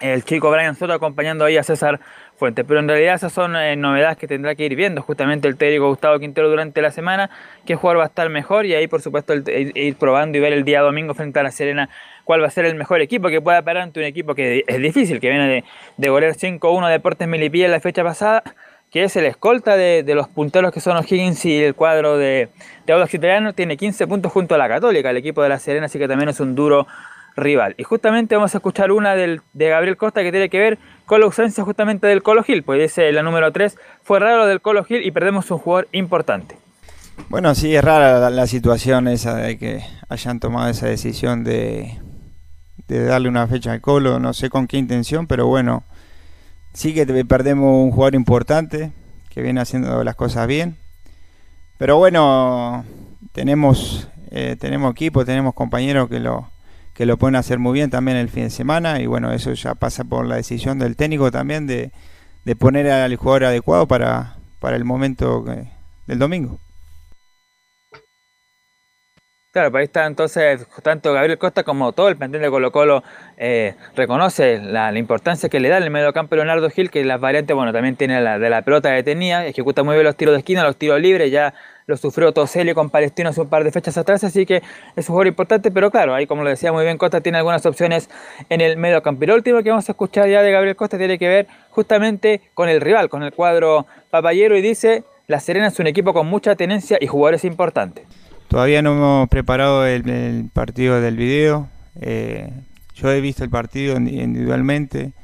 [0.01, 2.01] el chico Brian Soto acompañando ahí a César
[2.37, 2.65] Fuentes.
[2.67, 5.89] Pero en realidad esas son eh, novedades que tendrá que ir viendo justamente el técnico
[5.89, 7.31] Gustavo Quintero durante la semana,
[7.65, 10.41] qué jugador va a estar mejor y ahí por supuesto el- ir ir probando y
[10.41, 11.89] ver el día domingo frente a la Serena
[12.25, 14.79] cuál va a ser el mejor equipo que pueda parar ante un equipo que es
[14.81, 15.65] difícil, que viene de,
[15.97, 18.43] de golear 5-1 Deportes Melipilla la fecha pasada,
[18.93, 22.51] que es el escolta de, los punteros que son O'Higgins y el cuadro de,
[22.87, 25.99] de Audax tiene 15 puntos junto a la Católica, el equipo de la Serena, así
[25.99, 26.87] que también es un duro
[27.35, 27.75] rival.
[27.79, 31.21] Y justamente vamos a escuchar una del, de Gabriel Costa que tiene que ver con
[31.21, 34.85] la ausencia justamente del Colo Gil, pues dice la número 3, fue raro del Colo
[34.85, 36.59] Gil y perdemos un jugador importante.
[37.31, 39.81] Bueno, sí, es rara la, la situación esa de que
[40.11, 41.99] hayan tomado esa decisión de,
[42.93, 45.85] de darle una fecha al Colo, no sé con qué intención, pero bueno,
[46.73, 48.93] sí que perdemos un jugador importante
[49.31, 50.77] que viene haciendo las cosas bien.
[51.79, 52.85] Pero bueno,
[53.33, 56.49] tenemos, eh, tenemos equipo, tenemos compañeros que lo,
[56.95, 59.75] que lo pueden hacer muy bien también el fin de semana y bueno, eso ya
[59.75, 61.91] pasa por la decisión del técnico también de,
[62.45, 65.69] de poner al jugador adecuado para, para el momento que-
[66.07, 66.59] del domingo.
[69.53, 73.05] Claro, pues ahí está entonces tanto Gabriel Costa como todo el plantel de Colo Colo
[73.37, 77.55] eh, reconoce la, importancia que le da en el mediocampo Leonardo Gil, que las variantes,
[77.55, 80.65] bueno, también tiene la de la pelota detenida, ejecuta muy bien los tiros de esquina,
[80.65, 81.53] los tiros libres, ya
[81.85, 84.63] lo sufrió Toselli con Palestino hace un par de fechas atrás, así que
[84.97, 87.67] es un jugador importante, pero claro, ahí como lo decía muy bien Costa, tiene algunas
[87.67, 88.09] opciones
[88.49, 89.23] en el mediocampo.
[89.25, 92.41] Y lo último que vamos a escuchar ya de Gabriel Costa tiene que ver justamente
[92.55, 96.27] con el rival, con el cuadro papayero, y dice, La Serena es un equipo con
[96.27, 98.22] mucha tenencia y jugadores importantes.
[98.53, 101.71] Todavía no hemos preparado el, partido del video.
[101.99, 102.53] Eh,
[102.95, 105.15] yo he visto el partido indi- individualmente.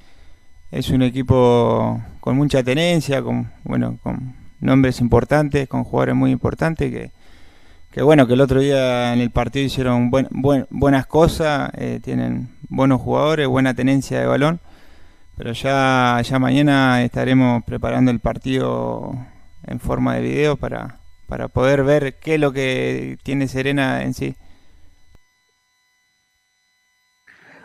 [0.70, 6.90] Es un equipo con mucha tenencia, con bueno, con nombres importantes, con jugadores muy importantes
[6.90, 7.10] que,
[7.90, 12.00] que bueno, que el otro día en el partido hicieron buen- buen- buenas cosas, eh,
[12.02, 14.58] tienen buenos jugadores, buena tenencia de balón.
[15.36, 19.12] Pero ya, ya mañana estaremos preparando el partido
[19.66, 20.97] en forma de video para,
[21.28, 24.34] para poder ver qué es lo que tiene Serena en sí.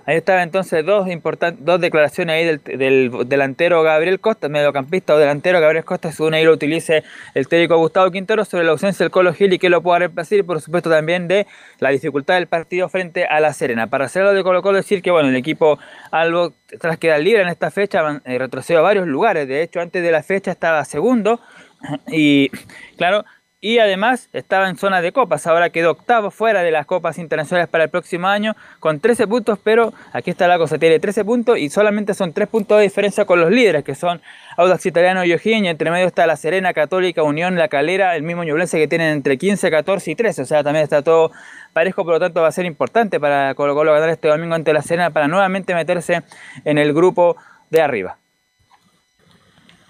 [0.06, 5.18] Ahí estaba entonces dos importantes, dos declaraciones ahí del, del delantero Gabriel Costa, mediocampista o
[5.18, 9.12] delantero Gabriel Costa, según ahí lo utilice el técnico Gustavo Quintero sobre la ausencia del
[9.12, 11.48] Colo Gil y que lo pueda reemplazar y por supuesto también de
[11.80, 13.88] la dificultad del partido frente a la Serena.
[13.88, 15.80] Para hacerlo de Colo Colo decir que bueno, el equipo
[16.12, 20.04] algo tras quedar libre en esta fecha eh, retrocedió a varios lugares, de hecho antes
[20.04, 21.40] de la fecha estaba segundo
[22.08, 22.50] y
[22.98, 23.24] claro,
[23.64, 27.70] y además estaba en zona de copas, ahora quedó octavo fuera de las copas internacionales
[27.70, 31.58] para el próximo año con 13 puntos, pero aquí está la cosa, tiene 13 puntos
[31.58, 34.22] y solamente son 3 puntos de diferencia con los líderes que son
[34.58, 38.44] Audax Italiano y O'Higgins, entre medio está la Serena, Católica, Unión, La Calera, el mismo
[38.44, 41.32] Ñublense que tienen entre 15, 14 y 13, o sea, también está todo
[41.72, 44.74] parejo, por lo tanto va a ser importante para Colo Colo ganar este domingo ante
[44.74, 46.22] la Serena para nuevamente meterse
[46.66, 47.38] en el grupo
[47.70, 48.18] de arriba.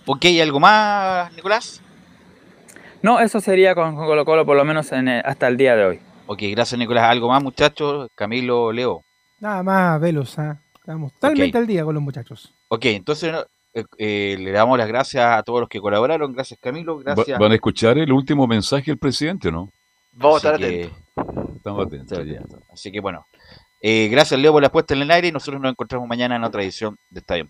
[0.05, 1.82] Ok, ¿algo más, Nicolás?
[3.03, 5.75] No, eso sería con con Colo Colo por lo menos en, eh, hasta el día
[5.75, 5.99] de hoy.
[6.25, 7.03] Ok, gracias, Nicolás.
[7.11, 8.07] ¿Algo más, muchachos?
[8.15, 9.01] Camilo, Leo.
[9.39, 10.39] Nada más, Velus.
[10.39, 10.57] ¿ah?
[10.73, 12.53] Estamos totalmente al día con los muchachos.
[12.69, 13.33] Ok, entonces
[13.73, 16.31] eh, eh, le damos las gracias a todos los que colaboraron.
[16.33, 16.97] Gracias, Camilo.
[16.97, 17.37] Va- Gracias.
[17.37, 19.69] Van a escuchar el último mensaje del presidente, ¿no?
[20.13, 20.97] Vamos a estar atentos.
[21.57, 22.25] Estamos atentos.
[22.25, 22.41] ya.
[22.71, 23.25] Así que bueno,
[23.81, 26.43] eh, gracias, Leo, por la puesta en el aire y nosotros nos encontramos mañana en
[26.45, 27.49] otra edición de Estadio en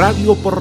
[0.00, 0.60] Radio Portales.